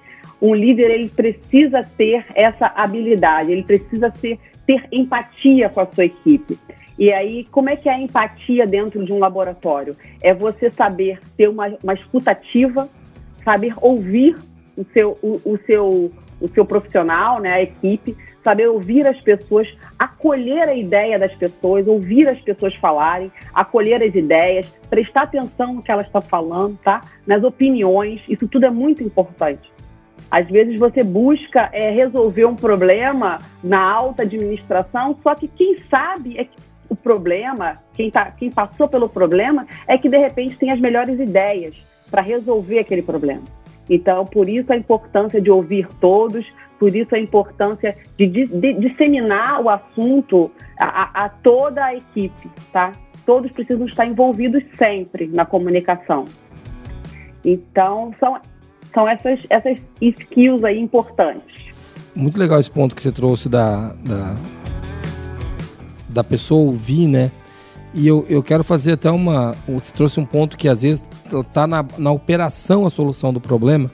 Um 0.42 0.54
líder 0.54 0.92
ele 0.92 1.10
precisa 1.10 1.82
ter 1.98 2.26
essa 2.34 2.68
habilidade, 2.76 3.52
ele 3.52 3.64
precisa 3.64 4.12
ser, 4.16 4.40
ter 4.66 4.88
empatia 4.92 5.70
com 5.70 5.82
a 5.82 5.86
sua 5.86 6.06
equipe. 6.06 6.58
E 6.98 7.12
aí, 7.12 7.46
como 7.52 7.70
é 7.70 7.76
que 7.76 7.90
é 7.90 7.94
a 7.94 8.00
empatia 8.00 8.66
dentro 8.66 9.04
de 9.04 9.12
um 9.12 9.20
laboratório? 9.20 9.96
É 10.22 10.34
você 10.34 10.72
saber 10.72 11.20
ter 11.38 11.50
uma, 11.50 11.68
uma 11.84 11.94
escutativa, 11.94 12.90
saber 13.44 13.74
ouvir 13.82 14.36
o 14.78 14.86
seu, 14.94 15.18
o, 15.22 15.42
o 15.44 15.58
seu 15.66 16.12
o 16.40 16.50
seu 16.50 16.66
profissional, 16.66 17.40
né, 17.40 17.54
a 17.54 17.62
equipe, 17.62 18.16
saber 18.44 18.68
ouvir 18.68 19.08
as 19.08 19.20
pessoas, 19.22 19.68
acolher 19.98 20.68
a 20.68 20.76
ideia 20.76 21.18
das 21.18 21.34
pessoas, 21.36 21.88
ouvir 21.88 22.28
as 22.28 22.40
pessoas 22.42 22.76
falarem, 22.76 23.32
acolher 23.54 24.04
as 24.04 24.14
ideias, 24.14 24.68
prestar 24.90 25.24
atenção 25.24 25.74
no 25.74 25.82
que 25.82 25.92
elas 25.92 26.06
estão 26.06 26.22
falando, 26.22 26.78
tá? 26.84 27.02
Nas 27.26 27.44
opiniões, 27.44 28.22
isso 28.28 28.48
tudo 28.48 28.66
é 28.66 28.70
muito 28.70 29.02
importante. 29.02 29.72
Às 30.30 30.48
vezes 30.48 30.80
você 30.80 31.04
busca 31.04 31.70
é, 31.72 31.90
resolver 31.92 32.46
um 32.46 32.56
problema 32.56 33.40
na 33.64 33.80
alta 33.80 34.24
administração, 34.24 35.18
só 35.24 35.36
que 35.36 35.48
quem 35.48 35.80
sabe 35.90 36.38
é 36.38 36.46
que 36.46 36.58
o 36.90 36.96
problema, 36.96 37.80
quem, 37.94 38.12
tá, 38.12 38.32
quem 38.32 38.52
passou 38.52 38.88
pelo 38.88 39.10
problema, 39.10 39.66
é 39.88 39.98
que 39.98 40.10
de 40.10 40.18
repente 40.18 40.58
tem 40.58 40.72
as 40.72 40.80
melhores 40.80 41.20
ideias 41.20 41.76
para 42.10 42.22
resolver 42.22 42.80
aquele 42.80 43.02
problema. 43.02 43.44
Então, 43.90 44.26
por 44.26 44.50
isso 44.50 44.72
a 44.72 44.78
importância 44.78 45.40
de 45.40 45.50
ouvir 45.50 45.88
todos, 46.00 46.46
por 46.80 46.96
isso 46.96 47.16
a 47.16 47.20
importância 47.20 47.96
de, 48.18 48.28
de, 48.28 48.46
de 48.46 48.74
disseminar 48.74 49.62
o 49.62 49.70
assunto 49.70 50.52
a, 50.80 51.26
a, 51.26 51.30
toda 51.30 51.84
a 51.84 51.96
equipe, 51.96 52.50
tá? 52.72 52.94
Todos 53.26 53.52
precisam 53.52 53.86
estar 53.88 54.06
envolvidos 54.06 54.64
sempre 54.78 55.28
na 55.28 55.46
comunicação. 55.46 56.26
Então, 57.44 58.14
são, 58.20 58.40
são 58.96 59.08
essas, 59.08 59.42
essas 59.50 59.78
skills 60.02 60.64
aí 60.64 60.80
importantes. 60.80 61.44
Muito 62.16 62.40
legal 62.40 62.60
esse 62.60 62.72
ponto 62.72 62.96
que 62.96 63.02
você 63.02 63.12
trouxe 63.12 63.50
da, 63.50 63.94
da, 64.04 64.36
da 66.10 66.24
pessoa 66.24 66.62
ouvir, 66.62 67.08
né? 67.08 67.30
E 67.94 68.08
eu, 68.08 68.26
eu 68.28 68.42
quero 68.42 68.64
fazer 68.64 68.94
até 68.94 69.12
uma. 69.12 69.54
Você 69.68 69.94
trouxe 69.94 70.20
um 70.20 70.26
ponto 70.26 70.58
que 70.58 70.68
às 70.68 70.82
vezes 70.82 71.04
tá 71.54 71.68
na, 71.68 71.86
na 71.98 72.12
operação 72.12 72.86
a 72.86 72.90
solução 72.90 73.32
do 73.32 73.40
problema. 73.40 73.92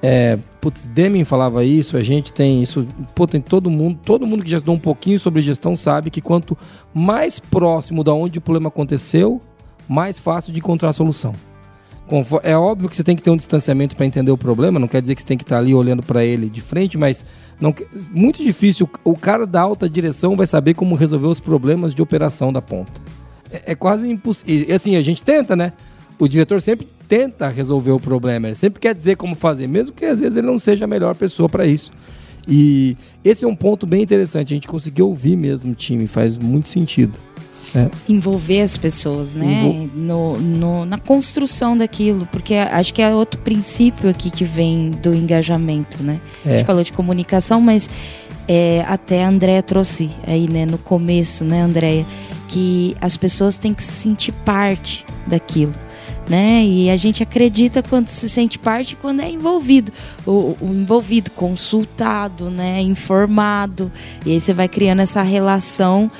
É, 0.00 0.38
putz, 0.60 0.86
Deming 0.86 1.24
falava 1.24 1.64
isso, 1.64 1.96
a 1.96 2.02
gente 2.02 2.32
tem 2.32 2.62
isso, 2.62 2.86
pô, 3.16 3.26
tem 3.26 3.40
todo 3.40 3.68
mundo, 3.68 3.98
todo 4.04 4.24
mundo 4.24 4.44
que 4.44 4.50
já 4.50 4.58
estudou 4.58 4.76
um 4.76 4.78
pouquinho 4.78 5.18
sobre 5.18 5.42
gestão 5.42 5.74
sabe 5.74 6.08
que 6.08 6.20
quanto 6.20 6.56
mais 6.94 7.40
próximo 7.40 8.04
da 8.04 8.14
onde 8.14 8.38
o 8.38 8.40
problema 8.40 8.68
aconteceu, 8.68 9.42
mais 9.88 10.16
fácil 10.16 10.52
de 10.52 10.60
encontrar 10.60 10.90
a 10.90 10.92
solução. 10.92 11.34
É 12.42 12.56
óbvio 12.56 12.88
que 12.88 12.96
você 12.96 13.04
tem 13.04 13.14
que 13.14 13.22
ter 13.22 13.30
um 13.30 13.36
distanciamento 13.36 13.94
para 13.94 14.06
entender 14.06 14.30
o 14.30 14.38
problema, 14.38 14.78
não 14.78 14.88
quer 14.88 15.00
dizer 15.00 15.14
que 15.14 15.20
você 15.20 15.26
tem 15.26 15.36
que 15.36 15.44
estar 15.44 15.58
ali 15.58 15.74
olhando 15.74 16.02
para 16.02 16.24
ele 16.24 16.48
de 16.48 16.60
frente, 16.60 16.96
mas 16.96 17.24
não, 17.60 17.74
muito 18.10 18.42
difícil. 18.42 18.88
O 19.04 19.16
cara 19.16 19.46
da 19.46 19.60
alta 19.60 19.88
direção 19.88 20.36
vai 20.36 20.46
saber 20.46 20.74
como 20.74 20.94
resolver 20.94 21.26
os 21.26 21.40
problemas 21.40 21.94
de 21.94 22.00
operação 22.00 22.52
da 22.52 22.62
ponta. 22.62 22.92
É, 23.50 23.72
é 23.72 23.74
quase 23.74 24.10
impossível. 24.10 24.74
Assim, 24.74 24.96
a 24.96 25.02
gente 25.02 25.22
tenta, 25.22 25.54
né? 25.54 25.72
O 26.18 26.26
diretor 26.26 26.60
sempre 26.60 26.88
tenta 27.06 27.48
resolver 27.48 27.92
o 27.92 28.00
problema, 28.00 28.48
ele 28.48 28.54
sempre 28.54 28.80
quer 28.80 28.94
dizer 28.94 29.16
como 29.16 29.34
fazer, 29.34 29.66
mesmo 29.66 29.94
que 29.94 30.04
às 30.04 30.20
vezes 30.20 30.36
ele 30.36 30.46
não 30.46 30.58
seja 30.58 30.84
a 30.84 30.88
melhor 30.88 31.14
pessoa 31.14 31.48
para 31.48 31.66
isso. 31.66 31.92
E 32.46 32.96
esse 33.24 33.44
é 33.44 33.48
um 33.48 33.54
ponto 33.54 33.86
bem 33.86 34.02
interessante, 34.02 34.52
a 34.52 34.56
gente 34.56 34.66
conseguiu 34.66 35.08
ouvir 35.08 35.36
mesmo 35.36 35.72
o 35.72 35.74
time, 35.74 36.06
faz 36.06 36.36
muito 36.36 36.68
sentido. 36.68 37.18
É. 37.74 37.90
Envolver 38.08 38.62
as 38.62 38.76
pessoas, 38.76 39.34
né? 39.34 39.62
Envol... 39.64 39.90
No, 39.94 40.38
no, 40.38 40.84
na 40.86 40.98
construção 40.98 41.76
daquilo, 41.76 42.26
porque 42.26 42.54
acho 42.54 42.94
que 42.94 43.02
é 43.02 43.14
outro 43.14 43.40
princípio 43.40 44.08
aqui 44.08 44.30
que 44.30 44.44
vem 44.44 44.90
do 44.90 45.14
engajamento, 45.14 46.02
né? 46.02 46.20
É. 46.44 46.54
A 46.54 46.56
gente 46.56 46.66
falou 46.66 46.82
de 46.82 46.92
comunicação, 46.92 47.60
mas 47.60 47.88
é, 48.48 48.82
até 48.88 49.24
a 49.24 49.28
Andrea 49.28 49.62
trouxe 49.62 50.10
aí, 50.26 50.48
né, 50.48 50.64
no 50.64 50.78
começo, 50.78 51.44
né, 51.44 51.60
Andrea, 51.60 52.06
que 52.48 52.96
as 52.98 53.16
pessoas 53.16 53.58
têm 53.58 53.74
que 53.74 53.82
se 53.82 53.92
sentir 53.92 54.32
parte 54.32 55.04
daquilo. 55.26 55.74
Né? 56.26 56.62
E 56.62 56.90
a 56.90 56.96
gente 56.96 57.22
acredita 57.22 57.82
quando 57.82 58.08
se 58.08 58.28
sente 58.28 58.58
parte 58.58 58.94
quando 58.96 59.20
é 59.20 59.30
envolvido, 59.30 59.90
o, 60.26 60.56
o, 60.60 60.74
envolvido, 60.74 61.30
consultado, 61.30 62.50
né? 62.50 62.82
informado. 62.82 63.90
E 64.26 64.32
aí 64.32 64.40
você 64.40 64.52
vai 64.52 64.68
criando 64.68 65.00
essa 65.00 65.22
relação 65.22 66.10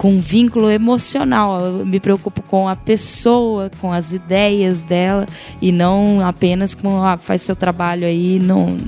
com 0.00 0.12
um 0.14 0.18
vínculo 0.18 0.70
emocional. 0.70 1.60
Eu 1.60 1.84
me 1.84 2.00
preocupo 2.00 2.40
com 2.40 2.66
a 2.66 2.74
pessoa, 2.74 3.70
com 3.82 3.92
as 3.92 4.14
ideias 4.14 4.80
dela 4.80 5.28
e 5.60 5.70
não 5.70 6.26
apenas 6.26 6.74
com 6.74 7.04
ah, 7.04 7.18
faz 7.18 7.42
seu 7.42 7.54
trabalho 7.54 8.06
aí, 8.06 8.38
não 8.38 8.78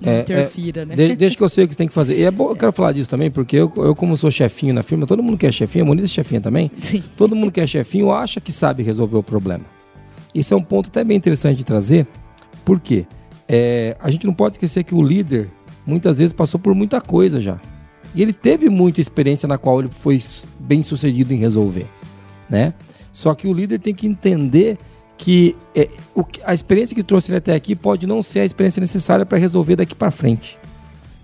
é, 0.00 0.20
interfira, 0.20 0.82
é, 0.82 0.84
né? 0.84 0.94
Desde 1.16 1.36
que 1.36 1.42
eu 1.42 1.48
sei 1.48 1.64
o 1.64 1.66
que 1.66 1.74
você 1.74 1.78
tem 1.78 1.88
que 1.88 1.92
fazer. 1.92 2.16
E 2.16 2.22
é 2.22 2.30
bom, 2.30 2.50
eu 2.50 2.54
quero 2.54 2.70
falar 2.70 2.92
disso 2.92 3.10
também, 3.10 3.32
porque 3.32 3.56
eu, 3.56 3.72
eu 3.78 3.96
como 3.96 4.16
sou 4.16 4.30
chefinho 4.30 4.72
na 4.72 4.84
firma, 4.84 5.08
todo 5.08 5.24
mundo 5.24 5.36
quer 5.36 5.52
chefinho, 5.52 5.84
a 5.84 5.88
Moniz 5.88 6.04
é 6.04 6.08
chefinha 6.08 6.40
também. 6.40 6.70
Sim. 6.78 7.02
Todo 7.16 7.34
mundo 7.34 7.50
quer 7.50 7.66
chefinho, 7.66 8.12
acha 8.12 8.40
que 8.40 8.52
sabe 8.52 8.84
resolver 8.84 9.16
o 9.16 9.24
problema. 9.24 9.64
Isso 10.32 10.54
é 10.54 10.56
um 10.56 10.62
ponto 10.62 10.86
até 10.86 11.02
bem 11.02 11.16
interessante 11.16 11.56
de 11.56 11.64
trazer, 11.64 12.06
porque 12.64 13.08
é, 13.48 13.96
a 14.00 14.08
gente 14.08 14.24
não 14.24 14.32
pode 14.32 14.54
esquecer 14.54 14.84
que 14.84 14.94
o 14.94 15.02
líder 15.02 15.50
muitas 15.84 16.18
vezes 16.18 16.32
passou 16.32 16.60
por 16.60 16.76
muita 16.76 17.00
coisa 17.00 17.40
já. 17.40 17.58
E 18.16 18.22
ele 18.22 18.32
teve 18.32 18.70
muita 18.70 19.00
experiência 19.00 19.46
na 19.46 19.58
qual 19.58 19.78
ele 19.78 19.90
foi 19.90 20.20
bem 20.58 20.82
sucedido 20.82 21.34
em 21.34 21.36
resolver, 21.36 21.86
né? 22.48 22.72
Só 23.12 23.34
que 23.34 23.46
o 23.46 23.52
líder 23.52 23.78
tem 23.78 23.94
que 23.94 24.06
entender 24.06 24.78
que 25.18 25.54
é, 25.74 25.88
o, 26.14 26.24
a 26.44 26.54
experiência 26.54 26.94
que 26.94 27.02
trouxe 27.02 27.30
ele 27.30 27.38
até 27.38 27.54
aqui 27.54 27.76
pode 27.76 28.06
não 28.06 28.22
ser 28.22 28.40
a 28.40 28.44
experiência 28.44 28.80
necessária 28.80 29.26
para 29.26 29.38
resolver 29.38 29.76
daqui 29.76 29.94
para 29.94 30.10
frente. 30.10 30.58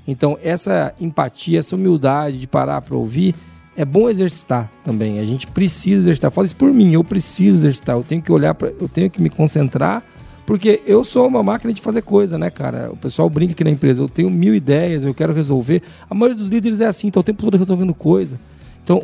Então, 0.06 0.38
essa 0.42 0.94
empatia, 1.00 1.60
essa 1.60 1.76
humildade 1.76 2.38
de 2.38 2.46
parar 2.46 2.80
para 2.82 2.96
ouvir, 2.96 3.34
é 3.76 3.84
bom 3.84 4.08
exercitar 4.08 4.70
também. 4.84 5.18
A 5.18 5.24
gente 5.24 5.46
precisa 5.46 6.00
exercitar. 6.00 6.30
Fala 6.30 6.46
isso 6.46 6.56
por 6.56 6.72
mim, 6.72 6.92
eu 6.92 7.04
preciso 7.04 7.58
exercitar. 7.58 7.96
Eu 7.96 8.02
tenho 8.02 8.20
que 8.20 8.32
olhar 8.32 8.54
para, 8.54 8.72
eu 8.80 8.88
tenho 8.88 9.10
que 9.10 9.22
me 9.22 9.30
concentrar, 9.30 10.02
porque 10.46 10.80
eu 10.86 11.04
sou 11.04 11.26
uma 11.26 11.42
máquina 11.42 11.72
de 11.72 11.80
fazer 11.80 12.02
coisa, 12.02 12.36
né, 12.38 12.50
cara? 12.50 12.90
O 12.92 12.96
pessoal 12.96 13.28
brinca 13.30 13.52
aqui 13.52 13.64
na 13.64 13.70
empresa, 13.70 14.02
eu 14.02 14.08
tenho 14.08 14.30
mil 14.30 14.54
ideias, 14.54 15.04
eu 15.04 15.14
quero 15.14 15.32
resolver. 15.32 15.82
A 16.08 16.14
maioria 16.14 16.36
dos 16.36 16.48
líderes 16.48 16.80
é 16.80 16.86
assim, 16.86 17.10
tá 17.10 17.20
o 17.20 17.22
tempo 17.22 17.42
todo 17.42 17.56
resolvendo 17.56 17.94
coisa. 17.94 18.38
Então, 18.82 19.02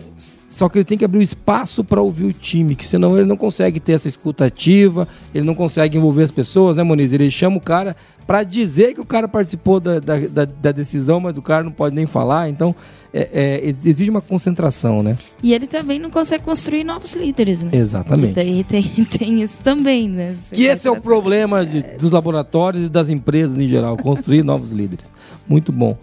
só 0.59 0.69
que 0.69 0.79
ele 0.79 0.85
tem 0.85 0.99
que 0.99 1.05
abrir 1.05 1.21
o 1.21 1.23
espaço 1.23 1.85
para 1.85 2.03
ouvir 2.03 2.25
o 2.25 2.33
time, 2.33 2.75
que 2.75 2.85
senão 2.85 3.17
ele 3.17 3.29
não 3.29 3.37
consegue 3.37 3.79
ter 3.79 3.93
essa 3.93 4.09
escuta 4.09 4.45
ativa, 4.45 5.07
ele 5.33 5.47
não 5.47 5.55
consegue 5.55 5.97
envolver 5.97 6.25
as 6.25 6.33
pessoas, 6.33 6.77
né, 6.77 6.83
Moniz? 6.83 7.13
Ele 7.13 7.31
chama 7.31 7.57
o 7.57 7.61
cara 7.61 7.95
para 8.27 8.43
dizer 8.43 8.93
que 8.93 9.01
o 9.01 9.05
cara 9.05 9.29
participou 9.29 9.79
da, 9.79 10.01
da, 10.01 10.45
da, 10.45 10.73
decisão, 10.73 11.21
mas 11.21 11.39
o 11.39 11.43
cara 11.43 11.63
não 11.63 11.71
pode 11.71 11.95
nem 11.95 12.07
falar. 12.07 12.51
Então, 12.51 12.75
é, 13.15 13.29
é, 13.33 13.67
exige 13.67 14.11
uma 14.11 14.21
concentração, 14.21 15.01
né? 15.01 15.17
E 15.43 15.55
ele 15.55 15.69
também 15.69 15.99
não 16.01 16.11
consegue 16.11 16.43
construir 16.43 16.83
novos 16.83 17.15
líderes, 17.15 17.63
né? 17.63 17.71
Exatamente. 17.73 18.39
E 18.41 18.65
tem, 18.65 18.83
tem 19.07 19.41
isso 19.41 19.63
também, 19.63 20.09
né? 20.09 20.35
Você 20.37 20.57
que 20.57 20.65
esse 20.65 20.89
é 20.89 20.91
o 20.91 21.01
problema 21.01 21.65
de, 21.65 21.83
dos 21.99 22.11
laboratórios 22.11 22.87
e 22.87 22.89
das 22.89 23.09
empresas 23.09 23.59
em 23.59 23.69
geral, 23.69 23.97
construir 23.97 24.43
novos 24.43 24.73
líderes. 24.73 25.11
Muito 25.49 25.71
bom. 25.71 25.97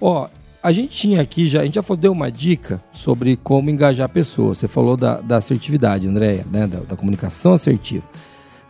Ó, 0.00 0.28
a 0.66 0.72
gente 0.72 0.88
tinha 0.88 1.20
aqui 1.20 1.46
já, 1.46 1.60
a 1.60 1.64
gente 1.64 1.76
já 1.76 1.94
deu 1.94 2.10
uma 2.10 2.28
dica 2.28 2.82
sobre 2.92 3.36
como 3.36 3.70
engajar 3.70 4.08
pessoas. 4.08 4.58
Você 4.58 4.66
falou 4.66 4.96
da, 4.96 5.20
da 5.20 5.36
assertividade, 5.36 6.08
Andréia, 6.08 6.44
né? 6.50 6.66
Da, 6.66 6.80
da, 6.80 6.96
comunicação 6.96 7.52
assertiva. 7.52 8.02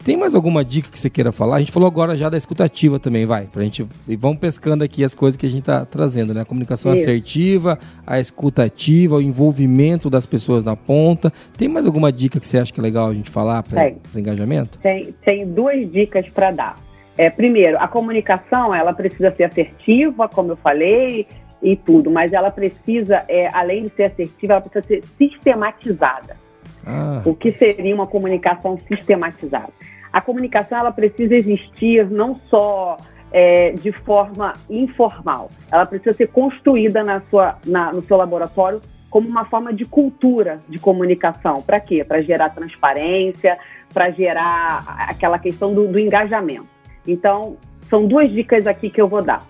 Tem 0.04 0.14
mais 0.14 0.34
alguma 0.34 0.62
dica 0.62 0.90
que 0.90 1.00
você 1.00 1.08
queira 1.08 1.32
falar? 1.32 1.56
A 1.56 1.58
gente 1.60 1.72
falou 1.72 1.86
agora 1.88 2.14
já 2.14 2.28
da 2.28 2.36
escutativa 2.36 3.00
também, 3.00 3.24
vai. 3.24 3.46
Pra 3.46 3.62
gente. 3.62 3.86
E 4.06 4.14
vamos 4.14 4.36
pescando 4.36 4.84
aqui 4.84 5.02
as 5.02 5.14
coisas 5.14 5.38
que 5.38 5.46
a 5.46 5.48
gente 5.48 5.62
tá 5.62 5.86
trazendo, 5.86 6.34
né? 6.34 6.42
A 6.42 6.44
comunicação 6.44 6.92
Isso. 6.92 7.04
assertiva, 7.04 7.78
a 8.06 8.20
escutativa, 8.20 9.16
o 9.16 9.22
envolvimento 9.22 10.10
das 10.10 10.26
pessoas 10.26 10.66
na 10.66 10.76
ponta. 10.76 11.32
Tem 11.56 11.66
mais 11.66 11.86
alguma 11.86 12.12
dica 12.12 12.38
que 12.38 12.46
você 12.46 12.58
acha 12.58 12.74
que 12.74 12.78
é 12.78 12.82
legal 12.82 13.08
a 13.08 13.14
gente 13.14 13.30
falar 13.30 13.62
para 13.62 13.94
engajamento? 14.14 14.78
Tem, 14.80 15.14
tem 15.24 15.48
duas 15.50 15.90
dicas 15.90 16.28
para 16.28 16.50
dar. 16.50 16.86
É, 17.16 17.30
primeiro, 17.30 17.78
a 17.78 17.88
comunicação 17.88 18.74
ela 18.74 18.92
precisa 18.92 19.34
ser 19.34 19.44
assertiva, 19.44 20.28
como 20.28 20.52
eu 20.52 20.56
falei, 20.56 21.26
e 21.62 21.76
tudo, 21.76 22.10
mas 22.10 22.32
ela 22.32 22.50
precisa, 22.50 23.24
é, 23.28 23.48
além 23.52 23.84
de 23.84 23.90
ser 23.90 24.04
assertiva, 24.04 24.54
ela 24.54 24.62
precisa 24.62 24.86
ser 24.86 25.04
sistematizada. 25.18 26.36
Ah. 26.84 27.22
O 27.24 27.34
que 27.34 27.52
seria 27.52 27.94
uma 27.94 28.06
comunicação 28.06 28.78
sistematizada? 28.88 29.72
A 30.12 30.20
comunicação 30.20 30.78
ela 30.78 30.92
precisa 30.92 31.34
existir 31.34 32.08
não 32.08 32.40
só 32.48 32.96
é, 33.32 33.72
de 33.72 33.92
forma 33.92 34.52
informal, 34.70 35.50
ela 35.70 35.84
precisa 35.84 36.14
ser 36.14 36.28
construída 36.28 37.02
na 37.02 37.20
sua, 37.22 37.58
na, 37.66 37.92
no 37.92 38.02
seu 38.02 38.16
laboratório 38.16 38.80
como 39.10 39.28
uma 39.28 39.44
forma 39.46 39.72
de 39.72 39.84
cultura 39.84 40.60
de 40.68 40.78
comunicação. 40.78 41.62
Para 41.62 41.80
quê? 41.80 42.04
Para 42.04 42.20
gerar 42.22 42.50
transparência, 42.50 43.58
para 43.92 44.10
gerar 44.10 44.84
aquela 45.08 45.38
questão 45.38 45.74
do, 45.74 45.88
do 45.88 45.98
engajamento. 45.98 46.66
Então, 47.06 47.56
são 47.88 48.06
duas 48.06 48.30
dicas 48.30 48.66
aqui 48.66 48.90
que 48.90 49.00
eu 49.00 49.08
vou 49.08 49.22
dar. 49.22 49.46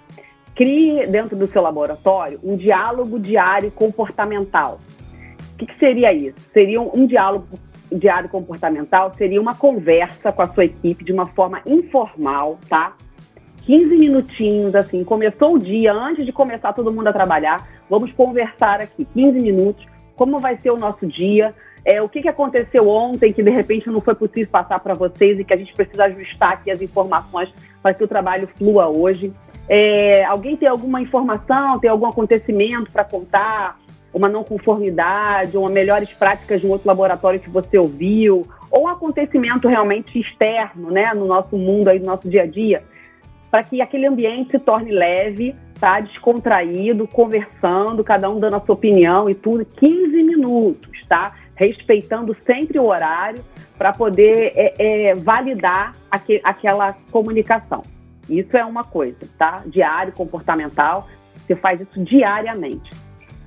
Crie 0.57 1.07
dentro 1.07 1.37
do 1.37 1.47
seu 1.47 1.61
laboratório 1.61 2.41
um 2.43 2.57
diálogo 2.57 3.21
diário 3.21 3.71
comportamental. 3.71 4.81
O 5.53 5.59
que, 5.59 5.67
que 5.67 5.79
seria 5.79 6.13
isso? 6.15 6.41
Seria 6.53 6.81
um, 6.81 6.91
um 6.95 7.07
diálogo 7.07 7.47
diário 7.93 8.29
comportamental, 8.29 9.15
seria 9.17 9.41
uma 9.41 9.55
conversa 9.55 10.33
com 10.33 10.43
a 10.43 10.49
sua 10.49 10.65
equipe 10.65 11.05
de 11.05 11.13
uma 11.13 11.27
forma 11.27 11.61
informal, 11.67 12.59
tá? 12.69 12.97
15 13.65 13.97
minutinhos, 13.97 14.75
assim, 14.75 15.05
começou 15.05 15.55
o 15.55 15.59
dia, 15.59 15.93
antes 15.93 16.25
de 16.25 16.33
começar 16.33 16.73
todo 16.73 16.93
mundo 16.93 17.09
a 17.09 17.13
trabalhar, 17.13 17.69
vamos 17.89 18.11
conversar 18.13 18.81
aqui, 18.81 19.05
15 19.05 19.39
minutos, 19.39 19.87
como 20.17 20.39
vai 20.39 20.57
ser 20.57 20.71
o 20.71 20.77
nosso 20.77 21.07
dia, 21.07 21.55
é, 21.85 22.03
o 22.03 22.09
que, 22.09 22.23
que 22.23 22.29
aconteceu 22.29 22.89
ontem 22.89 23.33
que 23.33 23.43
de 23.43 23.51
repente 23.51 23.89
não 23.89 24.01
foi 24.01 24.15
possível 24.15 24.49
passar 24.51 24.81
para 24.81 24.95
vocês 24.95 25.39
e 25.39 25.45
que 25.45 25.55
a 25.55 25.57
gente 25.57 25.73
precisa 25.73 26.07
ajustar 26.07 26.55
aqui 26.55 26.71
as 26.71 26.83
informações 26.83 27.53
para 27.81 27.95
que 27.95 28.03
o 28.03 28.09
trabalho 28.09 28.49
flua 28.59 28.89
hoje. 28.89 29.33
É, 29.69 30.25
alguém 30.25 30.57
tem 30.57 30.69
alguma 30.69 31.01
informação, 31.01 31.79
tem 31.79 31.91
algum 31.91 32.07
acontecimento 32.07 32.91
para 32.91 33.05
contar? 33.05 33.79
Uma 34.15 34.29
não 34.29 34.43
conformidade, 34.43 35.59
uma 35.59 35.69
melhores 35.69 36.11
práticas 36.11 36.61
de 36.61 36.67
um 36.67 36.71
outro 36.71 36.89
laboratório 36.89 37.41
que 37.41 37.51
você 37.51 37.77
ouviu, 37.77 38.47
ou 38.71 38.85
um 38.85 38.89
acontecimento 38.89 39.69
realmente 39.69 40.19
externo, 40.19 40.91
né, 40.91 41.13
no 41.13 41.27
nosso 41.27 41.57
mundo 41.57 41.89
aí, 41.89 41.99
no 41.99 42.07
nosso 42.07 42.29
dia 42.29 42.43
a 42.43 42.47
dia, 42.47 42.83
para 43.51 43.63
que 43.63 43.81
aquele 43.81 44.07
ambiente 44.07 44.53
se 44.53 44.59
torne 44.59 44.91
leve, 44.91 45.55
tá, 45.79 46.01
descontraído, 46.01 47.07
conversando, 47.07 48.03
cada 48.03 48.31
um 48.31 48.41
dando 48.41 48.57
a 48.57 48.61
sua 48.61 48.75
opinião 48.75 49.29
e 49.29 49.35
tudo, 49.35 49.65
15 49.65 50.23
minutos, 50.23 50.91
tá? 51.09 51.35
Respeitando 51.55 52.37
sempre 52.47 52.79
o 52.79 52.87
horário 52.87 53.45
para 53.77 53.93
poder 53.93 54.53
é, 54.55 54.75
é, 54.79 55.15
validar 55.15 55.95
aqu 56.11 56.41
aquela 56.43 56.95
comunicação. 57.11 57.83
Isso 58.29 58.57
é 58.57 58.65
uma 58.65 58.85
coisa, 58.85 59.19
tá? 59.39 59.63
Diário, 59.67 60.13
comportamental, 60.13 61.07
você 61.35 61.55
faz 61.55 61.81
isso 61.81 62.03
diariamente. 62.05 62.91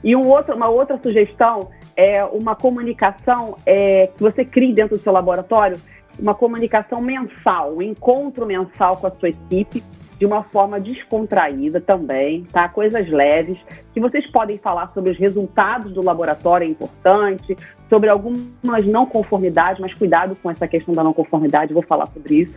E 0.03 0.15
um 0.15 0.27
outro, 0.27 0.55
uma 0.55 0.69
outra 0.69 0.97
sugestão 1.01 1.69
é 1.95 2.23
uma 2.23 2.55
comunicação 2.55 3.57
é, 3.65 4.07
que 4.15 4.23
você 4.23 4.45
crie 4.45 4.73
dentro 4.73 4.95
do 4.95 5.01
seu 5.01 5.11
laboratório, 5.11 5.77
uma 6.17 6.33
comunicação 6.33 7.01
mensal, 7.01 7.75
um 7.75 7.81
encontro 7.81 8.45
mensal 8.45 8.97
com 8.97 9.07
a 9.07 9.11
sua 9.11 9.29
equipe, 9.29 9.83
de 10.17 10.25
uma 10.25 10.43
forma 10.43 10.79
descontraída 10.79 11.79
também, 11.79 12.43
tá? 12.51 12.67
Coisas 12.67 13.09
leves, 13.09 13.57
que 13.93 14.01
vocês 14.01 14.29
podem 14.29 14.57
falar 14.57 14.91
sobre 14.93 15.11
os 15.11 15.17
resultados 15.17 15.93
do 15.93 16.03
laboratório, 16.03 16.67
é 16.67 16.69
importante, 16.69 17.55
sobre 17.89 18.09
algumas 18.09 18.85
não 18.85 19.05
conformidades, 19.05 19.79
mas 19.79 19.93
cuidado 19.93 20.35
com 20.43 20.51
essa 20.51 20.67
questão 20.67 20.93
da 20.93 21.03
não 21.03 21.13
conformidade, 21.13 21.73
vou 21.73 21.83
falar 21.83 22.07
sobre 22.07 22.41
isso. 22.41 22.55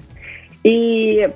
E 0.65 1.29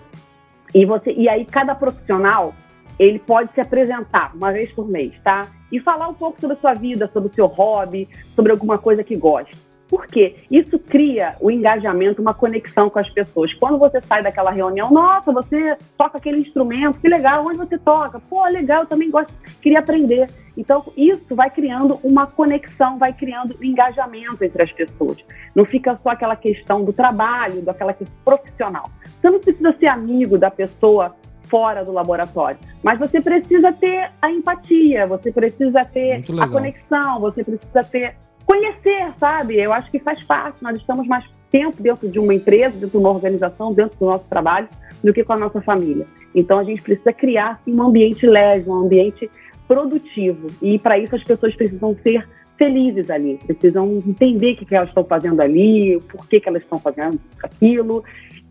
e, 0.76 0.84
você, 0.84 1.10
e 1.10 1.26
aí 1.26 1.46
cada 1.46 1.74
profissional 1.74 2.54
ele 2.98 3.18
pode 3.18 3.50
se 3.52 3.60
apresentar 3.62 4.32
uma 4.34 4.52
vez 4.52 4.70
por 4.72 4.86
mês, 4.86 5.14
tá? 5.24 5.48
E 5.72 5.80
falar 5.80 6.06
um 6.08 6.14
pouco 6.14 6.38
sobre 6.38 6.54
a 6.54 6.60
sua 6.60 6.74
vida, 6.74 7.10
sobre 7.10 7.30
o 7.30 7.34
seu 7.34 7.46
hobby, 7.46 8.06
sobre 8.34 8.52
alguma 8.52 8.76
coisa 8.76 9.02
que 9.02 9.16
gosta. 9.16 9.56
Por 9.88 10.06
quê? 10.06 10.36
Isso 10.50 10.78
cria 10.78 11.36
o 11.40 11.50
engajamento, 11.50 12.20
uma 12.20 12.34
conexão 12.34 12.90
com 12.90 12.98
as 12.98 13.08
pessoas. 13.08 13.54
Quando 13.54 13.78
você 13.78 14.00
sai 14.00 14.22
daquela 14.22 14.50
reunião, 14.50 14.90
nossa, 14.90 15.32
você 15.32 15.76
toca 15.96 16.18
aquele 16.18 16.40
instrumento, 16.40 17.00
que 17.00 17.08
legal, 17.08 17.46
onde 17.46 17.58
você 17.58 17.78
toca? 17.78 18.20
Pô, 18.28 18.44
legal, 18.46 18.82
eu 18.82 18.86
também 18.86 19.10
gosto, 19.10 19.32
queria 19.62 19.78
aprender. 19.78 20.28
Então, 20.56 20.84
isso 20.96 21.36
vai 21.36 21.50
criando 21.50 22.00
uma 22.02 22.26
conexão, 22.26 22.98
vai 22.98 23.12
criando 23.12 23.54
um 23.60 23.64
engajamento 23.64 24.42
entre 24.42 24.62
as 24.62 24.72
pessoas. 24.72 25.18
Não 25.54 25.64
fica 25.64 25.98
só 26.02 26.10
aquela 26.10 26.34
questão 26.34 26.82
do 26.82 26.92
trabalho, 26.92 27.62
daquela 27.62 27.92
questão 27.92 28.16
profissional. 28.24 28.90
Você 29.20 29.30
não 29.30 29.38
precisa 29.38 29.72
ser 29.78 29.86
amigo 29.86 30.38
da 30.38 30.50
pessoa 30.50 31.14
fora 31.42 31.84
do 31.84 31.92
laboratório, 31.92 32.58
mas 32.82 32.98
você 32.98 33.20
precisa 33.20 33.72
ter 33.72 34.10
a 34.20 34.30
empatia, 34.32 35.06
você 35.06 35.30
precisa 35.30 35.84
ter 35.84 36.24
a 36.40 36.48
conexão, 36.48 37.20
você 37.20 37.44
precisa 37.44 37.84
ter 37.84 38.16
conhecer, 38.46 39.12
sabe? 39.18 39.56
Eu 39.56 39.72
acho 39.72 39.90
que 39.90 39.98
faz 39.98 40.22
parte. 40.22 40.62
Nós 40.62 40.76
estamos 40.76 41.06
mais 41.06 41.24
tempo 41.50 41.82
dentro 41.82 42.08
de 42.08 42.18
uma 42.18 42.32
empresa, 42.32 42.70
dentro 42.70 42.90
de 42.90 42.96
uma 42.96 43.10
organização, 43.10 43.72
dentro 43.72 43.98
do 43.98 44.06
nosso 44.06 44.24
trabalho, 44.28 44.68
do 45.02 45.12
que 45.12 45.24
com 45.24 45.32
a 45.32 45.38
nossa 45.38 45.60
família. 45.60 46.06
Então 46.34 46.58
a 46.58 46.64
gente 46.64 46.82
precisa 46.82 47.12
criar 47.12 47.52
assim, 47.60 47.74
um 47.74 47.82
ambiente 47.82 48.26
leve, 48.26 48.70
um 48.70 48.74
ambiente 48.74 49.30
produtivo. 49.66 50.48
E 50.62 50.78
para 50.78 50.98
isso 50.98 51.16
as 51.16 51.24
pessoas 51.24 51.54
precisam 51.54 51.96
ser 52.02 52.26
felizes 52.56 53.10
ali, 53.10 53.38
precisam 53.46 54.02
entender 54.06 54.52
o 54.52 54.56
que, 54.56 54.74
elas 54.74 54.88
estão 54.88 55.04
fazendo 55.04 55.40
ali, 55.40 55.96
o 55.96 56.00
porquê 56.00 56.40
que 56.40 56.48
elas 56.48 56.62
estão 56.62 56.78
fazendo 56.78 57.20
aquilo. 57.42 58.02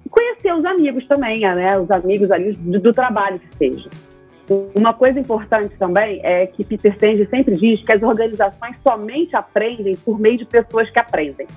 E 0.05 0.09
conhecer 0.09 0.53
os 0.53 0.65
amigos 0.65 1.07
também, 1.07 1.39
né? 1.39 1.79
Os 1.79 1.89
amigos 1.89 2.29
ali 2.31 2.53
do, 2.53 2.79
do 2.79 2.93
trabalho 2.93 3.39
que 3.39 3.57
seja. 3.57 3.89
Uma 4.75 4.93
coisa 4.93 5.19
importante 5.19 5.75
também 5.77 6.19
é 6.23 6.45
que 6.45 6.63
Peter 6.63 6.97
Senge 6.99 7.25
sempre 7.27 7.55
diz 7.55 7.83
que 7.83 7.91
as 7.91 8.03
organizações 8.03 8.75
somente 8.87 9.35
aprendem 9.35 9.95
por 9.95 10.19
meio 10.19 10.37
de 10.37 10.45
pessoas 10.45 10.89
que 10.89 10.99
aprendem. 10.99 11.47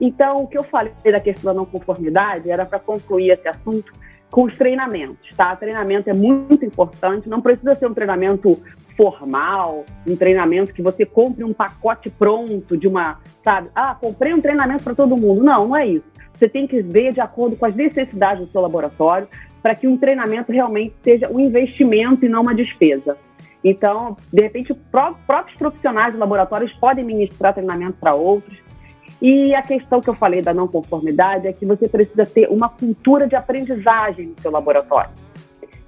Então, 0.00 0.42
o 0.42 0.46
que 0.46 0.58
eu 0.58 0.62
falei 0.62 0.92
da 1.04 1.20
questão 1.20 1.54
da 1.54 1.58
não 1.58 1.64
conformidade 1.64 2.50
era 2.50 2.66
para 2.66 2.78
concluir 2.78 3.30
esse 3.30 3.48
assunto 3.48 3.92
com 4.30 4.42
os 4.44 4.54
treinamentos, 4.56 5.34
tá? 5.34 5.56
Treinamento 5.56 6.10
é 6.10 6.12
muito 6.12 6.64
importante, 6.64 7.28
não 7.28 7.40
precisa 7.40 7.74
ser 7.74 7.86
um 7.86 7.94
treinamento 7.94 8.60
formal, 8.96 9.84
um 10.06 10.16
treinamento 10.16 10.72
que 10.72 10.82
você 10.82 11.06
compre 11.06 11.44
um 11.44 11.52
pacote 11.52 12.10
pronto 12.10 12.76
de 12.76 12.88
uma, 12.88 13.18
sabe? 13.42 13.70
Ah, 13.74 13.96
comprei 13.98 14.34
um 14.34 14.40
treinamento 14.40 14.82
para 14.84 14.94
todo 14.94 15.16
mundo. 15.16 15.42
Não, 15.42 15.68
não 15.68 15.76
é 15.76 15.86
isso. 15.86 16.04
Você 16.34 16.48
tem 16.48 16.66
que 16.66 16.82
ver 16.82 17.12
de 17.14 17.20
acordo 17.20 17.56
com 17.56 17.64
as 17.64 17.74
necessidades 17.74 18.44
do 18.44 18.52
seu 18.52 18.60
laboratório, 18.60 19.28
para 19.66 19.74
que 19.74 19.88
um 19.88 19.96
treinamento 19.96 20.52
realmente 20.52 20.94
seja 21.02 21.28
um 21.28 21.40
investimento 21.40 22.24
e 22.24 22.28
não 22.28 22.42
uma 22.42 22.54
despesa. 22.54 23.18
Então, 23.64 24.16
de 24.32 24.40
repente, 24.40 24.72
próprios 24.92 25.58
profissionais 25.58 26.14
de 26.14 26.20
laboratórios 26.20 26.72
podem 26.74 27.04
ministrar 27.04 27.52
treinamento 27.52 27.96
para 27.98 28.14
outros. 28.14 28.56
E 29.20 29.52
a 29.56 29.62
questão 29.62 30.00
que 30.00 30.08
eu 30.08 30.14
falei 30.14 30.40
da 30.40 30.54
não 30.54 30.68
conformidade 30.68 31.48
é 31.48 31.52
que 31.52 31.66
você 31.66 31.88
precisa 31.88 32.24
ter 32.24 32.48
uma 32.48 32.68
cultura 32.68 33.26
de 33.26 33.34
aprendizagem 33.34 34.26
no 34.26 34.40
seu 34.40 34.52
laboratório. 34.52 35.10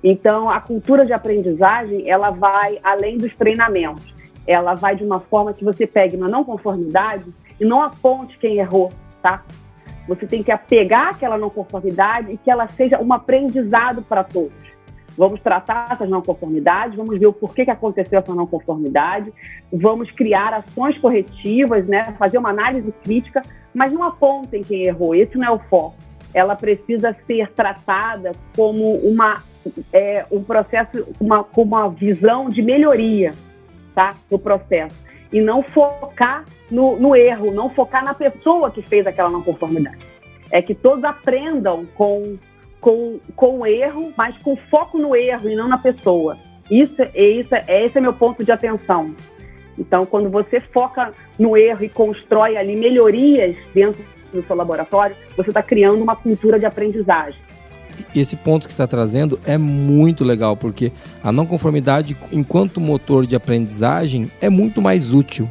Então, 0.03 0.51
a 0.51 0.61
cultura 0.61 1.07
de 1.07 1.13
aprendizagem, 1.13 2.11
ela 2.11 2.31
vai 2.31 2.81
além 2.83 3.17
dos 3.17 3.33
treinamentos. 3.37 4.13
Ela 4.45 4.75
vai 4.75 4.97
de 4.97 5.05
uma 5.05 5.21
forma 5.21 5.55
que 5.55 5.65
você 5.65 5.87
pegue 5.87 6.17
uma 6.17 6.27
não 6.27 6.43
conformidade 6.43 7.33
e 7.61 7.65
não 7.65 7.81
aponte 7.81 8.37
quem 8.39 8.59
errou, 8.59 8.91
tá? 9.23 9.45
Você 10.09 10.27
tem 10.27 10.43
que 10.43 10.51
apegar 10.51 11.09
aquela 11.09 11.37
não 11.37 11.51
conformidade 11.51 12.33
e 12.33 12.39
que 12.39 12.51
ela 12.51 12.67
seja 12.67 12.99
um 12.99 13.13
aprendizado 13.13 14.03
para 14.03 14.25
todos. 14.25 14.57
Vamos 15.17 15.41
tratar 15.41 15.89
essas 15.93 16.09
não 16.09 16.23
conformidades, 16.23 16.97
vamos 16.97 17.19
ver 17.19 17.27
o 17.27 17.33
porquê 17.33 17.65
que 17.65 17.71
aconteceu 17.71 18.19
essa 18.19 18.35
não 18.35 18.47
conformidade, 18.47 19.33
vamos 19.71 20.11
criar 20.13 20.55
ações 20.55 20.97
corretivas, 20.99 21.87
né? 21.87 22.15
fazer 22.19 22.39
uma 22.39 22.51
análise 22.51 22.91
crítica, 23.05 23.43
mas 23.75 23.93
não 23.93 24.03
apontem 24.03 24.63
quem 24.63 24.85
errou, 24.85 25.15
esse 25.15 25.37
não 25.37 25.47
é 25.47 25.51
o 25.51 25.59
foco. 25.59 25.97
Ela 26.33 26.57
precisa 26.57 27.15
ser 27.27 27.51
tratada 27.53 28.33
como 28.57 28.95
uma, 28.99 29.43
é, 29.93 30.25
um 30.31 30.43
processo, 30.43 31.07
uma, 31.21 31.43
com 31.43 31.63
uma 31.63 31.91
visão 31.91 32.49
de 32.49 32.63
melhoria 32.63 33.35
tá? 33.95 34.15
do 34.31 34.39
processo 34.39 35.08
e 35.33 35.41
não 35.41 35.63
focar 35.63 36.45
no, 36.71 36.99
no, 36.99 37.15
erro, 37.15 37.53
não 37.53 37.71
focar 37.71 38.05
na 38.05 38.15
pessoa 38.15 38.71
que 38.71 38.83
fez 38.83 39.07
aquela 39.07 39.31
não 39.31 39.43
conformidade. 39.43 39.99
É 40.51 40.63
que 40.63 40.75
todos 40.75 41.05
aprendam 41.05 41.87
com, 41.95 42.37
com, 42.81 43.21
com 43.37 43.59
o 43.61 43.67
erro, 43.67 44.13
mas 44.17 44.37
com 44.39 44.57
foco 44.57 44.99
no 44.99 45.15
erro 45.15 45.49
e 45.49 45.57
não 45.57 45.69
na 45.69 45.79
pessoa. 45.79 46.39
Isso, 46.71 47.01
é, 47.01 47.11
isso, 47.15 47.55
é, 47.55 47.87
esse 47.87 47.99
é 47.99 48.01
meu 48.01 48.13
ponto 48.13 48.45
de 48.45 48.53
atenção. 48.53 49.15
Então, 49.79 50.05
quando 50.05 50.29
você 50.29 50.61
foca 50.61 51.13
no 51.39 51.57
erro 51.57 51.85
e 51.85 51.89
constrói 51.89 52.57
ali 52.57 52.75
melhorias 52.75 53.57
dentro 53.73 54.05
do 54.33 54.43
seu 54.43 54.57
laboratório, 54.57 55.17
você 55.37 55.51
está 55.51 55.63
criando 55.63 56.03
uma 56.03 56.17
cultura 56.17 56.59
de 56.59 56.67
aprendizagem 56.67 57.48
esse 58.15 58.37
ponto 58.37 58.67
que 58.67 58.73
está 58.73 58.87
trazendo 58.87 59.39
é 59.47 59.57
muito 59.57 60.25
legal, 60.25 60.57
porque 60.57 60.93
a 61.23 61.33
não 61.33 61.47
conformidade, 61.47 62.17
enquanto 62.33 62.81
motor 62.81 63.27
de 63.27 63.37
aprendizagem, 63.37 64.31
é 64.41 64.49
muito 64.49 64.81
mais 64.81 65.13
útil. 65.13 65.51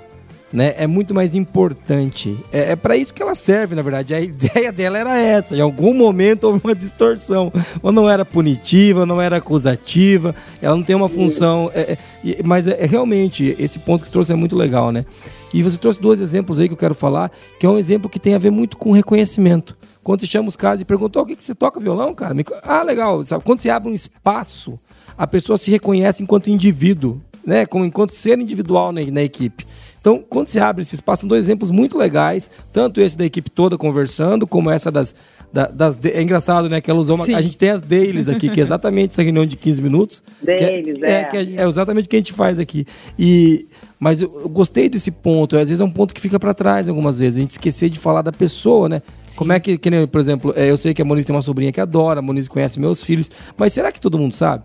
Né? 0.51 0.75
É 0.77 0.87
muito 0.87 1.13
mais 1.13 1.35
importante. 1.35 2.37
É, 2.53 2.71
é 2.71 2.75
para 2.75 2.95
isso 2.95 3.13
que 3.13 3.21
ela 3.21 3.35
serve, 3.35 3.75
na 3.75 3.81
verdade. 3.81 4.13
A 4.13 4.19
ideia 4.21 4.71
dela 4.71 4.97
era 4.97 5.17
essa. 5.17 5.55
Em 5.55 5.59
algum 5.59 5.93
momento 5.93 6.45
houve 6.45 6.61
uma 6.63 6.73
distorção. 6.73 7.51
Ou 7.83 7.91
não 7.91 8.09
era 8.09 8.23
punitiva, 8.23 9.05
não 9.05 9.21
era 9.21 9.37
acusativa. 9.37 10.33
Ela 10.61 10.75
não 10.75 10.83
tem 10.83 10.95
uma 10.95 11.09
função. 11.09 11.69
É, 11.75 11.97
é, 12.25 12.43
mas 12.45 12.65
é, 12.65 12.81
é, 12.81 12.85
realmente 12.85 13.55
esse 13.59 13.77
ponto 13.77 14.01
que 14.01 14.07
você 14.07 14.13
trouxe 14.13 14.31
é 14.31 14.35
muito 14.35 14.55
legal, 14.55 14.89
né? 14.91 15.05
E 15.53 15.61
você 15.61 15.77
trouxe 15.77 15.99
dois 15.99 16.21
exemplos 16.21 16.59
aí 16.59 16.67
que 16.67 16.73
eu 16.73 16.77
quero 16.77 16.95
falar, 16.95 17.29
que 17.59 17.65
é 17.65 17.69
um 17.69 17.77
exemplo 17.77 18.09
que 18.09 18.19
tem 18.19 18.33
a 18.33 18.39
ver 18.39 18.51
muito 18.51 18.77
com 18.77 18.91
reconhecimento. 18.91 19.77
Quando 20.07 20.21
você 20.21 20.27
chama 20.27 20.47
os 20.47 20.55
caras 20.55 20.79
e 20.79 20.85
pergunta, 20.85 21.19
o 21.19 21.25
que, 21.25 21.35
que 21.35 21.43
você 21.43 21.53
toca 21.53 21.81
violão, 21.81 22.15
cara? 22.15 22.33
Ah, 22.63 22.81
legal. 22.81 23.21
Sabe? 23.25 23.43
Quando 23.43 23.59
você 23.59 23.69
abre 23.69 23.91
um 23.91 23.93
espaço, 23.93 24.79
a 25.17 25.27
pessoa 25.27 25.57
se 25.57 25.69
reconhece 25.69 26.23
enquanto 26.23 26.49
indivíduo, 26.49 27.21
né? 27.45 27.65
Como 27.65 27.83
enquanto 27.83 28.15
ser 28.15 28.39
individual 28.39 28.93
na, 28.93 29.01
na 29.01 29.21
equipe. 29.21 29.67
Então, 29.99 30.23
quando 30.29 30.47
você 30.47 30.61
abre 30.61 30.83
esse 30.83 30.95
espaço, 30.95 31.23
são 31.23 31.27
dois 31.27 31.43
exemplos 31.43 31.71
muito 31.71 31.97
legais, 31.97 32.49
tanto 32.71 33.01
esse 33.01 33.17
da 33.17 33.25
equipe 33.25 33.49
toda 33.49 33.77
conversando, 33.77 34.47
como 34.47 34.69
essa 34.69 34.89
das. 34.89 35.13
Da, 35.51 35.67
das 35.67 35.99
é 36.05 36.21
engraçado, 36.21 36.69
né? 36.69 36.79
Que 36.79 36.89
ela 36.89 37.01
usou 37.01 37.15
uma, 37.17 37.25
A 37.25 37.41
gente 37.41 37.57
tem 37.57 37.69
as 37.69 37.81
dailies 37.81 38.29
aqui, 38.29 38.49
que 38.49 38.61
é 38.61 38.63
exatamente 38.63 39.11
essa 39.11 39.21
reunião 39.21 39.45
de 39.45 39.57
15 39.57 39.81
minutos. 39.81 40.23
Dailies, 40.41 41.03
é. 41.03 41.09
É, 41.09 41.29
é, 41.33 41.63
é, 41.63 41.67
exatamente 41.67 42.05
o 42.05 42.09
que 42.09 42.15
a 42.15 42.19
gente 42.19 42.31
faz 42.31 42.59
aqui. 42.59 42.85
E 43.19 43.67
mas 43.99 44.21
eu, 44.21 44.41
eu, 44.41 44.49
gostei 44.49 44.87
desse 44.89 45.11
ponto. 45.11 45.57
Às 45.57 45.69
vezes 45.69 45.81
é 45.81 45.83
um 45.83 45.89
ponto 45.89 46.13
que 46.13 46.21
fica 46.21 46.39
para 46.39 46.53
trás 46.53 46.87
algumas 46.87 47.19
vezes. 47.19 47.37
A 47.37 47.41
gente 47.41 47.51
esquecer 47.51 47.89
de 47.89 47.99
falar 47.99 48.21
da 48.21 48.31
pessoa, 48.31 48.87
né? 48.87 49.01
Sim. 49.25 49.37
Como 49.37 49.53
é 49.53 49.59
que, 49.59 49.77
que 49.77 50.07
por 50.07 50.21
exemplo, 50.21 50.53
é, 50.55 50.69
eu 50.69 50.77
sei 50.77 50.93
que 50.93 51.01
a 51.01 51.05
Moniz 51.05 51.25
tem 51.25 51.35
uma 51.35 51.41
sobrinha 51.41 51.71
que 51.71 51.81
adora, 51.81 52.19
a 52.19 52.21
Moniz 52.21 52.47
conhece 52.47 52.79
meus 52.79 53.01
filhos, 53.01 53.31
mas 53.57 53.73
será 53.73 53.91
que 53.91 53.99
todo 53.99 54.19
mundo 54.19 54.35
sabe? 54.35 54.63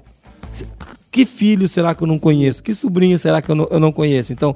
Que 1.11 1.25
filho 1.25 1.69
será 1.69 1.95
que 1.95 2.03
eu 2.03 2.07
não 2.07 2.19
conheço? 2.19 2.63
Que 2.63 2.75
sobrinho 2.75 3.19
será 3.19 3.41
que 3.41 3.51
eu 3.51 3.55
não, 3.55 3.69
eu 3.71 3.81
não 3.81 3.93
conheço? 3.93 4.33
Então, 4.33 4.55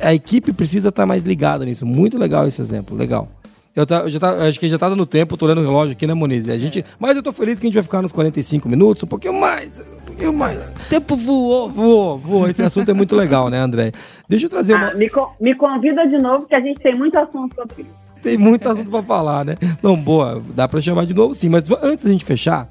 a 0.00 0.14
equipe 0.14 0.52
precisa 0.52 0.88
estar 0.88 1.02
tá 1.02 1.06
mais 1.06 1.24
ligada 1.24 1.64
nisso. 1.64 1.86
Muito 1.86 2.18
legal 2.18 2.46
esse 2.46 2.60
exemplo, 2.60 2.96
legal. 2.96 3.28
Eu, 3.74 3.86
tá, 3.86 4.00
eu 4.00 4.08
já 4.08 4.18
tá, 4.18 4.30
acho 4.44 4.58
que 4.58 4.68
já 4.68 4.76
tá 4.76 4.88
dando 4.88 5.06
tempo, 5.06 5.36
tô 5.36 5.46
olhando 5.46 5.60
o 5.60 5.64
relógio 5.64 5.92
aqui, 5.92 6.06
né, 6.06 6.12
Moniz? 6.12 6.48
A 6.48 6.58
gente, 6.58 6.80
é. 6.80 6.84
Mas 6.98 7.16
eu 7.16 7.22
tô 7.22 7.32
feliz 7.32 7.60
que 7.60 7.66
a 7.66 7.68
gente 7.68 7.74
vai 7.74 7.82
ficar 7.82 8.02
nos 8.02 8.10
45 8.10 8.68
minutos, 8.68 9.04
um 9.04 9.06
pouquinho 9.06 9.34
mais, 9.34 9.80
pouquinho 10.18 10.32
mais. 10.32 10.70
O 10.70 10.88
tempo 10.88 11.16
voou. 11.16 11.70
Voou, 11.70 12.18
voou. 12.18 12.48
Esse 12.48 12.62
assunto 12.62 12.90
é 12.90 12.94
muito 12.94 13.14
legal, 13.14 13.48
né, 13.48 13.58
André? 13.58 13.92
Deixa 14.28 14.46
eu 14.46 14.50
trazer 14.50 14.74
uma... 14.74 14.88
Ah, 14.88 14.94
me, 14.94 15.10
me 15.40 15.54
convida 15.54 16.06
de 16.06 16.18
novo, 16.18 16.46
que 16.46 16.54
a 16.54 16.60
gente 16.60 16.80
tem 16.80 16.94
muito 16.94 17.16
assunto 17.16 17.54
sobre 17.54 17.82
isso. 17.82 17.90
Tem 18.22 18.36
muito 18.36 18.68
assunto 18.68 18.90
para 18.90 19.02
falar, 19.02 19.44
né? 19.44 19.54
Não, 19.80 19.96
boa, 19.96 20.42
dá 20.54 20.66
para 20.66 20.80
chamar 20.80 21.06
de 21.06 21.14
novo 21.14 21.34
sim. 21.34 21.48
Mas 21.48 21.70
antes 21.82 22.04
da 22.04 22.10
gente 22.10 22.24
fechar, 22.24 22.68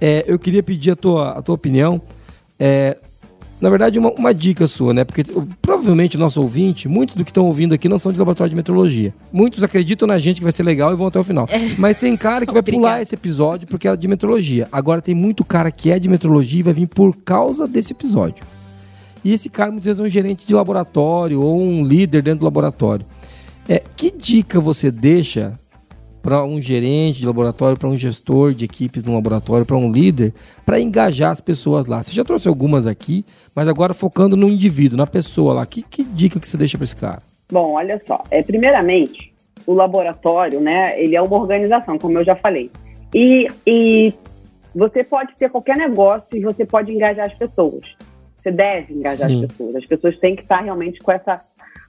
é, 0.00 0.24
eu 0.26 0.38
queria 0.38 0.62
pedir 0.62 0.90
a 0.90 0.96
tua, 0.96 1.30
a 1.30 1.42
tua 1.42 1.54
opinião 1.54 2.02
é, 2.58 2.98
na 3.60 3.68
verdade, 3.68 3.98
uma, 3.98 4.10
uma 4.12 4.32
dica 4.32 4.66
sua, 4.66 4.94
né? 4.94 5.04
Porque 5.04 5.22
provavelmente 5.60 6.16
o 6.16 6.20
nosso 6.20 6.40
ouvinte, 6.40 6.88
muitos 6.88 7.14
do 7.14 7.24
que 7.24 7.30
estão 7.30 7.44
ouvindo 7.44 7.74
aqui 7.74 7.88
não 7.88 7.98
são 7.98 8.10
de 8.10 8.18
laboratório 8.18 8.50
de 8.50 8.56
metrologia. 8.56 9.14
Muitos 9.30 9.62
acreditam 9.62 10.08
na 10.08 10.18
gente 10.18 10.38
que 10.38 10.42
vai 10.42 10.52
ser 10.52 10.62
legal 10.62 10.92
e 10.92 10.96
vão 10.96 11.08
até 11.08 11.20
o 11.20 11.24
final. 11.24 11.46
É. 11.50 11.58
Mas 11.76 11.96
tem 11.98 12.16
cara 12.16 12.46
que 12.46 12.52
vai 12.52 12.62
pular 12.62 13.02
esse 13.02 13.14
episódio 13.14 13.68
porque 13.68 13.86
é 13.86 13.94
de 13.94 14.08
metrologia. 14.08 14.66
Agora 14.72 15.02
tem 15.02 15.14
muito 15.14 15.44
cara 15.44 15.70
que 15.70 15.90
é 15.90 15.98
de 15.98 16.08
metrologia 16.08 16.60
e 16.60 16.62
vai 16.62 16.72
vir 16.72 16.86
por 16.86 17.14
causa 17.16 17.66
desse 17.66 17.92
episódio. 17.92 18.42
E 19.22 19.34
esse 19.34 19.50
cara 19.50 19.70
muitas 19.70 19.84
vezes 19.84 20.00
é 20.00 20.02
um 20.02 20.08
gerente 20.08 20.46
de 20.46 20.54
laboratório 20.54 21.42
ou 21.42 21.60
um 21.60 21.84
líder 21.84 22.22
dentro 22.22 22.40
do 22.40 22.44
laboratório. 22.44 23.04
É, 23.68 23.82
que 23.94 24.10
dica 24.10 24.58
você 24.58 24.90
deixa 24.90 25.59
para 26.22 26.44
um 26.44 26.60
gerente 26.60 27.20
de 27.20 27.26
laboratório, 27.26 27.78
para 27.78 27.88
um 27.88 27.96
gestor 27.96 28.52
de 28.52 28.64
equipes 28.64 29.04
no 29.04 29.14
laboratório, 29.14 29.64
para 29.64 29.76
um 29.76 29.90
líder, 29.90 30.34
para 30.64 30.80
engajar 30.80 31.30
as 31.30 31.40
pessoas 31.40 31.86
lá. 31.86 32.02
Você 32.02 32.12
já 32.12 32.24
trouxe 32.24 32.48
algumas 32.48 32.86
aqui, 32.86 33.24
mas 33.54 33.68
agora 33.68 33.94
focando 33.94 34.36
no 34.36 34.48
indivíduo, 34.48 34.98
na 34.98 35.06
pessoa 35.06 35.54
lá. 35.54 35.66
Que, 35.66 35.82
que 35.82 36.04
dica 36.04 36.38
que 36.38 36.46
você 36.46 36.56
deixa 36.56 36.76
para 36.76 36.84
esse 36.84 36.96
cara? 36.96 37.22
Bom, 37.50 37.72
olha 37.72 38.00
só. 38.06 38.22
É, 38.30 38.42
primeiramente, 38.42 39.32
o 39.66 39.72
laboratório, 39.72 40.60
né, 40.60 41.00
ele 41.00 41.16
é 41.16 41.22
uma 41.22 41.36
organização, 41.36 41.98
como 41.98 42.18
eu 42.18 42.24
já 42.24 42.36
falei. 42.36 42.70
E, 43.14 43.48
e 43.66 44.12
você 44.74 45.02
pode 45.02 45.34
ter 45.36 45.50
qualquer 45.50 45.76
negócio 45.76 46.28
e 46.36 46.40
você 46.40 46.64
pode 46.64 46.92
engajar 46.92 47.26
as 47.26 47.34
pessoas. 47.34 47.84
Você 48.42 48.50
deve 48.50 48.94
engajar 48.94 49.28
Sim. 49.28 49.44
as 49.44 49.50
pessoas. 49.50 49.76
As 49.76 49.86
pessoas 49.86 50.18
têm 50.18 50.36
que 50.36 50.42
estar 50.42 50.60
realmente 50.60 51.00
com 51.00 51.12
essa, 51.12 51.40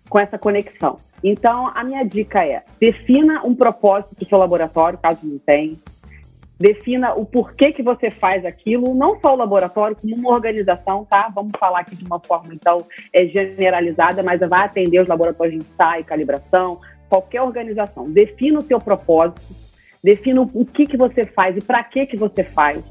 com 0.10 0.20
essa 0.20 0.38
conexão. 0.38 0.98
Então, 1.24 1.72
a 1.74 1.84
minha 1.84 2.03
dica 2.03 2.43
é: 2.45 2.63
defina 2.80 3.43
um 3.43 3.55
propósito 3.55 4.15
do 4.17 4.28
seu 4.28 4.38
laboratório, 4.38 4.97
caso 4.97 5.19
não 5.24 5.38
tenha. 5.39 5.76
Defina 6.59 7.15
o 7.15 7.26
porquê 7.26 7.72
que 7.72 7.82
você 7.82 8.11
faz 8.11 8.45
aquilo, 8.45 8.93
não 8.93 9.19
só 9.19 9.34
o 9.34 9.38
laboratório, 9.38 9.97
como 9.99 10.15
uma 10.15 10.30
organização, 10.30 11.03
tá? 11.05 11.28
Vamos 11.34 11.53
falar 11.59 11.80
aqui 11.80 11.95
de 11.95 12.05
uma 12.05 12.19
forma, 12.19 12.53
então, 12.53 12.78
é, 13.11 13.26
generalizada, 13.26 14.22
mas 14.22 14.39
vai 14.41 14.65
atender 14.65 15.01
os 15.01 15.07
laboratórios 15.07 15.57
de 15.57 15.65
ensaio, 15.65 16.05
calibração, 16.05 16.80
qualquer 17.09 17.41
organização. 17.41 18.11
Defina 18.11 18.59
o 18.59 18.63
seu 18.63 18.80
propósito, 18.80 19.41
defina 20.03 20.41
o 20.41 20.65
que, 20.65 20.86
que 20.86 20.97
você 20.97 21.26
faz 21.26 21.57
e 21.57 21.61
para 21.61 21.84
que, 21.84 22.05
que 22.05 22.15
você 22.15 22.43
faz. 22.43 22.84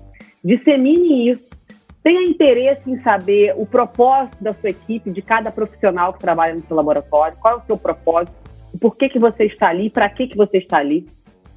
Dissemine 0.44 1.30
isso. 1.30 1.49
Tenha 2.02 2.22
interesse 2.22 2.90
em 2.90 3.00
saber 3.02 3.54
o 3.56 3.66
propósito 3.66 4.42
da 4.42 4.54
sua 4.54 4.70
equipe, 4.70 5.10
de 5.10 5.20
cada 5.20 5.50
profissional 5.50 6.12
que 6.12 6.18
trabalha 6.18 6.54
no 6.54 6.62
seu 6.62 6.74
laboratório, 6.74 7.36
qual 7.38 7.54
é 7.54 7.56
o 7.58 7.66
seu 7.66 7.76
propósito, 7.76 8.32
por 8.80 8.96
que, 8.96 9.08
que 9.08 9.18
você 9.18 9.44
está 9.44 9.68
ali, 9.68 9.90
para 9.90 10.08
que, 10.08 10.28
que 10.28 10.36
você 10.36 10.58
está 10.58 10.78
ali. 10.78 11.06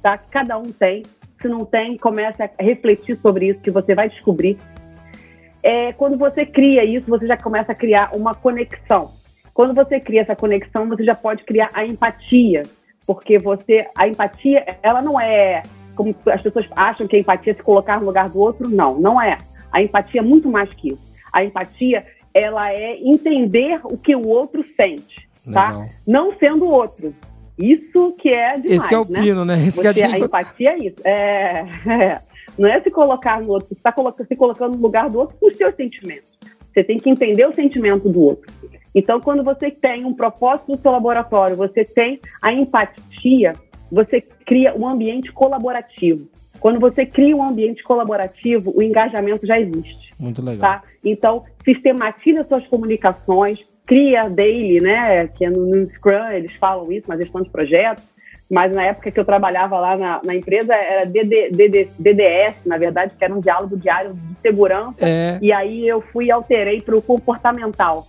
Tá? 0.02 0.18
Cada 0.18 0.58
um 0.58 0.64
tem. 0.64 1.02
Se 1.40 1.48
não 1.48 1.64
tem, 1.64 1.96
comece 1.96 2.42
a 2.42 2.50
refletir 2.58 3.16
sobre 3.16 3.48
isso, 3.48 3.60
que 3.60 3.70
você 3.70 3.94
vai 3.94 4.08
descobrir. 4.08 4.58
É, 5.62 5.92
quando 5.94 6.18
você 6.18 6.44
cria 6.44 6.84
isso, 6.84 7.08
você 7.08 7.26
já 7.26 7.36
começa 7.36 7.72
a 7.72 7.74
criar 7.74 8.10
uma 8.14 8.34
conexão. 8.34 9.12
Quando 9.54 9.72
você 9.74 9.98
cria 9.98 10.22
essa 10.22 10.36
conexão, 10.36 10.88
você 10.88 11.04
já 11.04 11.14
pode 11.14 11.42
criar 11.44 11.70
a 11.72 11.86
empatia, 11.86 12.64
porque 13.06 13.38
você, 13.38 13.86
a 13.96 14.06
empatia, 14.06 14.64
ela 14.82 15.00
não 15.00 15.18
é 15.18 15.62
como 15.94 16.14
as 16.26 16.42
pessoas 16.42 16.66
acham 16.74 17.06
que 17.06 17.16
a 17.16 17.20
empatia 17.20 17.52
é 17.52 17.56
se 17.56 17.62
colocar 17.62 18.00
no 18.00 18.06
lugar 18.06 18.28
do 18.28 18.38
outro, 18.38 18.68
não, 18.68 18.98
não 18.98 19.20
é. 19.20 19.38
A 19.74 19.82
empatia 19.82 20.20
é 20.20 20.24
muito 20.24 20.48
mais 20.48 20.72
que 20.72 20.90
isso. 20.92 21.02
A 21.32 21.44
empatia, 21.44 22.06
ela 22.32 22.72
é 22.72 22.96
entender 23.02 23.80
o 23.82 23.98
que 23.98 24.14
o 24.14 24.28
outro 24.28 24.64
sente, 24.76 25.28
tá? 25.52 25.70
Legal. 25.70 25.88
Não 26.06 26.38
sendo 26.38 26.64
o 26.64 26.70
outro. 26.70 27.12
Isso 27.58 28.12
que 28.12 28.28
é 28.28 28.56
demais, 28.56 28.70
Esse 28.70 28.88
que 28.88 28.94
é 28.94 28.98
o 28.98 29.04
né? 29.04 29.20
pino, 29.20 29.44
né? 29.44 29.54
Esse 29.54 29.82
Você, 29.82 30.02
é 30.02 30.06
a 30.06 30.18
empatia 30.20 30.70
é 30.70 30.78
isso. 30.78 30.96
É, 31.04 31.66
é, 31.90 32.20
não 32.56 32.68
é 32.68 32.80
se 32.80 32.88
colocar 32.88 33.40
no 33.40 33.48
outro, 33.48 33.68
você 33.68 33.74
está 33.74 33.92
se 34.28 34.36
colocando 34.36 34.76
no 34.76 34.82
lugar 34.82 35.10
do 35.10 35.18
outro 35.18 35.36
com 35.40 35.48
os 35.48 35.56
seus 35.56 35.74
sentimentos. 35.74 36.30
Você 36.72 36.84
tem 36.84 36.96
que 36.96 37.10
entender 37.10 37.44
o 37.44 37.52
sentimento 37.52 38.08
do 38.08 38.20
outro. 38.20 38.52
Então, 38.94 39.20
quando 39.20 39.42
você 39.42 39.72
tem 39.72 40.04
um 40.04 40.14
propósito 40.14 40.70
no 40.70 40.78
seu 40.78 40.92
laboratório, 40.92 41.56
você 41.56 41.84
tem 41.84 42.20
a 42.40 42.52
empatia, 42.52 43.54
você 43.90 44.20
cria 44.20 44.72
um 44.72 44.86
ambiente 44.86 45.32
colaborativo. 45.32 46.28
Quando 46.64 46.80
você 46.80 47.04
cria 47.04 47.36
um 47.36 47.42
ambiente 47.42 47.82
colaborativo, 47.82 48.72
o 48.74 48.82
engajamento 48.82 49.46
já 49.46 49.60
existe. 49.60 50.14
Muito 50.18 50.40
legal. 50.42 50.80
Tá? 50.80 50.82
Então, 51.04 51.44
sistematiza 51.62 52.42
suas 52.44 52.66
comunicações, 52.68 53.62
cria 53.84 54.22
daily, 54.30 54.80
né? 54.80 55.26
Que 55.26 55.44
é 55.44 55.50
no, 55.50 55.66
no 55.66 55.90
Scrum, 55.90 56.30
eles 56.30 56.54
falam 56.54 56.90
isso 56.90 57.06
na 57.06 57.18
gestão 57.18 57.42
de 57.42 57.50
projetos. 57.50 58.02
Mas 58.50 58.74
na 58.74 58.82
época 58.82 59.10
que 59.10 59.20
eu 59.20 59.26
trabalhava 59.26 59.78
lá 59.78 59.94
na, 59.94 60.22
na 60.24 60.34
empresa, 60.34 60.74
era 60.74 61.04
DD, 61.04 61.50
DD, 61.50 61.88
DDS, 61.98 62.56
na 62.64 62.78
verdade, 62.78 63.12
que 63.18 63.22
era 63.22 63.34
um 63.34 63.40
diálogo 63.40 63.76
diário 63.76 64.14
de 64.14 64.40
segurança. 64.40 65.06
É. 65.06 65.38
E 65.42 65.52
aí 65.52 65.86
eu 65.86 66.00
fui 66.00 66.28
e 66.28 66.30
alterei 66.30 66.80
para 66.80 66.96
o 66.96 67.02
comportamental. 67.02 68.06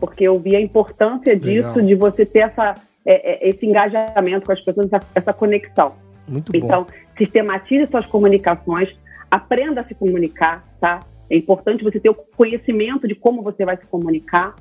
Porque 0.00 0.24
eu 0.24 0.38
vi 0.38 0.56
a 0.56 0.60
importância 0.62 1.36
disso, 1.36 1.68
legal. 1.68 1.82
de 1.82 1.94
você 1.94 2.24
ter 2.24 2.38
essa 2.38 2.74
é, 3.04 3.46
é, 3.46 3.50
esse 3.50 3.66
engajamento 3.66 4.46
com 4.46 4.52
as 4.52 4.62
pessoas, 4.62 4.90
essa, 4.90 5.06
essa 5.14 5.32
conexão. 5.34 5.92
Muito 6.26 6.50
bom. 6.52 6.58
Então, 6.58 6.86
sistematize 7.16 7.90
suas 7.90 8.06
comunicações, 8.06 8.94
aprenda 9.30 9.80
a 9.80 9.84
se 9.84 9.94
comunicar, 9.94 10.62
tá? 10.80 11.00
É 11.30 11.36
importante 11.36 11.82
você 11.82 11.98
ter 11.98 12.10
o 12.10 12.14
conhecimento 12.14 13.08
de 13.08 13.14
como 13.14 13.42
você 13.42 13.64
vai 13.64 13.76
se 13.76 13.86
comunicar 13.86 14.54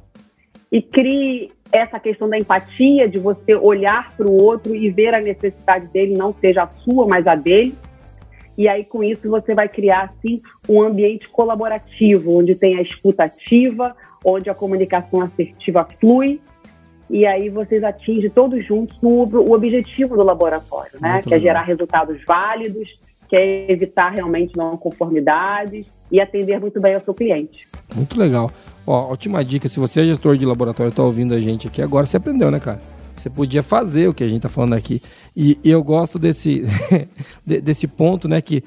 e 0.72 0.82
crie 0.82 1.52
essa 1.72 2.00
questão 2.00 2.30
da 2.30 2.38
empatia, 2.38 3.08
de 3.08 3.20
você 3.20 3.56
olhar 3.56 4.14
para 4.16 4.28
o 4.28 4.34
outro 4.34 4.76
e 4.76 4.90
ver 4.90 5.14
a 5.14 5.22
necessidade 5.22 5.88
dele, 5.88 6.14
não 6.18 6.34
seja 6.34 6.64
a 6.64 6.68
sua, 6.68 7.06
mas 7.06 7.28
a 7.28 7.36
dele. 7.36 7.76
E 8.58 8.68
aí, 8.68 8.84
com 8.84 9.04
isso, 9.04 9.30
você 9.30 9.56
vai 9.56 9.68
criar, 9.68 10.14
assim, 10.14 10.42
um 10.70 10.82
ambiente 10.82 11.28
colaborativo, 11.30 12.38
onde 12.38 12.56
tem 12.56 12.78
a 12.78 12.82
escuta 12.82 13.24
ativa, 13.24 13.96
onde 14.24 14.50
a 14.50 14.56
comunicação 14.56 15.22
assertiva 15.22 15.88
flui 16.00 16.40
e 17.12 17.26
aí 17.26 17.50
vocês 17.50 17.84
atingem 17.84 18.30
todos 18.30 18.66
juntos 18.66 18.98
o, 19.02 19.26
o 19.26 19.54
objetivo 19.54 20.16
do 20.16 20.24
laboratório, 20.24 20.94
né? 21.02 21.14
Muito 21.14 21.24
que 21.26 21.30
legal. 21.30 21.40
é 21.40 21.42
gerar 21.42 21.62
resultados 21.64 22.24
válidos, 22.26 22.88
que 23.28 23.36
é 23.36 23.70
evitar 23.70 24.12
realmente 24.12 24.56
não 24.56 24.78
conformidades 24.78 25.86
e 26.10 26.22
atender 26.22 26.58
muito 26.60 26.80
bem 26.80 26.96
ao 26.96 27.02
seu 27.02 27.14
cliente. 27.14 27.68
Muito 27.94 28.18
legal. 28.18 28.50
Ó, 28.88 29.12
ótima 29.12 29.44
dica. 29.44 29.68
Se 29.68 29.78
você 29.78 30.02
é 30.02 30.04
gestor 30.06 30.38
de 30.38 30.46
laboratório 30.46 30.90
e 30.90 30.92
está 30.92 31.04
ouvindo 31.04 31.34
a 31.34 31.42
gente 31.42 31.68
aqui 31.68 31.82
agora, 31.82 32.06
você 32.06 32.16
aprendeu, 32.16 32.50
né, 32.50 32.62
cara? 32.62 32.80
Você 33.14 33.30
podia 33.30 33.62
fazer 33.62 34.08
o 34.08 34.14
que 34.14 34.24
a 34.24 34.28
gente 34.28 34.38
está 34.38 34.50
falando 34.50 34.74
aqui. 34.74 35.02
E, 35.36 35.60
e, 35.64 35.70
eu 35.70 35.84
gosto 35.84 36.18
desse, 36.18 36.64
desse 37.46 37.88
ponto, 37.88 38.30
né? 38.30 38.42
Que 38.42 38.64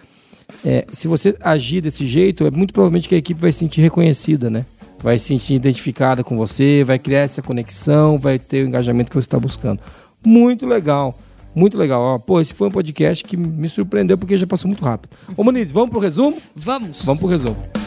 é, 0.63 0.85
se 0.93 1.09
você 1.09 1.35
agir 1.41 1.81
desse 1.81 2.07
jeito, 2.07 2.47
é 2.47 2.51
muito 2.51 2.75
provavelmente 2.75 3.09
que 3.09 3.15
a 3.15 3.19
equipe 3.19 3.41
vai 3.41 3.53
se 3.53 3.61
sentir 3.61 3.81
reconhecida, 3.81 4.51
né? 4.51 4.67
Vai 5.05 5.19
se 5.19 5.27
sentir 5.27 5.53
identificada 5.53 6.25
com 6.25 6.35
você, 6.35 6.83
vai 6.83 6.99
criar 6.99 7.21
essa 7.21 7.43
conexão, 7.43 8.19
vai 8.19 8.39
ter 8.39 8.65
o 8.65 8.69
engajamento 8.69 9.11
que 9.11 9.17
você 9.17 9.27
está 9.27 9.39
buscando. 9.39 9.79
Muito 10.25 10.67
legal. 10.67 11.19
Muito 11.55 11.77
legal. 11.77 12.01
Ó, 12.01 12.19
pô, 12.19 12.41
esse 12.41 12.55
foi 12.55 12.69
um 12.69 12.71
podcast 12.71 13.23
que 13.23 13.37
me 13.37 13.69
surpreendeu 13.69 14.17
porque 14.17 14.39
já 14.39 14.47
passou 14.47 14.67
muito 14.67 14.83
rápido. 14.83 15.15
Ô, 15.37 15.45
Muniz, 15.45 15.71
vamos 15.71 15.91
pro 15.91 16.01
resumo? 16.01 16.39
Vamos. 16.57 17.05
Vamos 17.05 17.21
pro 17.21 17.29
resumo. 17.29 17.84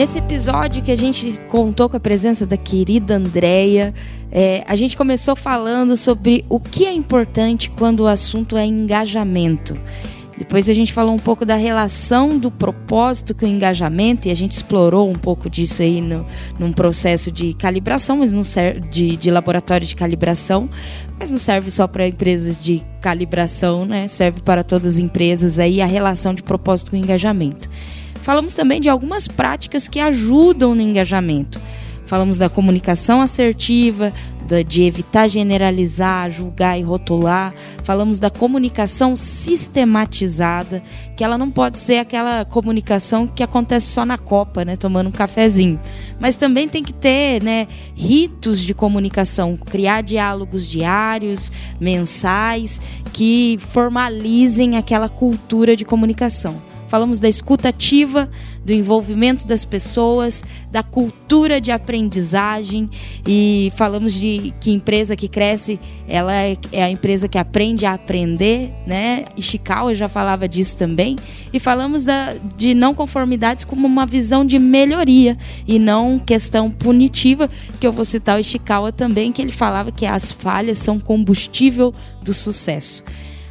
Nesse 0.00 0.16
episódio 0.16 0.82
que 0.82 0.90
a 0.90 0.96
gente 0.96 1.38
contou 1.50 1.86
com 1.86 1.94
a 1.98 2.00
presença 2.00 2.46
da 2.46 2.56
querida 2.56 3.16
Andréia, 3.16 3.92
é, 4.32 4.64
a 4.66 4.74
gente 4.74 4.96
começou 4.96 5.36
falando 5.36 5.94
sobre 5.94 6.42
o 6.48 6.58
que 6.58 6.86
é 6.86 6.92
importante 6.94 7.68
quando 7.68 8.00
o 8.00 8.06
assunto 8.06 8.56
é 8.56 8.64
engajamento. 8.64 9.78
Depois 10.38 10.70
a 10.70 10.72
gente 10.72 10.90
falou 10.90 11.14
um 11.14 11.18
pouco 11.18 11.44
da 11.44 11.54
relação 11.54 12.38
do 12.38 12.50
propósito 12.50 13.34
com 13.34 13.44
o 13.44 13.48
engajamento 13.48 14.26
e 14.26 14.30
a 14.30 14.34
gente 14.34 14.52
explorou 14.52 15.06
um 15.06 15.16
pouco 15.18 15.50
disso 15.50 15.82
aí 15.82 16.00
no, 16.00 16.24
num 16.58 16.72
processo 16.72 17.30
de 17.30 17.52
calibração, 17.52 18.16
mas 18.20 18.32
não 18.32 18.42
serve 18.42 18.80
de, 18.88 19.18
de 19.18 19.30
laboratório 19.30 19.86
de 19.86 19.94
calibração, 19.94 20.70
mas 21.18 21.30
não 21.30 21.38
serve 21.38 21.70
só 21.70 21.86
para 21.86 22.08
empresas 22.08 22.64
de 22.64 22.82
calibração, 23.02 23.84
né? 23.84 24.08
Serve 24.08 24.40
para 24.40 24.64
todas 24.64 24.94
as 24.94 24.98
empresas 24.98 25.58
aí 25.58 25.82
a 25.82 25.86
relação 25.86 26.32
de 26.32 26.42
propósito 26.42 26.92
com 26.92 26.96
engajamento. 26.96 27.68
Falamos 28.22 28.54
também 28.54 28.80
de 28.80 28.88
algumas 28.88 29.26
práticas 29.26 29.88
que 29.88 30.00
ajudam 30.00 30.74
no 30.74 30.82
engajamento. 30.82 31.60
Falamos 32.10 32.38
da 32.38 32.48
comunicação 32.48 33.22
assertiva, 33.22 34.12
de 34.66 34.82
evitar 34.82 35.28
generalizar, 35.28 36.28
julgar 36.28 36.76
e 36.76 36.82
rotular. 36.82 37.54
Falamos 37.84 38.18
da 38.18 38.28
comunicação 38.28 39.14
sistematizada, 39.14 40.82
que 41.16 41.22
ela 41.22 41.38
não 41.38 41.52
pode 41.52 41.78
ser 41.78 41.98
aquela 41.98 42.44
comunicação 42.44 43.28
que 43.28 43.44
acontece 43.44 43.86
só 43.92 44.04
na 44.04 44.18
copa, 44.18 44.64
né, 44.64 44.76
tomando 44.76 45.06
um 45.06 45.12
cafezinho. 45.12 45.80
Mas 46.18 46.34
também 46.34 46.66
tem 46.66 46.82
que 46.82 46.92
ter, 46.92 47.40
né, 47.44 47.68
ritos 47.94 48.58
de 48.58 48.74
comunicação, 48.74 49.56
criar 49.56 50.00
diálogos 50.00 50.66
diários, 50.66 51.52
mensais, 51.78 52.80
que 53.12 53.56
formalizem 53.68 54.76
aquela 54.76 55.08
cultura 55.08 55.76
de 55.76 55.84
comunicação 55.84 56.69
falamos 56.90 57.20
da 57.20 57.28
escuta 57.28 57.68
ativa, 57.68 58.28
do 58.64 58.72
envolvimento 58.72 59.46
das 59.46 59.64
pessoas, 59.64 60.44
da 60.72 60.82
cultura 60.82 61.60
de 61.60 61.70
aprendizagem 61.70 62.90
e 63.24 63.72
falamos 63.76 64.12
de 64.12 64.52
que 64.60 64.72
empresa 64.72 65.14
que 65.14 65.28
cresce, 65.28 65.78
ela 66.08 66.34
é, 66.34 66.56
é 66.72 66.82
a 66.82 66.90
empresa 66.90 67.28
que 67.28 67.38
aprende 67.38 67.86
a 67.86 67.94
aprender, 67.94 68.74
né? 68.88 69.24
Ishikawa 69.36 69.94
já 69.94 70.08
falava 70.08 70.48
disso 70.48 70.76
também. 70.76 71.14
E 71.52 71.60
falamos 71.60 72.04
da, 72.04 72.34
de 72.56 72.74
não 72.74 72.92
conformidades 72.92 73.64
como 73.64 73.86
uma 73.86 74.04
visão 74.04 74.44
de 74.44 74.58
melhoria 74.58 75.38
e 75.68 75.78
não 75.78 76.18
questão 76.18 76.72
punitiva, 76.72 77.48
que 77.78 77.86
eu 77.86 77.92
vou 77.92 78.04
citar 78.04 78.36
o 78.36 78.40
Ishikawa 78.40 78.90
também, 78.90 79.30
que 79.30 79.40
ele 79.40 79.52
falava 79.52 79.92
que 79.92 80.06
as 80.06 80.32
falhas 80.32 80.78
são 80.78 80.98
combustível 80.98 81.94
do 82.20 82.34
sucesso. 82.34 83.04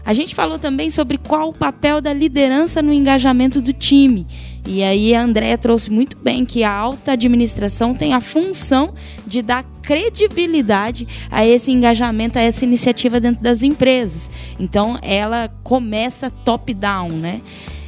A 0.06 0.14
gente 0.14 0.34
falou 0.34 0.58
também 0.58 0.90
sobre 0.90 1.18
qual 1.18 1.50
o 1.50 1.54
papel 1.54 2.02
da 2.02 2.14
liderança 2.14 2.82
no 2.82 2.94
engajamento 2.94 3.62
do 3.62 3.74
time. 3.74 4.26
E 4.68 4.84
aí 4.84 5.16
a 5.16 5.22
Andrea 5.22 5.58
trouxe 5.58 5.90
muito 5.90 6.18
bem 6.18 6.46
que 6.46 6.64
a 6.64 6.72
alta 6.72 7.14
administração 7.14 7.94
tem 7.94 8.14
a 8.14 8.22
função 8.22 8.94
de 9.26 9.42
dar 9.42 9.64
credibilidade 9.82 11.08
a 11.32 11.46
esse 11.46 11.72
engajamento, 11.72 12.38
a 12.38 12.42
essa 12.42 12.64
iniciativa 12.66 13.20
dentro 13.20 13.42
das 13.42 13.64
empresas. 13.64 14.30
Então 14.60 14.98
ela 15.02 15.50
começa 15.64 16.30
top-down, 16.30 17.10
né? 17.10 17.42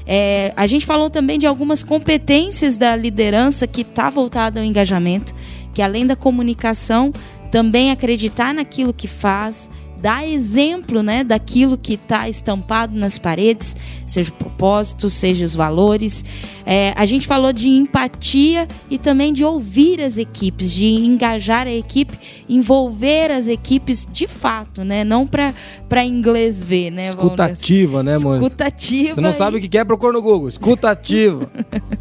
É, 0.05 0.51
a 0.57 0.65
gente 0.65 0.85
falou 0.85 1.09
também 1.09 1.37
de 1.37 1.45
algumas 1.45 1.83
competências 1.83 2.75
da 2.77 2.95
liderança 2.95 3.67
que 3.67 3.81
está 3.81 4.09
voltada 4.09 4.59
ao 4.59 4.65
engajamento, 4.65 5.33
que 5.73 5.81
além 5.81 6.05
da 6.05 6.15
comunicação, 6.15 7.13
também 7.51 7.91
acreditar 7.91 8.53
naquilo 8.53 8.93
que 8.93 9.07
faz, 9.07 9.69
dar 10.01 10.27
exemplo 10.27 11.03
né, 11.03 11.23
daquilo 11.23 11.77
que 11.77 11.93
está 11.93 12.27
estampado 12.27 12.97
nas 12.97 13.17
paredes, 13.17 13.75
seja 14.07 14.31
o 14.31 14.33
propósito, 14.33 15.09
seja 15.09 15.45
os 15.45 15.53
valores. 15.53 16.25
É, 16.65 16.93
a 16.97 17.05
gente 17.05 17.27
falou 17.27 17.53
de 17.53 17.69
empatia 17.69 18.67
e 18.89 18.97
também 18.97 19.31
de 19.31 19.45
ouvir 19.45 20.01
as 20.01 20.17
equipes, 20.17 20.73
de 20.73 20.85
engajar 20.85 21.67
a 21.67 21.71
equipe, 21.71 22.17
envolver 22.49 23.31
as 23.31 23.47
equipes 23.47 24.07
de 24.11 24.27
fato, 24.27 24.83
né? 24.83 25.03
Não 25.03 25.27
para 25.27 26.05
inglês 26.05 26.63
ver, 26.63 26.89
né? 26.89 27.09
Escutativa, 27.09 28.01
né, 28.01 28.17
mãe? 28.17 28.39
Escutativa. 28.39 29.15
Você 29.15 29.21
não 29.21 29.31
e... 29.31 29.33
sabe 29.33 29.57
o 29.57 29.61
que 29.61 29.77
é, 29.77 29.83
procura 29.83 30.13
no 30.13 30.21
Google. 30.21 30.49
Escutativa. 30.49 31.49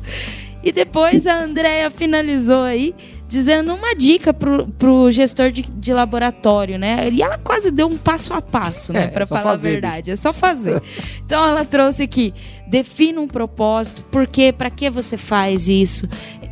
e 0.64 0.72
depois 0.72 1.26
a 1.26 1.42
Andrea 1.42 1.90
finalizou 1.90 2.62
aí 2.62 2.94
dizendo 3.31 3.72
uma 3.72 3.95
dica 3.95 4.35
pro, 4.35 4.66
pro 4.72 5.09
gestor 5.12 5.53
de, 5.53 5.62
de 5.62 5.93
laboratório, 5.93 6.76
né? 6.76 7.09
E 7.11 7.22
ela 7.22 7.39
quase 7.39 7.70
deu 7.70 7.87
um 7.87 7.97
passo 7.97 8.35
a 8.35 8.43
passo, 8.43 8.93
né? 8.93 9.05
É, 9.05 9.07
para 9.07 9.24
falar 9.24 9.43
fazer, 9.43 9.68
a 9.68 9.70
verdade. 9.70 10.11
É 10.11 10.16
só 10.16 10.33
fazer. 10.33 10.83
então 11.24 11.47
ela 11.47 11.64
trouxe 11.64 12.03
aqui: 12.03 12.35
defina 12.66 13.20
um 13.20 13.28
propósito, 13.28 14.05
porque 14.11 14.53
para 14.53 14.68
que 14.68 14.91
você 14.91 15.16
faz 15.16 15.68
isso? 15.68 16.09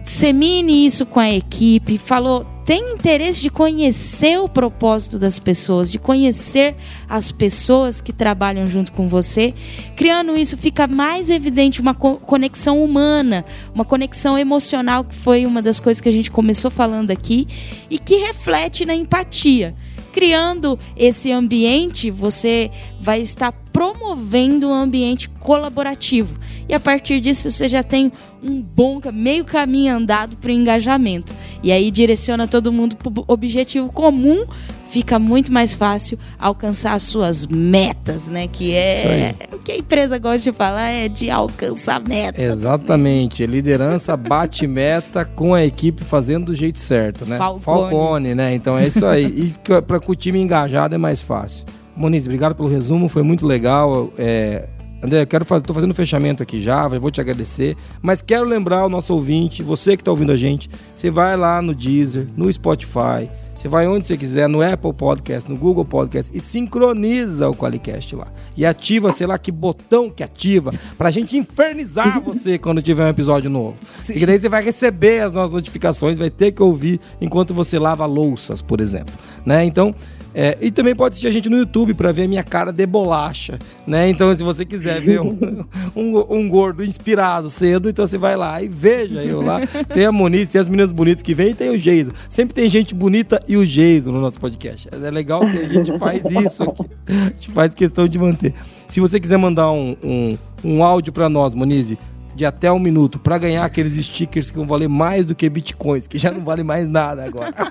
Dissemine 0.08 0.86
isso 0.86 1.04
com 1.04 1.20
a 1.20 1.30
equipe. 1.30 1.98
Falou 1.98 2.46
tem 2.64 2.92
interesse 2.92 3.42
de 3.42 3.50
conhecer 3.50 4.38
o 4.38 4.48
propósito 4.48 5.18
das 5.18 5.38
pessoas, 5.38 5.90
de 5.90 5.98
conhecer 5.98 6.74
as 7.08 7.30
pessoas 7.30 8.00
que 8.00 8.12
trabalham 8.12 8.66
junto 8.66 8.90
com 8.92 9.06
você. 9.06 9.54
Criando 9.96 10.36
isso, 10.36 10.56
fica 10.56 10.86
mais 10.86 11.28
evidente 11.30 11.80
uma 11.80 11.94
conexão 11.94 12.82
humana, 12.82 13.44
uma 13.74 13.86
conexão 13.86 14.36
emocional, 14.36 15.04
que 15.04 15.14
foi 15.14 15.46
uma 15.46 15.62
das 15.62 15.78
coisas 15.78 16.00
que 16.00 16.08
a 16.10 16.12
gente 16.12 16.30
começou 16.30 16.70
falando 16.70 17.10
aqui, 17.10 17.46
e 17.88 17.98
que 17.98 18.16
reflete 18.16 18.84
na 18.84 18.94
empatia. 18.94 19.74
Criando 20.12 20.78
esse 20.96 21.30
ambiente, 21.30 22.10
você 22.10 22.70
vai 23.00 23.20
estar 23.20 23.52
promovendo 23.72 24.68
um 24.68 24.74
ambiente 24.74 25.28
colaborativo. 25.28 26.36
E 26.68 26.74
a 26.74 26.80
partir 26.80 27.20
disso 27.20 27.50
você 27.50 27.68
já 27.68 27.82
tem 27.82 28.12
um 28.42 28.60
bom 28.60 29.00
meio 29.12 29.44
caminho 29.44 29.94
andado 29.94 30.36
para 30.36 30.48
o 30.48 30.52
engajamento. 30.52 31.32
E 31.62 31.70
aí 31.70 31.90
direciona 31.90 32.48
todo 32.48 32.72
mundo 32.72 32.96
para 32.96 33.08
o 33.08 33.24
objetivo 33.28 33.92
comum, 33.92 34.44
fica 34.88 35.18
muito 35.18 35.52
mais 35.52 35.74
fácil 35.74 36.18
alcançar 36.38 36.94
as 36.94 37.02
suas 37.02 37.46
metas, 37.46 38.28
né? 38.28 38.48
Que 38.48 38.74
é 38.74 39.34
o 39.52 39.58
que 39.58 39.72
a 39.72 39.76
empresa 39.76 40.18
gosta 40.18 40.50
de 40.50 40.56
falar 40.56 40.88
é 40.88 41.08
de 41.08 41.30
alcançar 41.30 42.00
metas. 42.00 42.42
Exatamente. 42.42 43.46
Liderança 43.46 44.16
bate 44.16 44.66
meta 44.66 45.24
com 45.24 45.54
a 45.54 45.64
equipe 45.64 46.04
fazendo 46.04 46.46
do 46.46 46.54
jeito 46.54 46.78
certo, 46.78 47.26
né? 47.26 47.36
Falcone, 47.36 47.62
Falcone 47.62 48.34
né? 48.34 48.54
Então 48.54 48.78
é 48.78 48.86
isso 48.86 49.04
aí. 49.04 49.24
e 49.26 49.54
para 49.82 50.00
o 50.04 50.14
time 50.14 50.40
engajado 50.40 50.94
é 50.94 50.98
mais 50.98 51.20
fácil. 51.20 51.66
Moniz, 51.94 52.24
obrigado 52.26 52.54
pelo 52.54 52.68
resumo, 52.68 53.08
foi 53.08 53.22
muito 53.22 53.44
legal. 53.44 54.12
É, 54.16 54.68
André, 55.02 55.22
eu 55.22 55.26
quero 55.26 55.44
fazer, 55.44 55.64
tô 55.64 55.74
fazendo 55.74 55.90
um 55.90 55.94
fechamento 55.94 56.42
aqui 56.42 56.60
já, 56.60 56.86
vou 56.88 57.10
te 57.10 57.20
agradecer, 57.20 57.76
mas 58.00 58.22
quero 58.22 58.44
lembrar 58.44 58.84
o 58.84 58.88
nosso 58.88 59.12
ouvinte, 59.12 59.62
você 59.62 59.96
que 59.96 60.00
está 60.00 60.10
ouvindo 60.10 60.32
a 60.32 60.36
gente, 60.36 60.68
você 60.94 61.10
vai 61.10 61.36
lá 61.36 61.60
no 61.60 61.74
Deezer, 61.74 62.28
no 62.36 62.52
Spotify, 62.52 63.28
você 63.58 63.66
vai 63.66 63.88
onde 63.88 64.06
você 64.06 64.16
quiser, 64.16 64.48
no 64.48 64.62
Apple 64.62 64.92
Podcast, 64.92 65.50
no 65.50 65.56
Google 65.56 65.84
Podcast 65.84 66.30
e 66.32 66.40
sincroniza 66.40 67.48
o 67.48 67.54
Qualicast 67.56 68.14
lá. 68.14 68.28
E 68.56 68.64
ativa, 68.64 69.10
sei 69.10 69.26
lá 69.26 69.36
que 69.36 69.50
botão 69.50 70.08
que 70.08 70.22
ativa, 70.22 70.70
pra 70.96 71.10
gente 71.10 71.36
infernizar 71.36 72.20
você 72.22 72.56
quando 72.56 72.80
tiver 72.80 73.04
um 73.04 73.08
episódio 73.08 73.50
novo. 73.50 73.76
Sim. 73.98 74.12
E 74.16 74.24
daí 74.24 74.38
você 74.38 74.48
vai 74.48 74.62
receber 74.62 75.22
as 75.22 75.32
nossas 75.32 75.54
notificações, 75.54 76.18
vai 76.18 76.30
ter 76.30 76.52
que 76.52 76.62
ouvir 76.62 77.00
enquanto 77.20 77.52
você 77.52 77.80
lava 77.80 78.06
louças, 78.06 78.62
por 78.62 78.80
exemplo. 78.80 79.12
Né? 79.44 79.64
Então, 79.64 79.92
é, 80.40 80.56
e 80.60 80.70
também 80.70 80.94
pode 80.94 81.14
assistir 81.14 81.26
a 81.26 81.32
gente 81.32 81.48
no 81.48 81.56
YouTube 81.56 81.94
para 81.94 82.12
ver 82.12 82.22
a 82.22 82.28
minha 82.28 82.44
cara 82.44 82.72
de 82.72 82.86
bolacha, 82.86 83.58
né? 83.84 84.08
Então, 84.08 84.32
se 84.36 84.44
você 84.44 84.64
quiser 84.64 85.02
ver 85.02 85.20
um, 85.20 85.36
um, 85.96 86.36
um, 86.36 86.48
gordo 86.48 86.84
inspirado 86.84 87.50
cedo, 87.50 87.88
então 87.88 88.06
você 88.06 88.16
vai 88.16 88.36
lá 88.36 88.62
e 88.62 88.68
veja 88.68 89.24
eu 89.24 89.42
lá. 89.42 89.66
Tem 89.92 90.06
a 90.06 90.12
Moniz, 90.12 90.46
tem 90.46 90.60
as 90.60 90.68
meninas 90.68 90.92
bonitas 90.92 91.22
que 91.22 91.34
vêm 91.34 91.48
e 91.48 91.54
tem 91.54 91.70
o 91.70 91.76
Geiso. 91.76 92.12
Sempre 92.28 92.54
tem 92.54 92.70
gente 92.70 92.94
bonita 92.94 93.42
e 93.48 93.56
o 93.56 93.66
Geiso 93.66 94.12
no 94.12 94.20
nosso 94.20 94.38
podcast. 94.38 94.88
É 94.92 95.10
legal 95.10 95.40
que 95.40 95.58
a 95.58 95.68
gente 95.68 95.98
faz 95.98 96.24
isso 96.30 96.62
aqui. 96.62 96.86
A 97.08 97.12
gente 97.30 97.50
faz 97.50 97.74
questão 97.74 98.06
de 98.06 98.16
manter. 98.16 98.54
Se 98.86 99.00
você 99.00 99.18
quiser 99.18 99.38
mandar 99.38 99.72
um, 99.72 99.96
um, 100.04 100.38
um 100.62 100.84
áudio 100.84 101.12
para 101.12 101.28
nós, 101.28 101.52
Moniz, 101.52 101.96
de 102.38 102.46
até 102.46 102.70
um 102.70 102.78
minuto 102.78 103.18
para 103.18 103.36
ganhar 103.36 103.64
aqueles 103.64 103.94
stickers 104.06 104.52
que 104.52 104.56
vão 104.56 104.66
valer 104.66 104.88
mais 104.88 105.26
do 105.26 105.34
que 105.34 105.50
bitcoins, 105.50 106.06
que 106.06 106.16
já 106.16 106.30
não 106.30 106.44
vale 106.44 106.62
mais 106.62 106.86
nada 106.86 107.24
agora. 107.24 107.52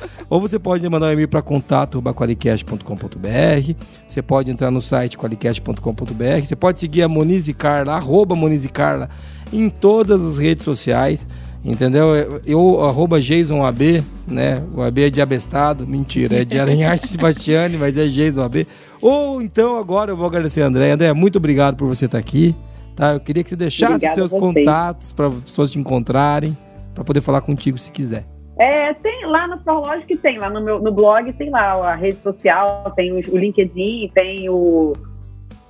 Ou 0.41 0.47
você 0.47 0.57
pode 0.57 0.89
mandar 0.89 1.09
um 1.09 1.11
e-mail 1.11 1.27
para 1.27 1.43
contato.qualicast.com.br. 1.43 3.75
Você 4.07 4.23
pode 4.23 4.49
entrar 4.49 4.71
no 4.71 4.81
site 4.81 5.15
qualicast.com.br. 5.15 6.43
Você 6.43 6.55
pode 6.55 6.79
seguir 6.79 7.03
a 7.03 7.07
Monize 7.07 7.53
Carla, 7.53 7.93
arroba 7.93 8.35
Monize 8.35 8.67
Carla, 8.67 9.07
em 9.53 9.69
todas 9.69 10.25
as 10.25 10.39
redes 10.39 10.63
sociais. 10.63 11.27
Entendeu? 11.63 12.41
Eu, 12.43 12.83
arroba 12.83 13.21
JasonAB, 13.21 14.03
né? 14.27 14.63
O 14.73 14.81
AB 14.81 15.03
é 15.03 15.11
de 15.11 15.21
abestado, 15.21 15.85
mentira, 15.85 16.41
é 16.41 16.45
de 16.45 16.59
Aranharte 16.59 17.05
Sebastiani, 17.07 17.77
mas 17.77 17.95
é 17.95 18.07
Jason 18.07 18.41
AB. 18.41 18.65
Ou 18.99 19.43
então 19.43 19.77
agora 19.77 20.09
eu 20.09 20.17
vou 20.17 20.25
agradecer 20.25 20.63
a 20.63 20.65
André. 20.65 20.89
André, 20.89 21.13
muito 21.13 21.35
obrigado 21.35 21.75
por 21.75 21.87
você 21.87 22.05
estar 22.05 22.17
aqui. 22.17 22.55
Tá? 22.95 23.13
Eu 23.13 23.19
queria 23.19 23.43
que 23.43 23.49
você 23.51 23.55
deixasse 23.55 23.93
Obrigada 23.93 24.15
seus 24.15 24.31
contatos 24.31 25.13
para 25.13 25.27
as 25.27 25.35
pessoas 25.35 25.69
te 25.69 25.77
encontrarem, 25.77 26.57
para 26.95 27.03
poder 27.03 27.21
falar 27.21 27.41
contigo 27.41 27.77
se 27.77 27.91
quiser. 27.91 28.25
É, 28.61 28.93
tem 28.93 29.25
lá 29.25 29.47
no 29.47 29.57
que 30.05 30.15
tem, 30.15 30.37
lá 30.37 30.47
no 30.47 30.61
meu 30.61 30.79
no 30.79 30.91
blog 30.91 31.33
tem 31.33 31.49
lá 31.49 31.93
a 31.93 31.95
rede 31.95 32.17
social, 32.17 32.93
tem 32.95 33.11
o, 33.11 33.15
o 33.15 33.35
LinkedIn, 33.35 34.11
tem 34.13 34.47
o, 34.51 34.93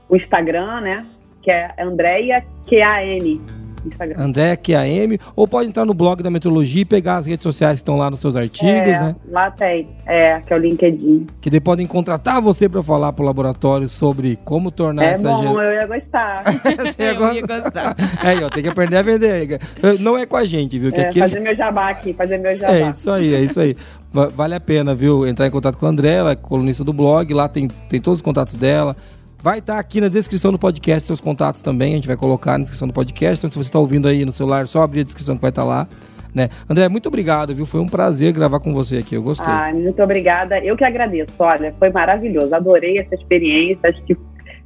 o 0.10 0.16
Instagram, 0.18 0.82
né? 0.82 1.06
Que 1.42 1.52
é 1.52 1.74
Andréia 1.80 2.46
QAN. 2.68 3.61
Instagram. 3.86 4.16
André 4.18 4.56
QAM, 4.56 5.18
ou 5.36 5.48
pode 5.48 5.70
entrar 5.70 5.86
no 5.86 5.94
blog 5.94 6.22
da 6.22 6.30
Metrologia 6.30 6.82
e 6.82 6.86
pegar 6.86 7.18
as 7.18 7.26
redes 7.26 7.44
sociais 7.44 7.80
que 7.80 7.82
estão 7.82 7.98
lá 7.98 8.10
nos 8.10 8.20
seus 8.20 8.36
artigos, 8.36 8.72
é, 8.72 9.00
né? 9.00 9.16
Lá 9.30 9.52
tem, 9.52 9.90
é, 10.06 10.40
que 10.42 10.54
é 10.54 10.56
o 10.56 10.60
LinkedIn. 10.60 11.28
Que 11.40 11.50
daí 11.50 11.60
podem 11.60 11.86
contratar 11.86 12.42
você 12.42 12.68
para 12.68 12.82
falar 12.84 13.14
pro 13.14 13.24
laboratório 13.24 13.88
sobre 13.88 14.38
como 14.44 14.72
tornar 14.72 15.04
é 15.04 15.12
essa... 15.12 15.30
É 15.30 15.32
bom, 15.32 15.62
eu 15.62 15.74
ia 15.74 15.88
gostar. 15.88 16.44
você 16.64 17.04
ia 17.04 17.14
eu 17.14 17.34
ia 17.34 17.42
gostar. 17.42 17.96
É, 18.24 18.46
ó, 18.46 18.50
tem 18.50 18.64
que 18.64 18.70
aprender 18.70 18.98
a 18.98 19.02
vender. 19.02 19.60
Não 20.00 20.18
é 20.18 20.26
com 20.26 20.38
a 20.38 20.46
gente, 20.46 20.78
viu? 20.78 20.92
Que 20.92 21.02
é, 21.02 21.12
Fazer 21.12 21.40
meu 21.40 21.56
jabá 21.56 21.90
aqui, 21.90 22.14
fazer 22.14 22.38
meu 22.38 22.56
jabá. 22.58 22.74
É 22.74 22.90
isso 22.90 23.12
aí, 23.12 23.34
é 23.34 23.42
isso 23.42 23.60
aí. 23.60 23.76
Vale 24.12 24.56
a 24.56 24.60
pena, 24.60 24.94
viu? 24.94 25.26
Entrar 25.26 25.48
em 25.48 25.52
contato 25.52 25.78
com 25.78 25.86
a 25.86 25.90
André, 25.90 26.16
ela 26.16 26.32
é 26.32 26.36
colunista 26.36 26.84
do 26.84 26.92
blog, 26.92 27.34
lá 27.34 27.48
tem, 27.48 27.68
tem 27.90 28.02
todos 28.02 28.20
os 28.20 28.22
contatos 28.22 28.56
dela. 28.56 28.96
Vai 29.42 29.58
estar 29.58 29.74
tá 29.74 29.80
aqui 29.80 30.00
na 30.00 30.08
descrição 30.08 30.52
do 30.52 30.60
podcast 30.60 31.08
seus 31.08 31.20
contatos 31.20 31.64
também, 31.64 31.94
a 31.94 31.96
gente 31.96 32.08
vai 32.08 32.16
colocar 32.16 32.52
na 32.52 32.60
descrição 32.60 32.88
do 32.88 32.94
podcast. 32.94 33.40
Então, 33.40 33.50
se 33.50 33.58
você 33.58 33.70
está 33.70 33.80
ouvindo 33.80 34.08
aí 34.08 34.24
no 34.24 34.32
celular, 34.32 34.68
só 34.68 34.84
abrir 34.84 35.00
a 35.00 35.04
descrição 35.04 35.36
que 35.36 35.42
vai 35.42 35.50
estar 35.50 35.64
tá 35.64 35.68
lá. 35.68 35.88
Né? 36.34 36.48
André, 36.70 36.88
muito 36.88 37.08
obrigado, 37.08 37.54
viu? 37.56 37.66
Foi 37.66 37.82
um 37.82 37.88
prazer 37.88 38.32
gravar 38.34 38.60
com 38.60 38.72
você 38.72 38.98
aqui, 38.98 39.16
eu 39.16 39.24
gostei. 39.24 39.52
Ah, 39.52 39.72
muito 39.74 40.02
obrigada. 40.02 40.60
Eu 40.60 40.78
que 40.78 40.84
agradeço, 40.84 41.34
olha, 41.40 41.74
foi 41.80 41.90
maravilhoso. 41.90 42.54
Adorei 42.54 43.00
essa 43.00 43.16
experiência. 43.16 43.90
Acho 43.90 44.04
que 44.04 44.16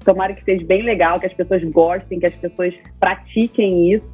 tomara 0.04 0.34
que 0.34 0.44
seja 0.44 0.66
bem 0.66 0.84
legal, 0.84 1.22
que 1.22 1.26
as 1.26 1.34
pessoas 1.34 1.64
gostem, 1.72 2.20
que 2.20 2.26
as 2.26 2.36
pessoas 2.36 2.74
pratiquem 3.00 3.94
isso. 3.94 4.06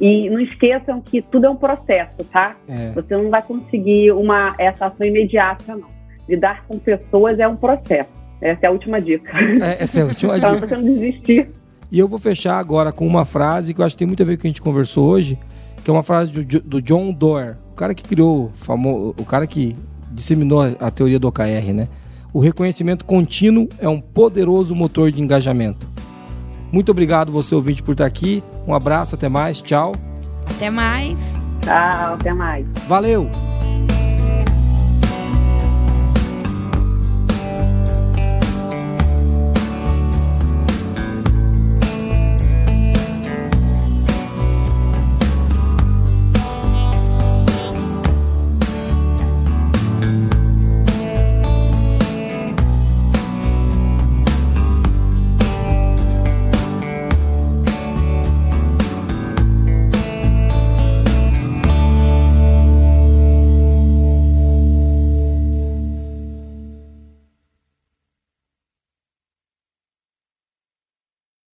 E 0.00 0.30
não 0.30 0.38
esqueçam 0.38 1.00
que 1.00 1.22
tudo 1.22 1.46
é 1.46 1.50
um 1.50 1.56
processo, 1.56 2.24
tá? 2.32 2.54
É. 2.68 2.92
Você 2.92 3.16
não 3.16 3.30
vai 3.30 3.42
conseguir 3.42 4.12
uma, 4.12 4.54
essa 4.58 4.86
ação 4.86 5.04
imediata, 5.04 5.74
não. 5.74 5.92
Lidar 6.28 6.64
com 6.68 6.78
pessoas 6.78 7.40
é 7.40 7.48
um 7.48 7.56
processo. 7.56 8.23
Essa 8.44 8.66
é 8.66 8.68
a 8.68 8.70
última 8.70 9.00
dica. 9.00 9.32
É, 9.62 9.82
essa 9.82 10.00
é 10.00 10.02
a 10.02 10.04
última 10.04 10.34
dica. 10.38 10.66
Para 10.66 10.76
não 10.76 10.94
desistir. 10.94 11.48
E 11.90 11.98
eu 11.98 12.06
vou 12.06 12.18
fechar 12.18 12.58
agora 12.58 12.92
com 12.92 13.06
uma 13.06 13.24
frase 13.24 13.72
que 13.72 13.80
eu 13.80 13.84
acho 13.84 13.94
que 13.94 14.00
tem 14.00 14.06
muito 14.06 14.22
a 14.22 14.26
ver 14.26 14.36
com 14.36 14.40
o 14.40 14.42
que 14.42 14.46
a 14.48 14.50
gente 14.50 14.60
conversou 14.60 15.08
hoje, 15.08 15.38
que 15.82 15.90
é 15.90 15.92
uma 15.92 16.02
frase 16.02 16.30
do, 16.30 16.60
do 16.60 16.82
John 16.82 17.10
Doerr, 17.10 17.56
o 17.72 17.74
cara 17.74 17.94
que 17.94 18.04
criou, 18.04 18.50
famoso, 18.54 19.14
o 19.18 19.24
cara 19.24 19.46
que 19.46 19.74
disseminou 20.12 20.60
a 20.78 20.90
teoria 20.90 21.18
do 21.18 21.26
OKR, 21.26 21.72
né? 21.72 21.88
O 22.34 22.40
reconhecimento 22.40 23.04
contínuo 23.04 23.68
é 23.78 23.88
um 23.88 24.00
poderoso 24.00 24.74
motor 24.74 25.10
de 25.10 25.22
engajamento. 25.22 25.88
Muito 26.70 26.90
obrigado 26.90 27.32
você 27.32 27.54
ouvinte 27.54 27.82
por 27.82 27.92
estar 27.92 28.06
aqui. 28.06 28.42
Um 28.66 28.74
abraço, 28.74 29.14
até 29.14 29.28
mais, 29.28 29.62
tchau. 29.62 29.92
Até 30.44 30.68
mais. 30.68 31.42
Tchau, 31.62 32.14
até 32.14 32.34
mais. 32.34 32.66
Valeu. 32.88 33.30